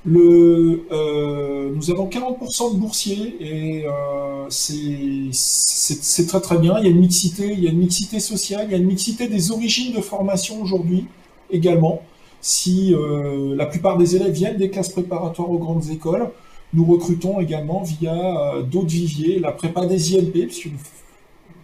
Euh, 0.06 1.70
nous 1.74 1.90
avons 1.90 2.08
40% 2.08 2.74
de 2.74 2.78
boursiers 2.78 3.36
et 3.40 3.84
euh, 3.86 4.46
c'est 4.48 6.26
très 6.26 6.40
très 6.40 6.58
bien. 6.58 6.78
Il 6.78 6.84
y 6.84 6.88
a 6.88 6.90
une 6.90 7.00
mixité, 7.00 7.52
il 7.52 7.62
y 7.62 7.68
a 7.68 7.70
une 7.70 7.78
mixité 7.78 8.20
sociale, 8.20 8.66
il 8.68 8.72
y 8.72 8.74
a 8.74 8.78
une 8.78 8.86
mixité 8.86 9.28
des 9.28 9.50
origines 9.50 9.94
de 9.94 10.00
formation 10.00 10.60
aujourd'hui 10.62 11.06
également. 11.50 12.02
Si 12.40 12.94
euh, 12.94 13.54
la 13.54 13.66
plupart 13.66 13.98
des 13.98 14.16
élèves 14.16 14.32
viennent 14.32 14.56
des 14.56 14.70
classes 14.70 14.88
préparatoires 14.88 15.50
aux 15.50 15.58
grandes 15.58 15.90
écoles, 15.90 16.30
nous 16.72 16.84
recrutons 16.84 17.40
également 17.40 17.82
via 17.82 18.14
euh, 18.14 18.62
d'autres 18.62 18.88
viviers, 18.88 19.38
la 19.38 19.52
prépa 19.52 19.86
des 19.86 20.16
INP, 20.16 20.46
puisque 20.46 20.68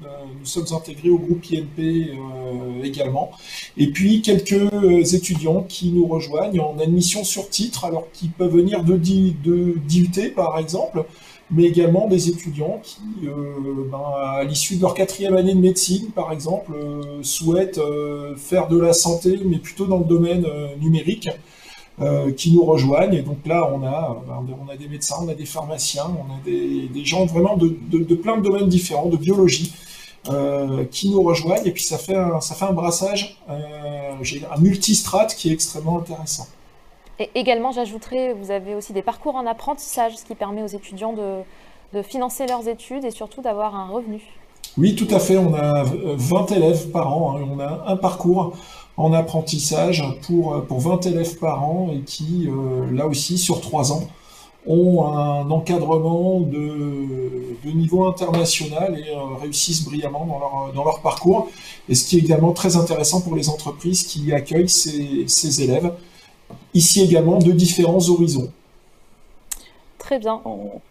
euh, 0.05 0.09
nous 0.39 0.45
sommes 0.45 0.67
intégrés 0.77 1.09
au 1.09 1.19
groupe 1.19 1.43
INP 1.51 1.79
euh, 1.79 2.83
également. 2.85 3.31
Et 3.79 3.87
puis 3.89 4.21
quelques 4.21 4.53
euh, 4.53 5.03
étudiants 5.03 5.65
qui 5.67 5.91
nous 5.91 6.07
rejoignent 6.07 6.61
en 6.61 6.79
admission 6.79 7.25
sur 7.25 7.49
titre, 7.49 7.87
alors 7.87 8.07
qu'ils 8.13 8.31
peuvent 8.31 8.55
venir 8.55 8.85
de, 8.85 8.97
DUT 8.97 10.35
par 10.35 10.59
exemple, 10.59 11.05
mais 11.51 11.65
également 11.65 12.09
des 12.09 12.29
étudiants 12.29 12.81
qui, 12.83 12.99
ben, 13.23 14.03
à 14.17 14.45
l'issue 14.45 14.77
de 14.77 14.83
leur 14.83 14.95
quatrième 14.95 15.37
année 15.37 15.55
de 15.55 15.61
médecine, 15.61 16.09
par 16.11 16.33
exemple, 16.33 16.73
souhaitent 17.23 17.81
faire 18.37 18.67
de 18.67 18.79
la 18.79 18.93
santé, 18.93 19.39
mais 19.45 19.59
plutôt 19.59 19.87
dans 19.87 19.99
le 19.99 20.05
domaine 20.05 20.45
numérique, 20.81 21.29
qui 22.37 22.53
nous 22.53 22.65
rejoignent. 22.65 23.15
Et 23.15 23.23
donc 23.23 23.39
là, 23.47 23.71
on 23.73 23.83
a, 23.83 24.23
ben, 24.27 24.45
on 24.67 24.71
a 24.71 24.77
des 24.77 24.89
médecins, 24.89 25.17
on 25.23 25.29
a 25.29 25.35
des 25.35 25.47
pharmaciens, 25.47 26.11
on 26.19 26.35
a 26.35 26.39
des, 26.45 27.05
gens 27.05 27.25
vraiment 27.25 27.57
de, 27.57 27.75
de, 27.91 28.15
plein 28.15 28.37
de 28.37 28.43
domaines 28.43 28.69
différents, 28.69 29.07
de 29.07 29.17
biologie, 29.17 29.73
euh, 30.29 30.85
qui 30.91 31.09
nous 31.11 31.23
rejoignent 31.23 31.65
et 31.65 31.71
puis 31.71 31.85
ça 31.85 31.99
fait 31.99 32.17
un, 32.17 32.41
ça 32.41 32.57
fait 32.57 32.65
un 32.65 32.73
brassage, 32.73 33.39
euh, 33.49 34.13
un 34.51 34.61
multistrate 34.61 35.35
qui 35.37 35.51
est 35.51 35.53
extrêmement 35.53 35.99
intéressant. 35.99 36.49
Et 37.21 37.31
également, 37.37 37.71
j'ajouterais, 37.71 38.35
vous 38.35 38.51
avez 38.51 38.75
aussi 38.75 38.93
des 38.93 39.03
parcours 39.03 39.37
en 39.37 39.47
apprentissage, 39.47 40.17
ce 40.17 40.25
qui 40.25 40.35
permet 40.35 40.63
aux 40.63 40.67
étudiants 40.67 41.13
de, 41.13 41.43
de 41.93 42.03
financer 42.03 42.47
leurs 42.47 42.67
études 42.67 43.05
et 43.05 43.11
surtout 43.11 43.41
d'avoir 43.41 43.77
un 43.77 43.89
revenu. 43.89 44.21
Oui, 44.77 44.97
tout 44.97 45.09
à 45.15 45.21
fait. 45.21 45.39
On 45.39 45.55
a 45.55 45.85
20 45.85 46.51
élèves 46.53 46.91
par 46.91 47.17
an. 47.17 47.37
Hein. 47.37 47.49
On 47.51 47.61
a 47.61 47.85
un 47.87 47.97
parcours 47.97 48.57
en 48.97 49.13
apprentissage 49.13 50.03
pour, 50.23 50.65
pour 50.65 50.81
20 50.81 51.07
élèves 51.07 51.37
par 51.39 51.65
an 51.65 51.91
et 51.93 52.01
qui, 52.01 52.49
euh, 52.49 52.91
là 52.93 53.07
aussi, 53.07 53.39
sur 53.39 53.61
trois 53.61 53.93
ans, 53.93 54.09
ont 54.67 55.05
un 55.07 55.51
encadrement 55.51 56.41
de, 56.41 57.57
de 57.65 57.71
niveau 57.71 58.07
international 58.07 58.99
et 58.99 59.11
euh, 59.11 59.37
réussissent 59.41 59.85
brillamment 59.85 60.27
dans 60.27 60.39
leur, 60.39 60.73
dans 60.75 60.85
leur 60.85 61.01
parcours. 61.03 61.49
Et 61.89 61.95
ce 61.95 62.09
qui 62.09 62.17
est 62.17 62.21
également 62.21 62.53
très 62.53 62.77
intéressant 62.77 63.21
pour 63.21 63.37
les 63.37 63.49
entreprises 63.49 64.05
qui 64.05 64.33
accueillent 64.33 64.69
ces, 64.69 65.25
ces 65.29 65.63
élèves. 65.63 65.93
Ici 66.75 67.03
également, 67.03 67.39
de 67.39 67.53
différents 67.53 68.09
horizons. 68.09 68.51
Très 70.07 70.21
bien. 70.21 70.41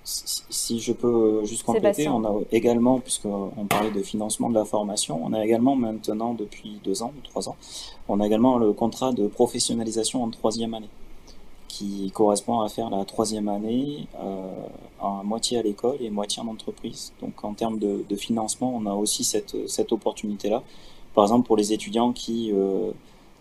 si, 0.03 0.81
je 0.81 0.91
peux 0.91 1.45
juste 1.45 1.63
compléter, 1.63 2.09
on 2.09 2.25
a 2.25 2.41
également, 2.51 2.99
puisqu'on 2.99 3.65
parlait 3.69 3.89
de 3.89 4.01
financement 4.01 4.49
de 4.49 4.55
la 4.55 4.65
formation, 4.65 5.21
on 5.23 5.31
a 5.31 5.41
également 5.41 5.77
maintenant, 5.77 6.33
depuis 6.33 6.81
deux 6.83 7.01
ans 7.01 7.13
ou 7.17 7.21
trois 7.25 7.47
ans, 7.47 7.55
on 8.09 8.19
a 8.19 8.25
également 8.25 8.57
le 8.57 8.73
contrat 8.73 9.13
de 9.13 9.27
professionnalisation 9.27 10.21
en 10.21 10.29
troisième 10.31 10.73
année 10.73 10.89
qui 11.69 12.11
correspond 12.13 12.59
à 12.59 12.67
faire 12.67 12.89
la 12.89 13.05
troisième 13.05 13.47
année 13.47 14.07
euh, 14.21 14.49
à 15.01 15.21
moitié 15.23 15.59
à 15.59 15.61
l'école 15.61 15.95
et 16.01 16.09
moitié 16.09 16.43
en 16.43 16.47
entreprise. 16.47 17.13
Donc 17.21 17.41
en 17.45 17.53
termes 17.53 17.79
de, 17.79 18.15
financement, 18.17 18.73
on 18.75 18.85
a 18.85 18.93
aussi 18.93 19.23
cette, 19.23 19.55
cette 19.69 19.93
opportunité-là. 19.93 20.61
Par 21.13 21.23
exemple, 21.23 21.47
pour 21.47 21.55
les 21.55 21.71
étudiants 21.71 22.11
qui 22.11 22.51
euh, 22.53 22.91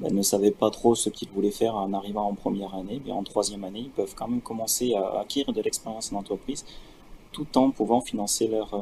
ben, 0.01 0.15
ne 0.15 0.23
savaient 0.23 0.51
pas 0.51 0.71
trop 0.71 0.95
ce 0.95 1.09
qu'ils 1.11 1.29
voulaient 1.29 1.51
faire 1.51 1.77
en 1.77 1.93
arrivant 1.93 2.27
en 2.29 2.35
première 2.35 2.75
année, 2.75 2.99
bien 2.99 3.15
en 3.15 3.23
troisième 3.23 3.65
année, 3.65 3.81
ils 3.81 3.91
peuvent 3.91 4.15
quand 4.15 4.29
même 4.29 4.41
commencer 4.41 4.95
à 4.95 5.21
acquérir 5.21 5.53
de 5.53 5.61
l'expérience 5.63 6.13
en 6.13 6.17
entreprise 6.17 6.65
tout 7.33 7.59
en 7.59 7.71
pouvant 7.71 8.01
financer 8.01 8.47
leur, 8.47 8.73
euh, 8.75 8.81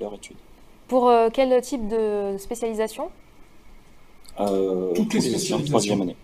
leur 0.00 0.14
étude. 0.14 0.36
Pour 0.86 1.12
quel 1.32 1.60
type 1.60 1.88
de 1.88 2.36
spécialisation? 2.38 3.10
Toutes 4.36 5.14
les 5.14 5.20
spécialisations. 5.20 5.62
troisième 5.64 6.02
année. 6.02 6.16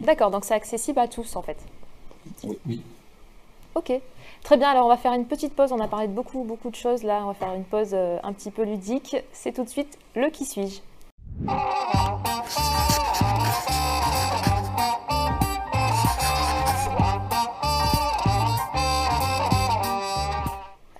D'accord, 0.00 0.30
donc 0.30 0.44
c'est 0.44 0.54
accessible 0.54 0.98
à 0.98 1.08
tous 1.08 1.36
en 1.36 1.42
fait. 1.42 1.56
Oui. 2.44 2.80
Ok. 3.74 3.92
Très 4.42 4.56
bien, 4.56 4.68
alors 4.68 4.86
on 4.86 4.88
va 4.88 4.96
faire 4.96 5.12
une 5.12 5.26
petite 5.26 5.54
pause. 5.54 5.72
On 5.72 5.80
a 5.80 5.88
parlé 5.88 6.06
de 6.06 6.12
beaucoup, 6.12 6.44
beaucoup 6.44 6.70
de 6.70 6.76
choses 6.76 7.02
là. 7.02 7.22
On 7.24 7.28
va 7.28 7.34
faire 7.34 7.54
une 7.54 7.64
pause 7.64 7.90
euh, 7.92 8.18
un 8.22 8.32
petit 8.32 8.50
peu 8.50 8.62
ludique. 8.62 9.16
C'est 9.32 9.52
tout 9.52 9.64
de 9.64 9.68
suite 9.68 9.98
le 10.14 10.30
qui 10.30 10.44
suis-je. 10.44 10.80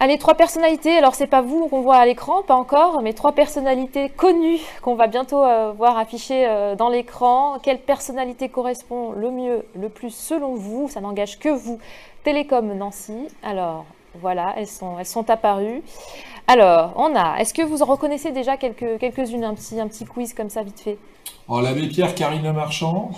Allez, 0.04 0.18
trois 0.18 0.34
personnalités. 0.34 0.98
Alors, 0.98 1.14
c'est 1.14 1.26
pas 1.26 1.40
vous 1.40 1.66
qu'on 1.68 1.80
voit 1.80 1.96
à 1.96 2.04
l'écran, 2.04 2.42
pas 2.42 2.56
encore, 2.56 3.00
mais 3.00 3.14
trois 3.14 3.32
personnalités 3.32 4.10
connues 4.10 4.60
qu'on 4.82 4.96
va 4.96 5.06
bientôt 5.06 5.42
euh, 5.42 5.72
voir 5.72 5.96
affichées 5.96 6.44
euh, 6.46 6.76
dans 6.76 6.90
l'écran. 6.90 7.58
Quelle 7.62 7.78
personnalité 7.78 8.50
correspond 8.50 9.12
le 9.12 9.30
mieux, 9.30 9.64
le 9.74 9.88
plus 9.88 10.14
selon 10.14 10.56
vous? 10.56 10.90
Ça 10.90 11.00
n'engage 11.00 11.38
que 11.38 11.48
vous. 11.48 11.78
Télécom 12.22 12.74
Nancy. 12.74 13.28
Alors, 13.42 13.86
voilà, 14.20 14.52
elles 14.58 14.66
sont, 14.66 15.30
apparues. 15.30 15.80
Alors, 16.48 16.92
on 16.96 17.16
a. 17.16 17.38
Est-ce 17.38 17.54
que 17.54 17.62
vous 17.62 17.80
en 17.80 17.86
reconnaissez 17.86 18.30
déjà 18.30 18.58
quelques, 18.58 18.98
quelques-unes? 18.98 19.44
Un 19.44 19.54
petit, 19.54 19.80
un 19.80 19.88
petit 19.88 20.04
quiz 20.04 20.34
comme 20.34 20.50
ça, 20.50 20.62
vite 20.62 20.80
fait 20.80 20.98
Oh, 21.48 21.62
l'abbé 21.62 21.88
Pierre, 21.88 22.14
Karine 22.14 22.52
Marchand. 22.52 23.10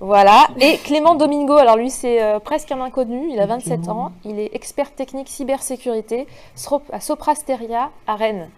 Voilà. 0.00 0.48
Et 0.58 0.78
Clément 0.78 1.14
Domingo, 1.14 1.56
alors 1.58 1.76
lui 1.76 1.90
c'est 1.90 2.22
euh, 2.22 2.38
presque 2.38 2.72
un 2.72 2.80
inconnu, 2.80 3.28
il 3.30 3.38
a 3.38 3.44
27 3.44 3.88
ans, 3.88 4.12
il 4.24 4.40
est 4.40 4.54
expert 4.54 4.94
technique 4.94 5.28
cybersécurité 5.28 6.26
à 6.90 7.00
Soprasteria 7.00 7.90
à 8.06 8.16
Rennes. 8.16 8.48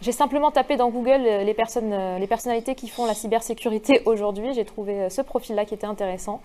J'ai 0.00 0.12
simplement 0.12 0.52
tapé 0.52 0.76
dans 0.76 0.90
Google 0.90 1.22
euh, 1.26 1.42
les, 1.42 1.54
personnes, 1.54 1.92
euh, 1.92 2.18
les 2.20 2.28
personnalités 2.28 2.76
qui 2.76 2.88
font 2.88 3.04
la 3.04 3.14
cybersécurité 3.14 4.02
aujourd'hui. 4.06 4.54
J'ai 4.54 4.64
trouvé 4.64 5.10
ce 5.10 5.22
profil-là 5.22 5.64
qui 5.64 5.74
était 5.74 5.88
intéressant. 5.88 6.40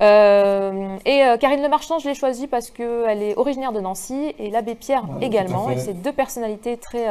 et 0.00 1.24
Karine 1.40 1.62
Le 1.62 1.68
Marchand, 1.68 1.98
je 1.98 2.08
l'ai 2.08 2.14
choisie 2.14 2.46
parce 2.46 2.70
qu'elle 2.70 3.22
est 3.22 3.36
originaire 3.36 3.72
de 3.72 3.80
Nancy 3.80 4.32
et 4.38 4.50
l'abbé 4.50 4.76
Pierre 4.76 5.04
également. 5.20 5.70
Et 5.70 5.78
c'est 5.78 5.94
deux 5.94 6.12
personnalités 6.12 6.76
très, 6.76 7.06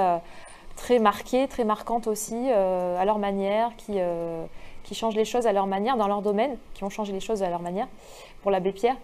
très 0.76 1.00
marquées, 1.00 1.48
très 1.48 1.64
marquantes 1.64 2.08
aussi 2.08 2.50
à 2.52 3.06
leur 3.06 3.18
manière, 3.18 3.72
qui 3.78 3.98
qui 4.84 4.96
changent 4.96 5.16
les 5.16 5.26
choses 5.26 5.48
à 5.48 5.54
leur 5.54 5.68
manière, 5.68 5.98
dans 5.98 6.08
leur 6.08 6.22
domaine, 6.22 6.58
qui 6.74 6.84
ont 6.84 6.90
changé 6.90 7.14
les 7.14 7.20
choses 7.20 7.44
à 7.44 7.50
leur 7.50 7.62
manière, 7.62 7.88
pour 8.42 8.52
l'abbé 8.52 8.72
Pierre. 8.72 8.96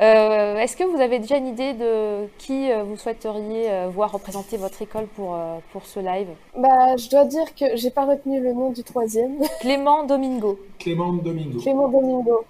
Euh, 0.00 0.58
est-ce 0.58 0.76
que 0.76 0.84
vous 0.84 1.00
avez 1.00 1.18
déjà 1.18 1.38
une 1.38 1.46
idée 1.46 1.72
de 1.72 2.26
qui 2.36 2.70
euh, 2.70 2.82
vous 2.82 2.98
souhaiteriez 2.98 3.70
euh, 3.70 3.88
voir 3.88 4.12
représenter 4.12 4.58
votre 4.58 4.82
école 4.82 5.06
pour, 5.06 5.38
pour 5.72 5.86
ce 5.86 6.00
live? 6.00 6.28
Bah, 6.56 6.96
Je 6.96 7.08
dois 7.08 7.24
dire 7.24 7.54
que 7.54 7.76
j'ai 7.76 7.90
pas 7.90 8.04
retenu 8.04 8.40
le 8.40 8.52
nom 8.52 8.70
du 8.70 8.82
troisième. 8.82 9.38
Clément 9.60 10.04
Domingo. 10.04 10.58
Clément 10.78 11.12
Domingo. 11.14 11.58
Clément 11.60 11.88
Domingo. 11.88 12.44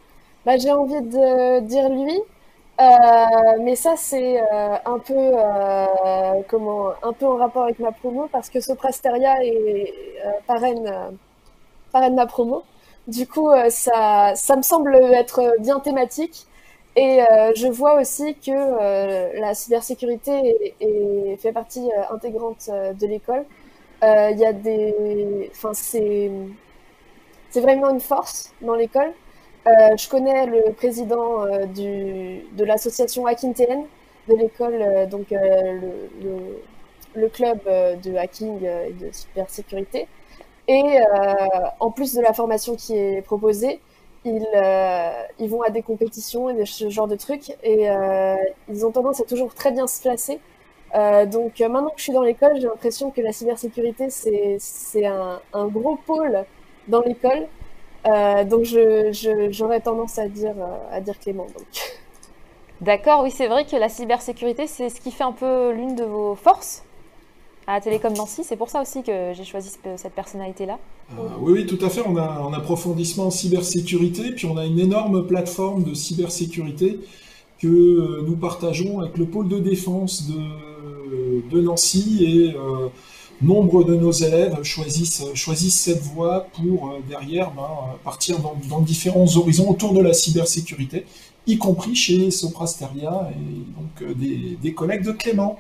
Bah, 0.45 0.57
j'ai 0.57 0.73
envie 0.73 1.01
de 1.01 1.61
dire 1.61 1.89
lui 1.89 2.21
mais 3.63 3.75
ça, 3.75 3.95
c'est 3.97 4.39
un 4.39 4.99
peu 4.99 5.33
comment, 6.47 6.91
un 7.03 7.13
peu 7.15 7.25
en 7.25 7.37
rapport 7.37 7.63
avec 7.63 7.79
ma 7.79 7.91
promo 7.91 8.29
parce 8.31 8.51
que 8.51 8.61
Soprasteria 8.61 9.43
est 9.43 9.95
parraine, 10.47 11.17
parraine 11.97 12.15
ma 12.15 12.27
promo. 12.27 12.63
Du 13.09 13.27
coup, 13.27 13.51
ça, 13.71 14.33
ça 14.35 14.57
me 14.57 14.63
semble 14.63 14.95
être 14.97 15.57
bien 15.61 15.81
thématique. 15.81 16.47
Et 16.97 17.21
je 17.55 17.69
vois 17.69 18.01
aussi 18.01 18.35
que 18.37 19.39
la 19.41 19.55
cybersécurité 19.55 20.75
fait 21.39 21.53
partie 21.53 21.89
intégrante 22.11 22.69
de 22.69 23.07
l'école. 23.07 23.45
Il 24.03 24.39
y 24.39 24.45
a 24.45 24.53
des, 24.53 25.51
enfin 25.53 25.73
c'est 25.75 26.31
c'est 27.51 27.61
vraiment 27.61 27.91
une 27.91 28.01
force 28.01 28.53
dans 28.61 28.75
l'école. 28.75 29.13
Euh, 29.67 29.97
je 29.97 30.09
connais 30.09 30.47
le 30.47 30.73
président 30.73 31.45
euh, 31.45 31.65
de 31.67 32.65
l'association 32.65 33.27
HackingTN 33.27 33.85
de 34.29 34.35
l'école, 34.37 34.75
euh, 34.75 35.07
donc 35.07 35.29
le, 35.31 36.61
le, 37.15 37.29
club 37.29 37.61
de 37.65 38.15
hacking 38.17 38.63
et 38.63 38.93
de 38.93 39.11
cybersécurité. 39.11 40.07
Et 40.69 40.99
en 41.81 41.91
plus 41.93 42.15
de 42.15 42.21
la 42.21 42.33
formation 42.33 42.75
qui 42.75 42.97
est 42.97 43.23
proposée, 43.23 43.81
ils, 44.25 44.47
ils 45.39 45.49
vont 45.49 45.63
à 45.63 45.71
des 45.71 45.83
compétitions 45.83 46.51
et 46.51 46.67
ce 46.67 46.91
genre 46.91 47.07
de 47.07 47.15
trucs. 47.15 47.51
Et 47.63 47.89
ils 48.69 48.85
ont 48.85 48.91
tendance 48.91 49.21
à 49.21 49.25
toujours 49.25 49.55
très 49.55 49.71
bien 49.71 49.87
se 49.87 50.01
placer. 50.03 50.41
donc 51.27 51.61
maintenant 51.61 51.91
que 51.91 51.99
je 51.99 52.03
suis 52.03 52.13
dans 52.13 52.23
l'école, 52.23 52.57
j'ai 52.57 52.67
l'impression 52.67 53.13
que 53.13 53.21
la 53.21 53.33
cybersécurité, 53.33 54.09
c'est 54.11 55.07
un, 55.07 55.41
un, 55.53 55.67
gros 55.69 55.97
pôle 56.05 56.45
dans 56.89 57.01
l'école. 57.03 57.47
Euh, 58.07 58.45
donc 58.45 58.65
j'aurais 59.51 59.81
tendance 59.81 60.19
à 60.19 60.29
dire, 60.29 60.55
euh, 60.59 60.97
à 60.97 61.01
dire 61.01 61.19
Clément. 61.19 61.47
D'accord, 62.81 63.23
oui, 63.25 63.31
c'est 63.31 63.49
vrai 63.49 63.65
que 63.65 63.77
la 63.77 63.89
cybersécurité, 63.89 64.67
c'est 64.67 64.91
ce 64.91 65.01
qui 65.01 65.11
fait 65.11 65.25
un 65.25 65.33
peu 65.33 65.73
l'une 65.73 65.95
de 65.95 66.05
vos 66.05 66.35
forces 66.35 66.85
à 67.67 67.81
Télécom 67.81 68.13
Nancy. 68.13 68.43
C'est 68.45 68.57
pour 68.57 68.71
ça 68.71 68.83
aussi 68.83 69.03
que 69.03 69.33
j'ai 69.35 69.45
choisi 69.45 69.71
cette 69.97 70.13
personnalité-là. 70.13 70.79
Euh, 71.13 71.23
oui, 71.41 71.53
oui, 71.53 71.67
tout 71.67 71.85
à 71.85 71.91
fait. 71.91 72.03
On 72.07 72.17
a 72.17 72.23
un 72.23 72.53
approfondissement 72.53 73.27
en 73.27 73.31
cybersécurité, 73.31 74.33
puis 74.33 74.47
on 74.47 74.57
a 74.57 74.67
une 74.67 74.79
énorme 74.79 75.27
plateforme 75.27 75.85
de 75.85 75.95
cybersécurité 75.95 77.01
que 77.59 78.23
nous 78.27 78.37
partageons 78.37 79.01
avec 79.01 79.17
le 79.17 79.27
pôle 79.27 79.49
de 79.49 79.59
défense 79.59 80.29
de, 80.29 81.61
Nancy 81.61 82.25
et 82.25 82.55
nombre 83.43 83.85
de 83.85 83.95
nos 83.95 84.13
élèves 84.13 84.63
choisissent, 84.63 85.75
cette 85.75 86.03
voie 86.03 86.47
pour 86.55 86.89
euh, 86.89 86.99
derrière 87.09 87.53
ben, 87.53 87.97
partir 88.05 88.39
dans, 88.41 88.81
différents 88.81 89.37
horizons 89.37 89.71
autour 89.71 89.93
de 89.93 90.01
la 90.01 90.13
cybersécurité, 90.13 91.05
y 91.47 91.59
compris 91.59 91.95
chez 91.95 92.31
Soprasteria 92.31 93.31
et 93.33 93.79
donc 93.79 94.03
euh, 94.03 94.57
des, 94.63 94.73
collègues 94.73 95.05
de 95.05 95.13
Clément. 95.13 95.59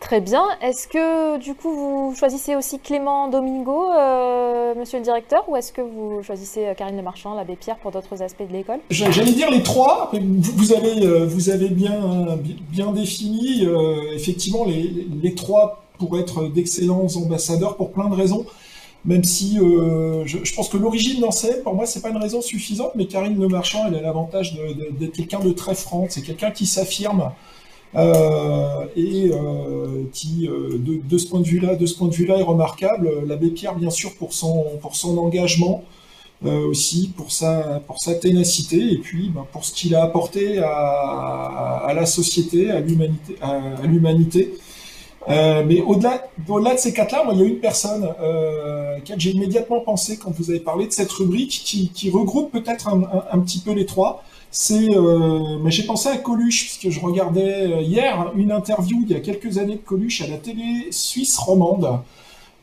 Très 0.00 0.20
bien. 0.20 0.42
Est-ce 0.62 0.88
que 0.88 1.38
du 1.38 1.54
coup 1.54 1.70
vous 1.70 2.14
choisissez 2.18 2.56
aussi 2.56 2.78
Clément 2.78 3.28
Domingo, 3.28 3.90
euh, 3.92 4.74
monsieur 4.74 4.98
le 4.98 5.04
directeur, 5.04 5.44
ou 5.48 5.56
est-ce 5.56 5.72
que 5.72 5.82
vous 5.82 6.22
choisissez 6.22 6.72
Karine 6.76 6.96
Le 6.96 7.02
Marchand, 7.02 7.34
l'abbé 7.34 7.54
Pierre 7.54 7.76
pour 7.76 7.90
d'autres 7.90 8.22
aspects 8.22 8.46
de 8.48 8.52
l'école? 8.52 8.80
J'allais 8.90 9.32
dire 9.32 9.50
les 9.50 9.62
trois. 9.62 10.10
Vous 10.12 10.72
avez, 10.72 11.26
vous 11.26 11.50
avez 11.50 11.68
bien, 11.68 12.92
défini 12.92 13.68
effectivement 14.14 14.64
les, 14.64 15.34
trois 15.34 15.84
pour 15.98 16.18
être 16.18 16.48
d'excellents 16.48 17.06
ambassadeurs 17.16 17.76
pour 17.76 17.92
plein 17.92 18.08
de 18.08 18.14
raisons. 18.14 18.46
Même 19.04 19.24
si 19.24 19.58
euh, 19.58 20.26
je, 20.26 20.54
pense 20.54 20.68
que 20.68 20.76
l'origine 20.76 21.20
d'enseigne, 21.20 21.62
pour 21.62 21.74
moi, 21.74 21.86
c'est 21.86 22.02
pas 22.02 22.10
une 22.10 22.18
raison 22.18 22.42
suffisante, 22.42 22.92
mais 22.96 23.06
Karine 23.06 23.40
Le 23.40 23.48
Marchand, 23.48 23.86
elle 23.88 23.94
a 23.94 24.02
l'avantage 24.02 24.58
d'être 24.98 25.12
quelqu'un 25.12 25.40
de 25.40 25.52
très 25.52 25.74
franc. 25.74 26.06
C'est 26.10 26.20
quelqu'un 26.20 26.50
qui 26.50 26.66
s'affirme 26.66 27.30
euh, 27.96 28.84
et 28.96 29.30
euh, 29.32 30.04
qui, 30.12 30.48
de, 30.48 31.18
ce 31.18 31.26
point 31.28 31.40
de 31.40 31.46
vue-là, 31.46 31.74
de 31.76 31.86
ce 31.86 31.96
point 31.96 32.08
de 32.08 32.14
vue-là, 32.14 32.38
est 32.38 32.42
remarquable. 32.42 33.10
L'abbé 33.26 33.50
Pierre, 33.50 33.74
bien 33.74 33.90
sûr, 33.90 34.14
pour 34.14 34.32
son 34.32 34.64
pour 34.80 34.96
son 34.96 35.18
engagement. 35.18 35.84
aussi 36.44 37.12
pour 37.16 37.30
sa 37.30 37.82
pour 37.86 37.98
sa 37.98 38.14
ténacité 38.14 38.92
et 38.94 38.98
puis 38.98 39.28
ben, 39.34 39.44
pour 39.52 39.62
ce 39.64 39.72
qu'il 39.74 39.94
a 39.94 40.02
apporté 40.02 40.58
à, 40.58 41.82
à, 41.88 41.92
la 41.92 42.06
société, 42.06 42.70
à 42.70 42.80
l'humanité, 42.80 43.34
à 43.42 43.86
l'humanité. 43.86 44.54
Euh, 45.28 45.62
mais 45.66 45.82
au-delà, 45.82 46.22
de 46.74 46.78
ces 46.78 46.92
quatre-là, 46.92 47.24
il 47.32 47.38
y 47.38 47.42
a 47.42 47.46
une 47.46 47.58
personne 47.58 48.08
euh, 48.20 48.98
que 49.00 49.12
j'ai 49.18 49.30
immédiatement 49.30 49.80
pensé 49.80 50.16
quand 50.16 50.30
vous 50.30 50.50
avez 50.50 50.60
parlé 50.60 50.86
de 50.86 50.92
cette 50.92 51.12
rubrique 51.12 51.62
qui, 51.94 52.10
regroupe 52.10 52.50
peut-être 52.52 52.88
un, 52.88 53.38
petit 53.40 53.60
peu 53.60 53.72
les 53.72 53.86
trois. 53.86 54.24
C'est, 54.52 54.88
euh, 54.96 55.68
j'ai 55.68 55.84
pensé 55.84 56.08
à 56.08 56.16
Coluche 56.16 56.64
puisque 56.64 56.90
je 56.90 57.00
regardais 57.00 57.72
euh, 57.72 57.82
hier 57.82 58.32
une 58.34 58.50
interview 58.50 58.98
il 59.04 59.12
y 59.12 59.14
a 59.14 59.20
quelques 59.20 59.58
années 59.58 59.76
de 59.76 59.80
Coluche 59.80 60.22
à 60.22 60.26
la 60.26 60.38
télé 60.38 60.88
suisse 60.90 61.38
romande. 61.38 62.00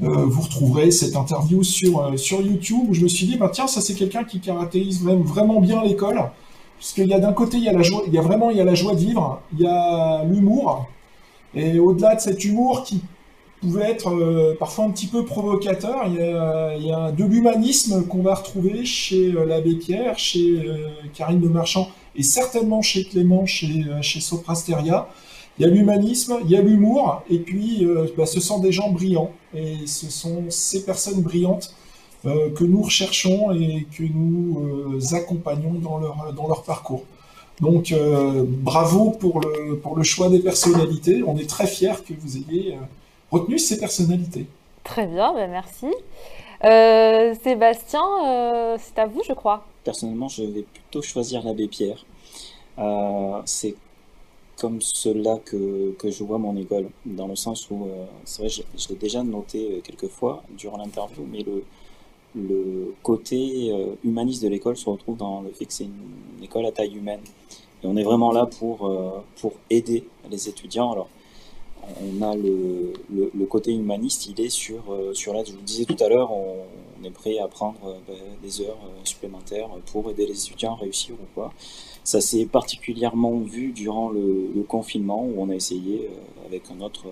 Euh, 0.03 0.25
vous 0.25 0.41
retrouverez 0.41 0.91
cette 0.91 1.15
interview 1.15 1.63
sur 1.63 1.99
euh, 1.99 2.17
sur 2.17 2.41
YouTube 2.41 2.89
où 2.89 2.93
je 2.93 3.01
me 3.01 3.07
suis 3.07 3.25
dit 3.25 3.37
bah 3.37 3.49
tiens 3.51 3.65
ça 3.65 3.81
c'est 3.81 3.95
quelqu'un 3.95 4.23
qui 4.25 4.39
caractérise 4.39 5.01
vraiment, 5.01 5.23
vraiment 5.23 5.59
bien 5.59 5.81
l'école 5.81 6.21
puisqu'il 6.77 7.07
y 7.07 7.13
a 7.15 7.19
d'un 7.19 7.33
côté 7.33 7.57
il 7.57 7.63
y 7.63 7.69
a 7.69 7.73
la 7.73 7.81
joie, 7.81 8.03
il 8.05 8.13
y 8.13 8.19
a 8.19 8.21
vraiment 8.21 8.51
il 8.51 8.57
y 8.57 8.61
a 8.61 8.63
la 8.63 8.75
joie 8.75 8.93
de 8.93 8.99
vivre, 8.99 9.41
il 9.53 9.61
y 9.61 9.67
a 9.67 10.23
l'humour 10.25 10.85
et 11.55 11.79
au-delà 11.79 12.15
de 12.15 12.19
cet 12.21 12.43
humour 12.45 12.83
qui 12.83 13.01
pouvait 13.61 13.91
être 13.91 14.09
euh, 14.09 14.55
parfois 14.57 14.85
un 14.85 14.91
petit 14.91 15.07
peu 15.07 15.25
provocateur, 15.25 16.05
il 16.07 16.15
y 16.85 16.91
a, 16.91 17.11
de 17.11 17.23
l'humanisme 17.23 18.05
qu'on 18.07 18.21
va 18.21 18.35
retrouver 18.35 18.85
chez 18.85 19.33
euh, 19.33 19.45
l'abbé 19.45 19.75
Pierre, 19.75 20.17
chez 20.17 20.61
euh, 20.65 20.89
Karine 21.13 21.41
de 21.41 21.47
Marchand 21.47 21.89
et 22.15 22.23
certainement 22.23 22.81
chez 22.81 23.03
Clément, 23.03 23.45
chez, 23.45 23.85
chez 24.01 24.19
Soprasteria. 24.19 25.07
Il 25.59 25.65
y 25.65 25.65
a 25.65 25.69
l'humanisme, 25.69 26.37
il 26.45 26.51
y 26.51 26.55
a 26.55 26.61
l'humour, 26.61 27.23
et 27.29 27.39
puis 27.39 27.87
bah, 28.15 28.27
ce 28.27 28.39
sont 28.39 28.59
des 28.59 28.71
gens 28.71 28.89
brillants. 28.89 29.31
Et 29.55 29.85
ce 29.85 30.09
sont 30.09 30.45
ces 30.49 30.83
personnes 30.83 31.21
brillantes 31.21 31.75
que 32.23 32.63
nous 32.63 32.81
recherchons 32.81 33.51
et 33.51 33.85
que 33.95 34.03
nous 34.03 34.99
accompagnons 35.15 35.73
dans 35.73 35.99
leur, 35.99 36.33
dans 36.33 36.47
leur 36.47 36.63
parcours. 36.63 37.03
Donc 37.61 37.93
bravo 38.47 39.11
pour 39.11 39.41
le, 39.41 39.77
pour 39.77 39.95
le 39.95 40.03
choix 40.03 40.29
des 40.29 40.39
personnalités. 40.39 41.23
On 41.25 41.37
est 41.37 41.49
très 41.49 41.67
fiers 41.67 42.03
que 42.07 42.13
vous 42.19 42.37
ayez 42.37 42.77
retenu 43.31 43.57
ces 43.59 43.79
personnalités. 43.79 44.47
Très 44.83 45.05
bien, 45.05 45.33
ben 45.33 45.49
merci. 45.49 45.87
Euh, 46.63 47.35
Sébastien, 47.43 48.01
c'est 48.79 48.99
à 48.99 49.05
vous, 49.05 49.21
je 49.27 49.33
crois. 49.33 49.65
Personnellement, 49.83 50.27
je 50.27 50.43
vais 50.43 50.63
plutôt 50.63 51.01
choisir 51.01 51.43
l'abbé 51.43 51.67
Pierre. 51.67 52.05
c'est 53.45 53.75
comme 54.57 54.81
cela 54.81 55.37
que, 55.45 55.91
que, 55.99 56.09
je 56.09 56.23
vois 56.23 56.39
mon 56.39 56.57
école, 56.57 56.89
dans 57.05 57.27
le 57.27 57.35
sens 57.35 57.69
où, 57.69 57.87
c'est 58.25 58.41
vrai, 58.41 58.49
je, 58.49 58.63
je 58.75 58.89
l'ai 58.89 58.95
déjà 58.95 59.21
noté 59.23 59.81
quelques 59.83 60.07
fois 60.07 60.41
durant 60.57 60.77
l'interview, 60.77 61.27
mais 61.31 61.43
le, 61.43 61.63
le 62.37 62.93
côté 63.03 63.71
euh, 63.71 63.95
humaniste 64.03 64.43
de 64.43 64.49
l'école 64.49 64.77
se 64.77 64.89
retrouve 64.89 65.17
dans 65.17 65.41
le 65.41 65.49
fait 65.51 65.65
que 65.65 65.73
c'est 65.73 65.85
une, 65.85 66.43
école 66.43 66.65
à 66.65 66.71
taille 66.71 66.95
humaine. 66.95 67.21
Et 67.83 67.87
on 67.87 67.97
est 67.97 68.03
vraiment 68.03 68.31
là 68.31 68.45
pour, 68.45 68.85
euh, 68.85 69.23
pour 69.41 69.53
aider 69.69 70.03
les 70.29 70.49
étudiants. 70.49 70.91
Alors, 70.91 71.09
on 72.01 72.21
a 72.21 72.35
le, 72.35 73.45
côté 73.45 73.73
humaniste, 73.73 74.27
il 74.27 74.39
est 74.41 74.49
sur, 74.49 74.91
euh, 74.91 75.13
sur 75.13 75.33
là, 75.33 75.43
je 75.45 75.51
vous 75.51 75.57
le 75.57 75.63
disais 75.63 75.85
tout 75.85 76.01
à 76.03 76.09
l'heure, 76.09 76.31
on, 76.31 76.65
est 77.03 77.11
prêt 77.11 77.37
à 77.37 77.47
prendre 77.47 77.77
ben, 78.07 78.15
des 78.41 78.61
heures 78.61 78.79
supplémentaires 79.03 79.69
pour 79.91 80.09
aider 80.09 80.25
les 80.25 80.45
étudiants 80.45 80.73
à 80.73 80.77
réussir 80.77 81.13
ou 81.13 81.25
quoi. 81.35 81.53
Ça 82.03 82.21
s'est 82.21 82.47
particulièrement 82.47 83.39
vu 83.39 83.71
durant 83.71 84.09
le, 84.09 84.63
confinement 84.67 85.23
où 85.23 85.35
on 85.37 85.49
a 85.49 85.55
essayé, 85.55 86.09
avec 86.47 86.63
un 86.71 86.81
autre 86.81 87.05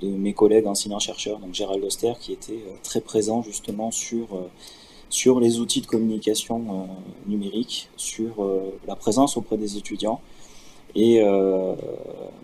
de 0.00 0.08
mes 0.08 0.32
collègues 0.32 0.66
enseignants-chercheurs, 0.66 1.38
donc 1.38 1.54
Gérald 1.54 1.82
Oster, 1.84 2.12
qui 2.20 2.32
était 2.32 2.52
euh, 2.52 2.74
très 2.82 3.00
présent 3.00 3.42
justement 3.42 3.90
sur, 3.90 4.34
euh, 4.34 4.48
sur 5.10 5.40
les 5.40 5.60
outils 5.60 5.80
de 5.80 5.86
communication 5.86 6.58
euh, 6.58 7.30
numérique, 7.30 7.88
sur 7.96 8.46
la 8.86 8.96
présence 8.96 9.36
auprès 9.36 9.56
des 9.56 9.76
étudiants. 9.76 10.20
Et 10.94 11.22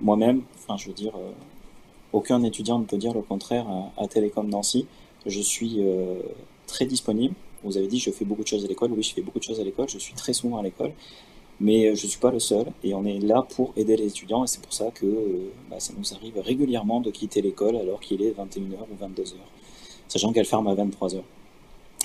moi-même, 0.00 0.42
enfin, 0.54 0.76
je 0.76 0.88
veux 0.88 0.94
dire, 0.94 1.12
aucun 2.12 2.42
étudiant 2.42 2.78
ne 2.78 2.84
peut 2.84 2.96
dire 2.96 3.12
le 3.12 3.22
contraire 3.22 3.66
à, 3.96 4.08
Télécom 4.08 4.48
Nancy. 4.48 4.86
Je 5.26 5.40
suis 5.40 5.80
très 6.66 6.86
disponible. 6.86 7.34
Vous 7.64 7.76
avez 7.76 7.88
dit, 7.88 7.98
je 7.98 8.10
fais 8.10 8.24
beaucoup 8.24 8.42
de 8.42 8.48
choses 8.48 8.64
à 8.64 8.68
l'école. 8.68 8.92
Oui, 8.92 9.02
je 9.02 9.12
fais 9.12 9.22
beaucoup 9.22 9.38
de 9.38 9.44
choses 9.44 9.60
à 9.60 9.64
l'école. 9.64 9.88
Je 9.88 9.98
suis 9.98 10.14
très 10.14 10.32
souvent 10.32 10.58
à 10.58 10.62
l'école. 10.62 10.92
Mais 11.60 11.86
euh, 11.86 11.94
je 11.94 12.04
ne 12.04 12.10
suis 12.10 12.20
pas 12.20 12.30
le 12.30 12.38
seul 12.38 12.66
et 12.84 12.94
on 12.94 13.04
est 13.04 13.18
là 13.18 13.42
pour 13.42 13.72
aider 13.76 13.96
les 13.96 14.06
étudiants 14.06 14.44
et 14.44 14.46
c'est 14.46 14.62
pour 14.62 14.72
ça 14.72 14.90
que 14.92 15.06
euh, 15.06 15.50
bah, 15.68 15.80
ça 15.80 15.92
nous 15.96 16.14
arrive 16.14 16.38
régulièrement 16.38 17.00
de 17.00 17.10
quitter 17.10 17.42
l'école 17.42 17.76
alors 17.76 18.00
qu'il 18.00 18.22
est 18.22 18.30
21h 18.30 18.78
ou 18.90 19.04
22h, 19.04 19.34
sachant 20.06 20.32
qu'elle 20.32 20.44
ferme 20.44 20.68
à 20.68 20.74
23h. 20.74 21.20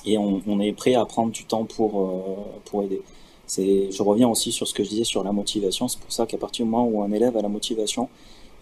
Et 0.06 0.18
on, 0.18 0.60
est 0.60 0.74
prêt 0.74 0.96
à 0.96 1.06
prendre 1.06 1.32
du 1.32 1.46
temps 1.46 1.64
pour, 1.64 2.02
euh, 2.02 2.36
pour 2.66 2.84
aider. 2.84 3.02
Je 3.48 4.02
reviens 4.02 4.30
aussi 4.30 4.52
sur 4.52 4.68
ce 4.68 4.74
que 4.74 4.84
je 4.84 4.90
disais 4.90 5.04
sur 5.04 5.24
la 5.24 5.32
motivation, 5.32 5.88
c'est 5.88 6.00
pour 6.00 6.12
ça 6.12 6.26
qu'à 6.26 6.38
partir 6.38 6.66
du 6.66 6.72
moment 6.72 6.88
où 6.88 7.04
un 7.04 7.12
élève 7.12 7.38
a 7.38 7.42
la 7.42 7.50
motivation, 7.50 8.10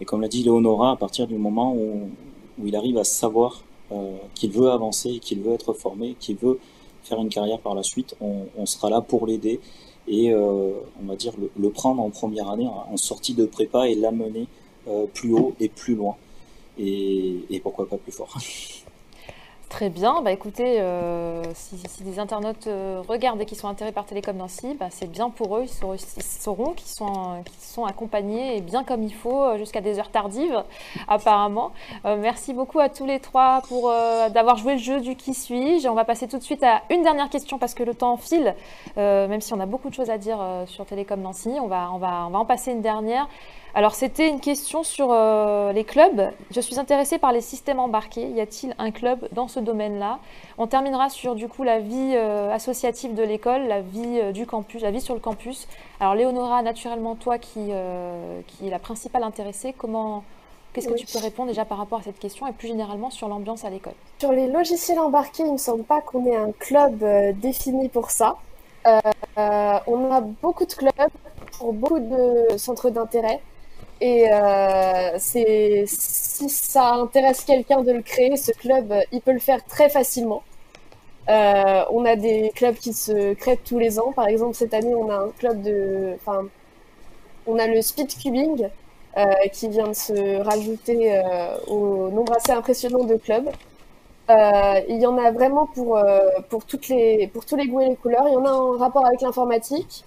et 0.00 0.04
comme 0.04 0.20
l'a 0.20 0.28
dit 0.28 0.42
Léonora, 0.42 0.92
à 0.92 0.96
partir 0.96 1.26
du 1.26 1.36
moment 1.36 1.74
où, 1.74 2.10
il 2.64 2.76
arrive 2.76 2.98
à 2.98 3.04
savoir 3.04 3.64
qu'il 4.34 4.52
veut 4.52 4.70
avancer, 4.70 5.18
qu'il 5.20 5.40
veut 5.40 5.52
être 5.52 5.72
formé, 5.72 6.16
qu'il 6.20 6.36
veut 6.36 6.58
faire 7.02 7.18
une 7.18 7.28
carrière 7.28 7.58
par 7.58 7.74
la 7.74 7.82
suite, 7.82 8.14
on, 8.20 8.46
on 8.56 8.66
sera 8.66 8.90
là 8.90 9.00
pour 9.00 9.26
l'aider 9.26 9.60
et 10.08 10.34
on 10.34 11.06
va 11.06 11.16
dire 11.16 11.32
le, 11.56 11.70
prendre 11.70 12.02
en 12.02 12.10
première 12.10 12.50
année 12.50 12.66
en 12.66 12.96
sortie 12.96 13.34
de 13.34 13.46
prépa 13.46 13.88
et 13.88 13.94
l'amener 13.94 14.46
plus 15.14 15.32
haut 15.32 15.54
et 15.60 15.68
plus 15.68 15.94
loin 15.94 16.16
et 16.78 17.60
pourquoi 17.62 17.88
pas 17.88 17.96
plus 17.96 18.12
fort. 18.12 18.36
Très 19.72 19.88
bien. 19.88 20.20
Bah, 20.20 20.32
écoutez, 20.32 20.82
euh, 20.82 21.42
si, 21.54 21.76
des 22.04 22.18
internautes 22.18 22.66
euh, 22.66 23.02
regardent 23.08 23.40
et 23.40 23.46
qui 23.46 23.54
sont 23.54 23.68
intéressés 23.68 23.94
par 23.94 24.04
Télécom 24.04 24.36
Nancy, 24.36 24.76
bah, 24.78 24.88
c'est 24.90 25.10
bien 25.10 25.30
pour 25.30 25.56
eux. 25.56 25.64
Ils 25.64 26.22
sauront, 26.22 26.74
qu'ils 26.74 26.90
sont, 26.90 27.42
sont, 27.58 27.86
accompagnés 27.86 28.58
et 28.58 28.60
bien 28.60 28.84
comme 28.84 29.02
il 29.02 29.14
faut 29.14 29.42
euh, 29.42 29.56
jusqu'à 29.56 29.80
des 29.80 29.98
heures 29.98 30.10
tardives, 30.10 30.62
apparemment. 31.08 31.72
merci 32.04 32.52
beaucoup 32.52 32.80
à 32.80 32.90
tous 32.90 33.06
les 33.06 33.18
trois 33.18 33.62
pour 33.66 33.90
d'avoir 34.34 34.56
joué 34.56 34.74
le 34.74 34.78
jeu 34.78 35.00
du 35.00 35.16
qui 35.16 35.32
suis-je. 35.32 35.88
On 35.88 35.94
va 35.94 36.04
passer 36.04 36.28
tout 36.28 36.36
de 36.36 36.42
suite 36.42 36.62
à 36.62 36.82
une 36.90 37.02
dernière 37.02 37.30
question 37.30 37.58
parce 37.58 37.72
que 37.72 37.82
le 37.82 37.94
temps 37.94 38.18
file. 38.18 38.54
même 38.96 39.40
si 39.40 39.54
on 39.54 39.60
a 39.60 39.66
beaucoup 39.66 39.88
de 39.88 39.94
choses 39.94 40.10
à 40.10 40.18
dire 40.18 40.38
sur 40.66 40.84
Télécom 40.84 41.20
Nancy, 41.22 41.50
on 41.58 41.66
va, 41.66 41.90
on, 41.94 41.98
va, 41.98 42.26
on 42.26 42.30
va 42.30 42.38
en 42.40 42.44
passer 42.44 42.72
une 42.72 42.82
dernière. 42.82 43.26
Alors, 43.74 43.94
c'était 43.94 44.28
une 44.28 44.40
question 44.40 44.82
sur 44.82 45.08
euh, 45.10 45.72
les 45.72 45.84
clubs. 45.84 46.30
Je 46.50 46.60
suis 46.60 46.78
intéressée 46.78 47.16
par 47.16 47.32
les 47.32 47.40
systèmes 47.40 47.80
embarqués. 47.80 48.28
Y 48.28 48.40
a-t-il 48.42 48.74
un 48.78 48.90
club 48.90 49.26
dans 49.32 49.48
ce 49.48 49.60
domaine-là? 49.60 50.18
On 50.58 50.66
terminera 50.66 51.08
sur 51.08 51.34
du 51.34 51.48
coup 51.48 51.62
la 51.62 51.78
vie 51.78 52.12
euh, 52.14 52.52
associative 52.52 53.14
de 53.14 53.22
l'école, 53.22 53.66
la 53.68 53.80
vie 53.80 54.20
euh, 54.20 54.32
du 54.32 54.44
campus, 54.44 54.82
la 54.82 54.90
vie 54.90 55.00
sur 55.00 55.14
le 55.14 55.20
campus. 55.20 55.68
Alors, 56.00 56.14
Léonora, 56.14 56.60
naturellement, 56.60 57.14
toi 57.14 57.38
qui, 57.38 57.70
qui 58.46 58.66
est 58.66 58.70
la 58.70 58.78
principale 58.78 59.22
intéressée, 59.22 59.74
comment 59.76 60.24
Qu'est-ce 60.74 60.88
que 60.88 60.94
tu 60.94 61.06
peux 61.06 61.18
répondre 61.18 61.48
déjà 61.48 61.66
par 61.66 61.76
rapport 61.76 61.98
à 61.98 62.02
cette 62.02 62.18
question 62.18 62.46
et 62.46 62.52
plus 62.52 62.68
généralement 62.68 63.10
sur 63.10 63.28
l'ambiance 63.28 63.66
à 63.66 63.70
l'école? 63.70 63.92
Sur 64.18 64.32
les 64.32 64.48
logiciels 64.48 64.98
embarqués, 64.98 65.42
il 65.42 65.48
ne 65.48 65.52
me 65.52 65.58
semble 65.58 65.84
pas 65.84 66.00
qu'on 66.00 66.24
ait 66.24 66.36
un 66.36 66.50
club 66.52 67.04
défini 67.40 67.90
pour 67.90 68.10
ça. 68.10 68.36
on 68.86 70.10
a 70.10 70.20
beaucoup 70.42 70.64
de 70.64 70.72
clubs 70.72 71.10
pour 71.58 71.74
beaucoup 71.74 72.00
de 72.00 72.56
centres 72.56 72.88
d'intérêt. 72.88 73.40
Et 74.02 74.26
euh, 74.32 75.16
si 75.18 76.48
ça 76.48 76.94
intéresse 76.94 77.44
quelqu'un 77.44 77.82
de 77.82 77.92
le 77.92 78.02
créer, 78.02 78.36
ce 78.36 78.50
club, 78.50 78.92
il 79.12 79.20
peut 79.20 79.32
le 79.32 79.38
faire 79.38 79.64
très 79.64 79.88
facilement. 79.88 80.42
Euh, 81.28 81.84
on 81.92 82.04
a 82.04 82.16
des 82.16 82.50
clubs 82.56 82.74
qui 82.74 82.94
se 82.94 83.34
créent 83.34 83.60
tous 83.64 83.78
les 83.78 84.00
ans. 84.00 84.10
Par 84.10 84.26
exemple, 84.26 84.54
cette 84.56 84.74
année, 84.74 84.92
on 84.92 85.08
a 85.08 85.14
un 85.14 85.28
club 85.38 85.62
de, 85.62 86.14
enfin, 86.16 86.48
on 87.46 87.60
a 87.60 87.68
le 87.68 87.80
speed 87.80 88.08
cubing 88.08 88.68
euh, 89.16 89.22
qui 89.52 89.68
vient 89.68 89.86
de 89.86 89.92
se 89.94 90.42
rajouter 90.42 91.16
euh, 91.16 91.56
au 91.68 92.10
nombre 92.10 92.34
assez 92.36 92.50
impressionnant 92.50 93.04
de 93.04 93.14
clubs. 93.14 93.50
Euh, 94.30 94.80
il 94.88 95.00
y 95.00 95.06
en 95.06 95.16
a 95.16 95.30
vraiment 95.30 95.66
pour, 95.66 95.96
euh, 95.96 96.18
pour, 96.48 96.64
toutes 96.64 96.88
les, 96.88 97.28
pour 97.28 97.44
tous 97.46 97.54
les 97.54 97.68
goûts 97.68 97.82
et 97.82 97.90
les 97.90 97.96
couleurs. 97.96 98.24
Il 98.26 98.32
y 98.32 98.36
en 98.36 98.46
a 98.46 98.50
en 98.50 98.78
rapport 98.78 99.06
avec 99.06 99.20
l'informatique. 99.20 100.04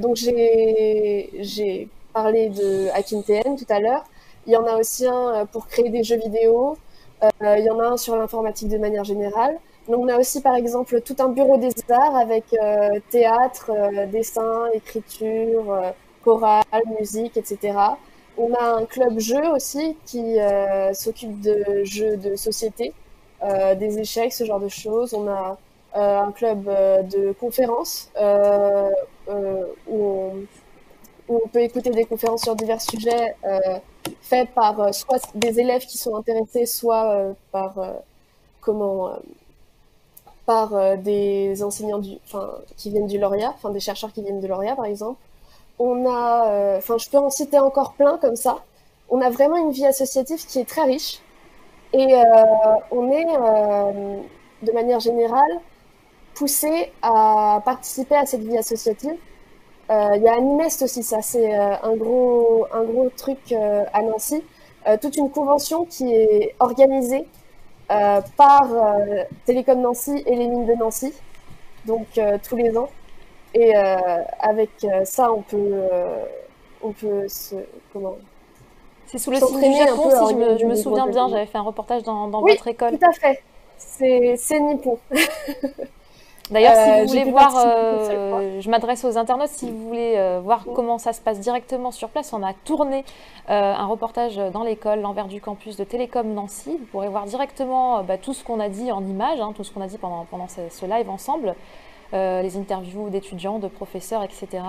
donc 0.00 0.16
j'ai 0.16 1.88
parlé 2.12 2.48
de 2.48 2.88
HackingTN 2.94 3.56
tout 3.56 3.66
à 3.68 3.80
l'heure. 3.80 4.04
Il 4.46 4.52
y 4.52 4.56
en 4.56 4.66
a 4.66 4.76
aussi 4.76 5.06
un 5.06 5.34
euh, 5.34 5.44
pour 5.44 5.66
créer 5.66 5.90
des 5.90 6.02
jeux 6.02 6.16
vidéo. 6.16 6.76
Euh, 7.22 7.56
il 7.58 7.64
y 7.64 7.70
en 7.70 7.78
a 7.80 7.84
un 7.88 7.96
sur 7.96 8.16
l'informatique 8.16 8.68
de 8.68 8.78
manière 8.78 9.04
générale. 9.04 9.58
Donc, 9.88 10.00
on 10.04 10.08
a 10.08 10.18
aussi, 10.18 10.40
par 10.40 10.54
exemple, 10.54 11.00
tout 11.02 11.16
un 11.18 11.28
bureau 11.28 11.58
des 11.58 11.72
arts 11.90 12.16
avec 12.16 12.44
euh, 12.54 13.00
théâtre, 13.10 13.70
dessin, 14.10 14.66
écriture, 14.72 15.94
chorale, 16.24 16.64
musique, 16.98 17.36
etc. 17.36 17.74
On 18.36 18.54
a 18.54 18.76
un 18.76 18.84
club 18.86 19.18
jeu 19.18 19.46
aussi 19.54 19.96
qui 20.06 20.36
s'occupe 20.92 21.40
de 21.40 21.82
jeux 21.84 22.16
de 22.16 22.36
société, 22.36 22.92
des 23.76 23.98
échecs, 23.98 24.32
ce 24.32 24.44
genre 24.44 24.60
de 24.60 24.68
choses. 24.68 25.14
On 25.14 25.26
a 25.26 25.58
un 25.94 26.32
club 26.32 26.64
de 26.64 27.32
conférences 27.32 28.12
où 28.16 29.96
on 29.96 30.32
où 31.28 31.40
on 31.44 31.48
peut 31.48 31.60
écouter 31.60 31.90
des 31.90 32.04
conférences 32.04 32.42
sur 32.42 32.56
divers 32.56 32.80
sujets 32.80 33.36
euh, 33.44 33.58
faites 34.22 34.50
par 34.50 34.80
euh, 34.80 34.92
soit 34.92 35.20
des 35.34 35.60
élèves 35.60 35.84
qui 35.84 35.98
sont 35.98 36.16
intéressés, 36.16 36.66
soit 36.66 37.12
euh, 37.12 37.32
par 37.52 37.74
comment 38.60 39.12
par 40.46 40.96
des 40.96 41.62
enseignants 41.62 41.98
du, 41.98 42.16
qui 42.78 42.88
viennent 42.88 43.06
du 43.06 43.18
lauréat, 43.18 43.52
enfin 43.54 43.68
des 43.68 43.80
chercheurs 43.80 44.12
qui 44.12 44.22
viennent 44.22 44.40
du 44.40 44.48
lauréat 44.48 44.76
par 44.76 44.86
exemple. 44.86 45.20
On 45.78 46.06
a, 46.10 46.76
enfin, 46.78 46.96
je 46.96 47.08
peux 47.10 47.18
en 47.18 47.28
citer 47.28 47.58
encore 47.58 47.92
plein 47.92 48.16
comme 48.16 48.34
ça. 48.34 48.64
On 49.10 49.20
a 49.20 49.28
vraiment 49.28 49.56
une 49.58 49.72
vie 49.72 49.86
associative 49.86 50.44
qui 50.46 50.58
est 50.58 50.64
très 50.68 50.84
riche 50.84 51.20
et 51.92 52.14
on 52.90 53.10
est, 53.10 53.26
de 54.62 54.72
manière 54.72 55.00
générale, 55.00 55.60
poussé 56.34 56.92
à 57.02 57.60
participer 57.64 58.16
à 58.16 58.24
cette 58.24 58.42
vie 58.42 58.56
associative 58.56 59.18
il 59.90 60.22
y 60.22 60.28
a 60.28 60.34
Animest 60.34 60.82
aussi, 60.82 61.02
ça 61.02 61.22
c'est 61.22 61.58
euh, 61.58 61.74
un 61.82 61.96
gros 61.96 62.66
un 62.72 62.84
gros 62.84 63.08
truc 63.16 63.38
euh, 63.52 63.84
à 63.92 64.02
Nancy. 64.02 64.42
toute 65.00 65.16
une 65.16 65.30
convention 65.30 65.84
qui 65.84 66.14
est 66.14 66.54
organisée 66.60 67.26
par 67.88 68.68
Télécom 69.46 69.80
Nancy 69.80 70.22
et 70.26 70.36
les 70.36 70.46
mines 70.46 70.66
de 70.66 70.74
Nancy, 70.74 71.12
donc 71.86 72.06
tous 72.46 72.56
les 72.56 72.76
ans. 72.76 72.90
Et 73.54 73.74
avec 73.74 74.70
ça, 75.04 75.32
on 75.32 75.42
peut 75.42 75.82
on 76.82 76.92
peut 76.92 77.28
se 77.28 77.56
comment 77.92 78.16
c'est 79.06 79.18
sous 79.18 79.30
le 79.30 79.38
signe 79.38 79.72
du 79.72 79.78
Japon, 79.78 80.10
si 80.10 80.34
je 80.34 80.38
me, 80.38 80.58
je 80.58 80.66
me 80.66 80.74
souviens 80.74 81.06
bien, 81.06 81.28
j'avais 81.28 81.46
fait 81.46 81.56
un 81.56 81.62
reportage 81.62 82.02
dans, 82.02 82.28
dans 82.28 82.42
votre 82.42 82.68
école. 82.68 82.98
Tout 82.98 83.06
à 83.06 83.12
fait, 83.12 83.42
c'est 83.78 84.60
Nippon. 84.60 84.98
D'ailleurs, 86.50 86.74
si 86.74 86.90
euh, 86.90 87.02
vous 87.02 87.08
voulez 87.08 87.30
voir, 87.30 87.52
euh, 87.56 88.60
je 88.60 88.70
m'adresse 88.70 89.04
aux 89.04 89.18
internautes, 89.18 89.50
si 89.50 89.70
vous 89.70 89.86
voulez 89.86 90.14
euh, 90.16 90.40
voir 90.42 90.64
comment 90.74 90.98
ça 90.98 91.12
se 91.12 91.20
passe 91.20 91.40
directement 91.40 91.90
sur 91.90 92.08
place, 92.08 92.32
on 92.32 92.42
a 92.42 92.52
tourné 92.64 93.04
un 93.48 93.86
reportage 93.86 94.36
dans 94.52 94.62
l'école, 94.62 95.00
l'envers 95.00 95.26
du 95.26 95.40
campus 95.40 95.76
de 95.76 95.84
Télécom 95.84 96.34
Nancy. 96.34 96.76
Vous 96.78 96.86
pourrez 96.86 97.08
voir 97.08 97.24
directement 97.24 98.02
bah, 98.02 98.18
tout 98.18 98.34
ce 98.34 98.44
qu'on 98.44 98.60
a 98.60 98.68
dit 98.68 98.92
en 98.92 99.04
images, 99.06 99.40
hein, 99.40 99.52
tout 99.56 99.64
ce 99.64 99.72
qu'on 99.72 99.80
a 99.80 99.86
dit 99.86 99.96
pendant, 99.96 100.26
pendant 100.30 100.48
ce, 100.48 100.86
live 100.86 101.08
ensemble, 101.08 101.54
les 102.12 102.56
interviews 102.56 103.08
d'étudiants, 103.08 103.58
de 103.58 103.68
professeurs, 103.68 104.22
etc. 104.22 104.62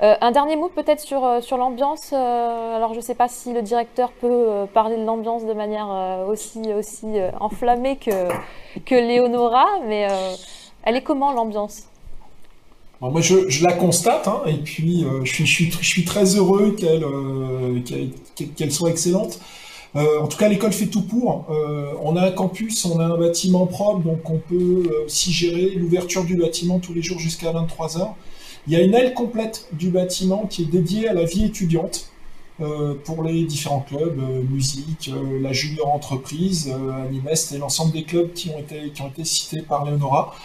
un 0.00 0.30
dernier 0.30 0.54
mot 0.54 0.68
peut-être 0.68 1.00
sur, 1.00 1.42
sur 1.42 1.56
l'ambiance. 1.56 2.12
alors, 2.12 2.92
je 2.92 2.98
ne 2.98 3.04
sais 3.04 3.16
pas 3.16 3.26
si 3.26 3.52
le 3.52 3.62
directeur 3.62 4.12
peut 4.12 4.66
parler 4.72 4.96
de 4.96 5.04
l'ambiance 5.04 5.44
de 5.44 5.52
manière 5.52 6.24
aussi, 6.28 6.72
aussi 6.72 7.18
enflammée 7.40 7.96
que, 7.96 8.28
que 8.84 8.94
Léonora, 8.94 9.66
mais 9.86 10.06
elle 10.82 10.96
est 10.96 11.02
comment 11.02 11.32
l'ambiance? 11.32 11.84
Moi, 13.10 13.20
je, 13.20 13.64
la 13.64 13.72
constate, 13.72 14.28
hein, 14.28 14.42
et 14.46 14.58
puis 14.58 15.04
euh, 15.04 15.24
je, 15.24 15.44
suis, 15.44 16.04
très 16.04 16.36
heureux 16.36 16.76
qu'elle 16.78 17.02
euh, 17.02 18.70
soit 18.70 18.90
excellente. 18.90 19.40
Euh, 19.96 20.20
en 20.20 20.28
tout 20.28 20.38
cas, 20.38 20.48
l'école 20.48 20.72
fait 20.72 20.86
tout 20.86 21.02
pour. 21.02 21.46
on 22.00 22.16
a 22.16 22.22
un 22.24 22.30
campus, 22.30 22.84
on 22.84 23.00
a 23.00 23.04
un 23.04 23.18
bâtiment 23.18 23.66
propre, 23.66 24.00
donc 24.00 24.30
on 24.30 24.38
peut 24.38 24.88
aussi 25.04 25.32
gérer 25.32 25.70
l'ouverture 25.70 26.24
du 26.24 26.36
bâtiment 26.36 26.78
tous 26.78 26.94
les 26.94 27.02
jours 27.02 27.18
jusqu'à 27.18 27.50
23 27.50 27.98
heures. 27.98 28.14
Il 28.68 28.72
y 28.72 28.76
a 28.76 28.80
une 28.80 28.94
aile 28.94 29.14
complète 29.14 29.66
du 29.72 29.90
bâtiment 29.90 30.46
qui 30.46 30.62
est 30.62 30.70
dédiée 30.70 31.08
à 31.08 31.12
la 31.12 31.24
vie 31.24 31.44
étudiante 31.44 32.08
pour 33.04 33.24
les 33.24 33.42
différents 33.42 33.80
clubs, 33.80 34.20
musique, 34.48 35.10
la 35.40 35.52
junior 35.52 35.92
entreprise, 35.92 36.72
Animest 37.04 37.50
et 37.50 37.58
l'ensemble 37.58 37.92
des 37.92 38.04
clubs 38.04 38.32
qui 38.32 38.50
ont 38.50 38.58
été, 38.60 38.90
qui 38.94 39.02
ont 39.02 39.08
été 39.08 39.24
cités 39.24 39.62
par 39.62 39.84
Léonora. 39.84 40.36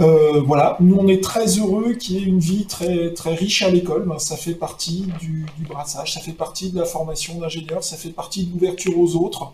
Euh, 0.00 0.40
voilà, 0.40 0.78
nous 0.80 0.96
on 0.96 1.06
est 1.06 1.22
très 1.22 1.58
heureux 1.58 1.92
qu'il 1.92 2.16
y 2.16 2.18
ait 2.18 2.26
une 2.26 2.38
vie 2.38 2.64
très, 2.64 3.12
très 3.12 3.34
riche 3.34 3.62
à 3.62 3.70
l'école. 3.70 4.04
Ben, 4.06 4.18
ça 4.18 4.36
fait 4.36 4.54
partie 4.54 5.06
du, 5.20 5.46
brassage, 5.68 6.14
ça 6.14 6.20
fait 6.20 6.32
partie 6.32 6.70
de 6.70 6.78
la 6.78 6.86
formation 6.86 7.38
d'ingénieur, 7.38 7.84
ça 7.84 7.96
fait 7.96 8.10
partie 8.10 8.46
de 8.46 8.52
l'ouverture 8.52 8.98
aux 8.98 9.16
autres. 9.16 9.52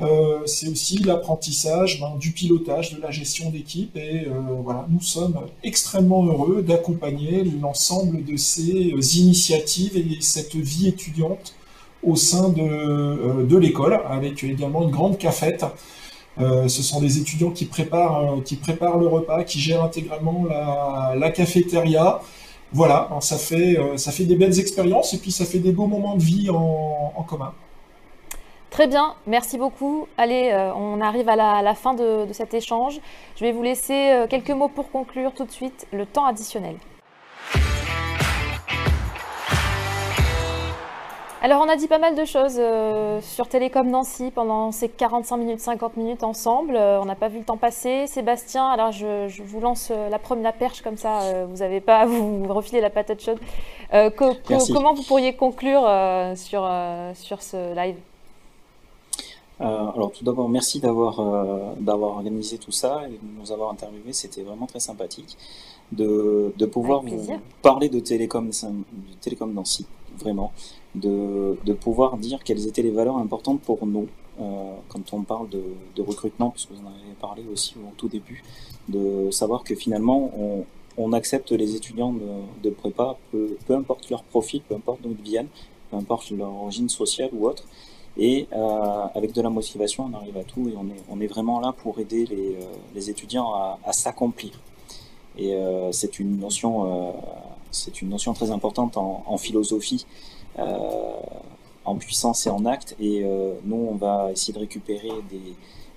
Euh, 0.00 0.40
c'est 0.46 0.68
aussi 0.68 0.98
l'apprentissage 0.98 2.00
ben, 2.00 2.16
du 2.18 2.32
pilotage, 2.32 2.94
de 2.94 3.00
la 3.00 3.10
gestion 3.10 3.50
d'équipe. 3.50 3.96
Et 3.96 4.26
euh, 4.26 4.32
voilà, 4.62 4.86
nous 4.90 5.02
sommes 5.02 5.38
extrêmement 5.62 6.24
heureux 6.24 6.62
d'accompagner 6.62 7.44
l'ensemble 7.60 8.24
de 8.24 8.36
ces 8.36 9.18
initiatives 9.18 9.96
et 9.96 10.18
cette 10.20 10.56
vie 10.56 10.88
étudiante 10.88 11.54
au 12.02 12.16
sein 12.16 12.48
de, 12.48 13.44
de 13.44 13.56
l'école, 13.58 14.00
avec 14.08 14.42
également 14.42 14.82
une 14.82 14.90
grande 14.90 15.18
cafette. 15.18 15.64
Euh, 16.38 16.68
ce 16.68 16.82
sont 16.82 17.00
des 17.00 17.18
étudiants 17.18 17.50
qui 17.50 17.64
préparent, 17.64 18.34
euh, 18.34 18.40
qui 18.40 18.56
préparent 18.56 18.98
le 18.98 19.06
repas, 19.06 19.44
qui 19.44 19.58
gèrent 19.58 19.82
intégralement 19.82 20.44
la, 21.14 21.30
cafétéria. 21.30 22.20
Voilà, 22.72 23.08
hein, 23.10 23.20
ça 23.20 23.36
fait, 23.36 23.76
euh, 23.76 23.96
ça 23.96 24.12
fait 24.12 24.24
des 24.24 24.36
belles 24.36 24.58
expériences 24.60 25.12
et 25.12 25.18
puis 25.18 25.32
ça 25.32 25.44
fait 25.44 25.58
des 25.58 25.72
beaux 25.72 25.86
moments 25.86 26.16
de 26.16 26.22
vie 26.22 26.48
en, 26.50 27.24
commun. 27.28 27.52
Très 28.70 28.86
bien, 28.86 29.14
merci 29.26 29.58
beaucoup. 29.58 30.06
Allez, 30.16 30.52
on 30.76 31.00
arrive 31.00 31.28
à 31.28 31.36
la, 31.36 31.74
fin 31.74 31.94
de, 31.94 32.26
cet 32.32 32.54
échange. 32.54 33.00
Je 33.36 33.44
vais 33.44 33.52
vous 33.52 33.62
laisser 33.62 34.24
quelques 34.30 34.50
mots 34.50 34.68
pour 34.68 34.90
conclure 34.90 35.32
tout 35.34 35.44
de 35.44 35.50
suite 35.50 35.86
le 35.92 36.06
temps 36.06 36.24
additionnel. 36.24 36.76
Alors, 41.42 41.62
on 41.64 41.70
a 41.70 41.76
dit 41.76 41.88
pas 41.88 41.98
mal 41.98 42.14
de 42.14 42.26
choses 42.26 42.56
euh, 42.58 43.18
sur 43.22 43.48
Télécom 43.48 43.88
Nancy 43.88 44.30
pendant 44.30 44.72
ces 44.72 44.90
45 44.90 45.38
minutes, 45.38 45.60
50 45.60 45.96
minutes 45.96 46.22
ensemble. 46.22 46.76
Euh, 46.76 47.00
on 47.00 47.06
n'a 47.06 47.14
pas 47.14 47.28
vu 47.28 47.38
le 47.38 47.44
temps 47.44 47.56
passer. 47.56 48.06
Sébastien, 48.06 48.66
alors 48.68 48.92
je, 48.92 49.42
vous 49.42 49.58
lance 49.58 49.88
euh, 49.90 50.10
la 50.10 50.18
première 50.18 50.52
perche 50.52 50.82
comme 50.82 50.98
ça, 50.98 51.46
vous 51.46 51.56
n'avez 51.58 51.80
pas 51.80 52.00
à 52.00 52.06
vous 52.06 52.44
refiler 52.48 52.82
la 52.82 52.90
patate 52.90 53.22
chaude. 53.22 53.38
comment 54.70 54.92
vous 54.92 55.02
pourriez 55.02 55.34
conclure 55.34 55.88
sur, 56.36 56.70
sur 57.14 57.42
ce 57.42 57.74
live? 57.74 57.96
Alors 59.60 60.12
tout 60.12 60.24
d'abord, 60.24 60.48
merci 60.48 60.80
d'avoir 60.80 61.22
d'avoir 61.78 62.12
organisé 62.12 62.58
tout 62.58 62.72
ça 62.72 63.02
et 63.08 63.12
de 63.12 63.40
nous 63.40 63.50
avoir 63.52 63.70
interviewé. 63.70 64.12
C'était 64.12 64.42
vraiment 64.42 64.66
très 64.66 64.80
sympathique 64.80 65.36
de, 65.92 66.52
de 66.56 66.66
pouvoir 66.66 67.02
vous 67.02 67.38
parler 67.62 67.88
de 67.88 68.00
Télécom, 68.00 68.48
de 68.48 69.14
Télécom 69.20 69.52
Nancy, 69.52 69.86
vraiment 70.18 70.52
de, 70.94 71.72
pouvoir 71.80 72.16
dire 72.16 72.42
quelles 72.44 72.66
étaient 72.66 72.82
les 72.82 72.90
valeurs 72.90 73.18
importantes 73.18 73.60
pour 73.60 73.86
nous 73.86 74.08
euh, 74.40 74.74
quand 74.88 75.12
on 75.12 75.22
parle 75.22 75.48
de, 75.48 75.62
de, 75.96 76.02
recrutement, 76.02 76.50
puisque 76.50 76.70
vous 76.70 76.80
en 76.80 76.88
avez 76.88 77.14
parlé 77.20 77.44
aussi 77.52 77.74
au 77.76 77.92
tout 77.96 78.08
début, 78.08 78.42
de 78.88 79.30
savoir 79.30 79.64
que 79.64 79.74
finalement 79.74 80.32
on, 80.96 81.12
accepte 81.12 81.52
les 81.52 81.76
étudiants 81.76 82.14
de, 82.62 82.70
prépa, 82.70 83.16
peu, 83.32 83.56
peu, 83.66 83.74
importe 83.74 84.10
leur 84.10 84.22
profil, 84.22 84.60
peu 84.68 84.74
importe 84.74 85.00
d'où 85.02 85.16
ils 85.18 85.24
viennent, 85.24 85.48
peu 85.90 85.96
importe 85.96 86.30
leur 86.30 86.52
origine 86.52 86.90
sociale 86.90 87.30
ou 87.32 87.46
autre, 87.46 87.64
et 88.18 88.46
euh, 88.52 89.06
avec 89.14 89.32
de 89.32 89.40
la 89.40 89.48
motivation, 89.48 90.10
on 90.12 90.16
arrive 90.16 90.36
à 90.36 90.44
tout 90.44 90.68
et 90.68 90.74
on 90.76 90.86
est, 90.88 91.02
on 91.08 91.20
est 91.20 91.26
vraiment 91.26 91.58
là 91.58 91.72
pour 91.72 91.98
aider 92.00 92.26
les, 92.26 92.54
euh, 92.54 92.66
les 92.94 93.08
étudiants 93.08 93.54
à, 93.54 93.92
s'accomplir. 93.92 94.52
Et 95.38 95.56
c'est 95.92 96.18
une 96.18 96.38
notion, 96.38 97.14
une 98.02 98.08
notion 98.08 98.34
très 98.34 98.50
importante 98.50 98.96
en, 98.98 99.38
philosophie 99.38 100.04
en 101.84 101.96
puissance 101.96 102.46
et 102.46 102.50
en 102.50 102.64
acte. 102.64 102.96
Et 103.00 103.22
euh, 103.24 103.54
nous, 103.64 103.88
on 103.90 103.94
va 103.94 104.30
essayer 104.32 104.52
de 104.52 104.58
récupérer 104.58 105.10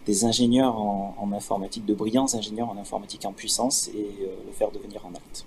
des, 0.06 0.26
ingénieurs 0.26 0.76
en, 0.78 1.32
informatique, 1.34 1.86
de 1.86 1.93
brillants 1.93 2.34
ingénieurs 2.34 2.70
en 2.70 2.78
informatique 2.78 3.26
en 3.26 3.32
puissance 3.32 3.89
et 3.89 3.99
euh, 3.99 4.28
le 4.45 4.51
faire 4.51 4.72
devenir 4.72 5.06
en 5.06 5.10
acte. 5.10 5.45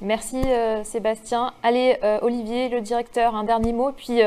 Merci 0.00 0.40
Sébastien. 0.84 1.52
Allez, 1.64 1.96
Olivier, 2.22 2.68
le 2.68 2.80
directeur, 2.80 3.34
un 3.34 3.42
dernier 3.42 3.72
mot, 3.72 3.90
puis 3.90 4.20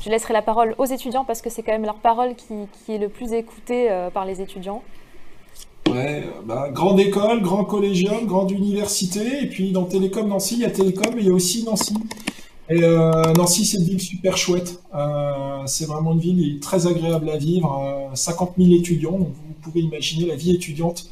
je 0.00 0.10
laisserai 0.10 0.32
la 0.32 0.42
parole 0.42 0.76
aux 0.78 0.84
étudiants 0.84 1.24
parce 1.24 1.42
que 1.42 1.50
c'est 1.50 1.64
quand 1.64 1.72
même 1.72 1.84
leur 1.84 1.96
parole 1.96 2.36
qui, 2.36 2.92
est 2.92 2.98
le 2.98 3.08
plus 3.08 3.32
écoutée 3.32 3.88
par 4.14 4.24
les 4.24 4.40
étudiants. 4.40 4.80
Ouais, 5.90 6.22
bah, 6.44 6.68
grande 6.70 7.00
école, 7.00 7.42
grand 7.42 7.64
collégium, 7.64 8.26
grande 8.26 8.52
université, 8.52 9.42
et 9.42 9.46
puis 9.48 9.72
dans 9.72 9.86
Télécom 9.86 10.28
Nancy, 10.28 10.54
il 10.54 10.60
y 10.60 10.64
a 10.64 10.70
Télécom, 10.70 11.12
mais 11.16 11.22
il 11.22 11.26
y 11.26 11.30
a 11.30 11.34
aussi 11.34 11.64
Nancy. 11.64 11.94
Et 12.70 12.82
euh, 12.82 13.22
Nancy, 13.34 13.64
c'est 13.64 13.78
une 13.78 13.84
ville 13.84 14.00
super 14.00 14.36
chouette. 14.36 14.80
Euh, 14.94 15.62
c'est 15.66 15.86
vraiment 15.86 16.12
une 16.12 16.20
ville 16.20 16.60
très 16.60 16.86
agréable 16.86 17.30
à 17.30 17.38
vivre. 17.38 18.10
50 18.14 18.50
euh, 18.58 18.64
000 18.64 18.78
étudiants, 18.78 19.18
donc 19.18 19.28
vous 19.28 19.54
pouvez 19.62 19.80
imaginer 19.80 20.26
la 20.26 20.36
vie 20.36 20.54
étudiante 20.54 21.06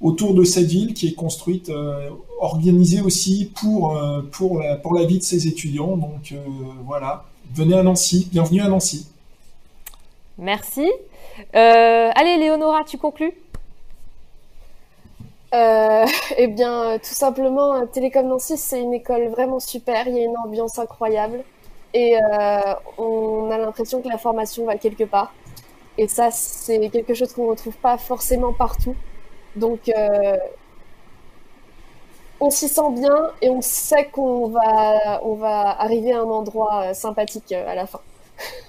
autour 0.00 0.34
de 0.34 0.44
cette 0.44 0.66
ville 0.66 0.92
qui 0.94 1.08
est 1.08 1.14
construite, 1.14 1.72
organisée 2.38 3.00
aussi 3.00 3.50
pour, 3.58 3.98
pour, 4.30 4.58
la, 4.60 4.76
pour 4.76 4.92
la 4.92 5.06
vie 5.06 5.18
de 5.18 5.22
ses 5.22 5.48
étudiants. 5.48 5.96
Donc 5.96 6.34
voilà, 6.84 7.24
venez 7.54 7.72
à 7.72 7.82
Nancy, 7.82 8.28
bienvenue 8.30 8.60
à 8.60 8.68
Nancy. 8.68 9.06
Merci. 10.36 10.86
allez, 11.54 12.36
Léonora, 12.36 12.84
tu 12.84 12.98
conclus? 12.98 13.32
eh 16.36 16.46
bien, 16.48 16.98
tout 16.98 17.14
simplement, 17.14 17.86
Télécom 17.86 18.26
Nancy, 18.26 18.56
c'est 18.56 18.80
une 18.80 18.94
école 18.94 19.28
vraiment 19.28 19.60
super. 19.60 20.06
Il 20.08 20.16
y 20.16 20.20
a 20.20 20.24
une 20.24 20.36
ambiance 20.36 20.78
incroyable. 20.78 21.44
Et 21.94 22.16
euh, 22.16 22.74
on 22.98 23.50
a 23.50 23.58
l'impression 23.58 24.02
que 24.02 24.08
la 24.08 24.18
formation 24.18 24.66
va 24.66 24.76
quelque 24.76 25.04
part. 25.04 25.32
Et 25.98 26.08
ça, 26.08 26.30
c'est 26.30 26.90
quelque 26.90 27.14
chose 27.14 27.32
qu'on 27.32 27.44
ne 27.46 27.50
retrouve 27.50 27.76
pas 27.76 27.96
forcément 27.98 28.52
partout. 28.52 28.94
Donc, 29.56 29.88
euh, 29.88 30.36
on 32.40 32.50
s'y 32.50 32.68
sent 32.68 32.90
bien 32.92 33.32
et 33.40 33.48
on 33.48 33.62
sait 33.62 34.06
qu'on 34.06 34.48
va, 34.48 35.20
on 35.24 35.34
va 35.34 35.80
arriver 35.80 36.12
à 36.12 36.20
un 36.20 36.30
endroit 36.30 36.92
sympathique 36.94 37.52
à 37.52 37.74
la 37.74 37.86
fin. 37.86 38.00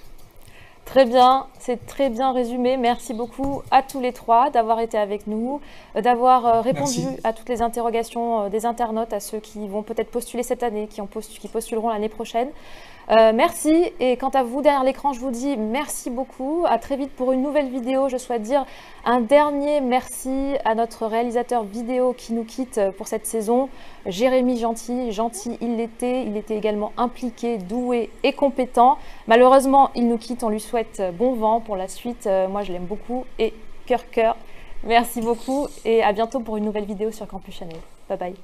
Très 0.88 1.04
bien, 1.04 1.46
c'est 1.58 1.84
très 1.84 2.08
bien 2.08 2.32
résumé. 2.32 2.78
Merci 2.78 3.12
beaucoup 3.12 3.60
à 3.70 3.82
tous 3.82 4.00
les 4.00 4.14
trois 4.14 4.48
d'avoir 4.48 4.80
été 4.80 4.96
avec 4.96 5.26
nous, 5.26 5.60
euh, 5.94 6.00
d'avoir 6.00 6.46
euh, 6.46 6.60
répondu 6.62 7.02
à 7.24 7.34
toutes 7.34 7.50
les 7.50 7.60
interrogations 7.60 8.44
euh, 8.44 8.48
des 8.48 8.64
internautes, 8.64 9.12
à 9.12 9.20
ceux 9.20 9.38
qui 9.38 9.68
vont 9.68 9.82
peut-être 9.82 10.10
postuler 10.10 10.42
cette 10.42 10.62
année, 10.62 10.86
qui, 10.86 11.02
ont 11.02 11.06
qui 11.06 11.46
postuleront 11.48 11.90
l'année 11.90 12.08
prochaine. 12.08 12.48
Euh, 13.10 13.32
merci. 13.34 13.90
Et 14.00 14.16
quant 14.16 14.28
à 14.30 14.42
vous, 14.42 14.60
derrière 14.60 14.84
l'écran, 14.84 15.12
je 15.12 15.20
vous 15.20 15.30
dis 15.30 15.56
merci 15.56 16.10
beaucoup. 16.10 16.64
À 16.68 16.78
très 16.78 16.96
vite 16.96 17.10
pour 17.12 17.32
une 17.32 17.42
nouvelle 17.42 17.68
vidéo. 17.68 18.08
Je 18.08 18.18
souhaite 18.18 18.42
dire 18.42 18.66
un 19.04 19.20
dernier 19.20 19.80
merci 19.80 20.54
à 20.64 20.74
notre 20.74 21.06
réalisateur 21.06 21.64
vidéo 21.64 22.14
qui 22.16 22.34
nous 22.34 22.44
quitte 22.44 22.80
pour 22.96 23.08
cette 23.08 23.26
saison, 23.26 23.70
Jérémy 24.06 24.58
Gentil. 24.58 25.12
Gentil, 25.12 25.56
il 25.60 25.76
l'était. 25.76 26.24
Il 26.24 26.36
était 26.36 26.56
également 26.56 26.92
impliqué, 26.96 27.56
doué 27.56 28.10
et 28.22 28.32
compétent. 28.32 28.98
Malheureusement, 29.26 29.90
il 29.94 30.06
nous 30.06 30.18
quitte. 30.18 30.42
On 30.42 30.50
lui 30.50 30.60
souhaite 30.60 31.02
bon 31.16 31.32
vent 31.32 31.60
pour 31.60 31.76
la 31.76 31.88
suite. 31.88 32.26
Euh, 32.26 32.48
moi, 32.48 32.62
je 32.62 32.72
l'aime 32.72 32.86
beaucoup. 32.86 33.24
Et 33.38 33.54
cœur, 33.86 34.10
cœur. 34.10 34.36
Merci 34.84 35.20
beaucoup 35.20 35.66
et 35.84 36.02
à 36.02 36.12
bientôt 36.12 36.40
pour 36.40 36.56
une 36.56 36.64
nouvelle 36.64 36.84
vidéo 36.84 37.10
sur 37.10 37.26
Campus 37.26 37.56
Channel. 37.56 37.80
Bye 38.08 38.18
bye. 38.18 38.34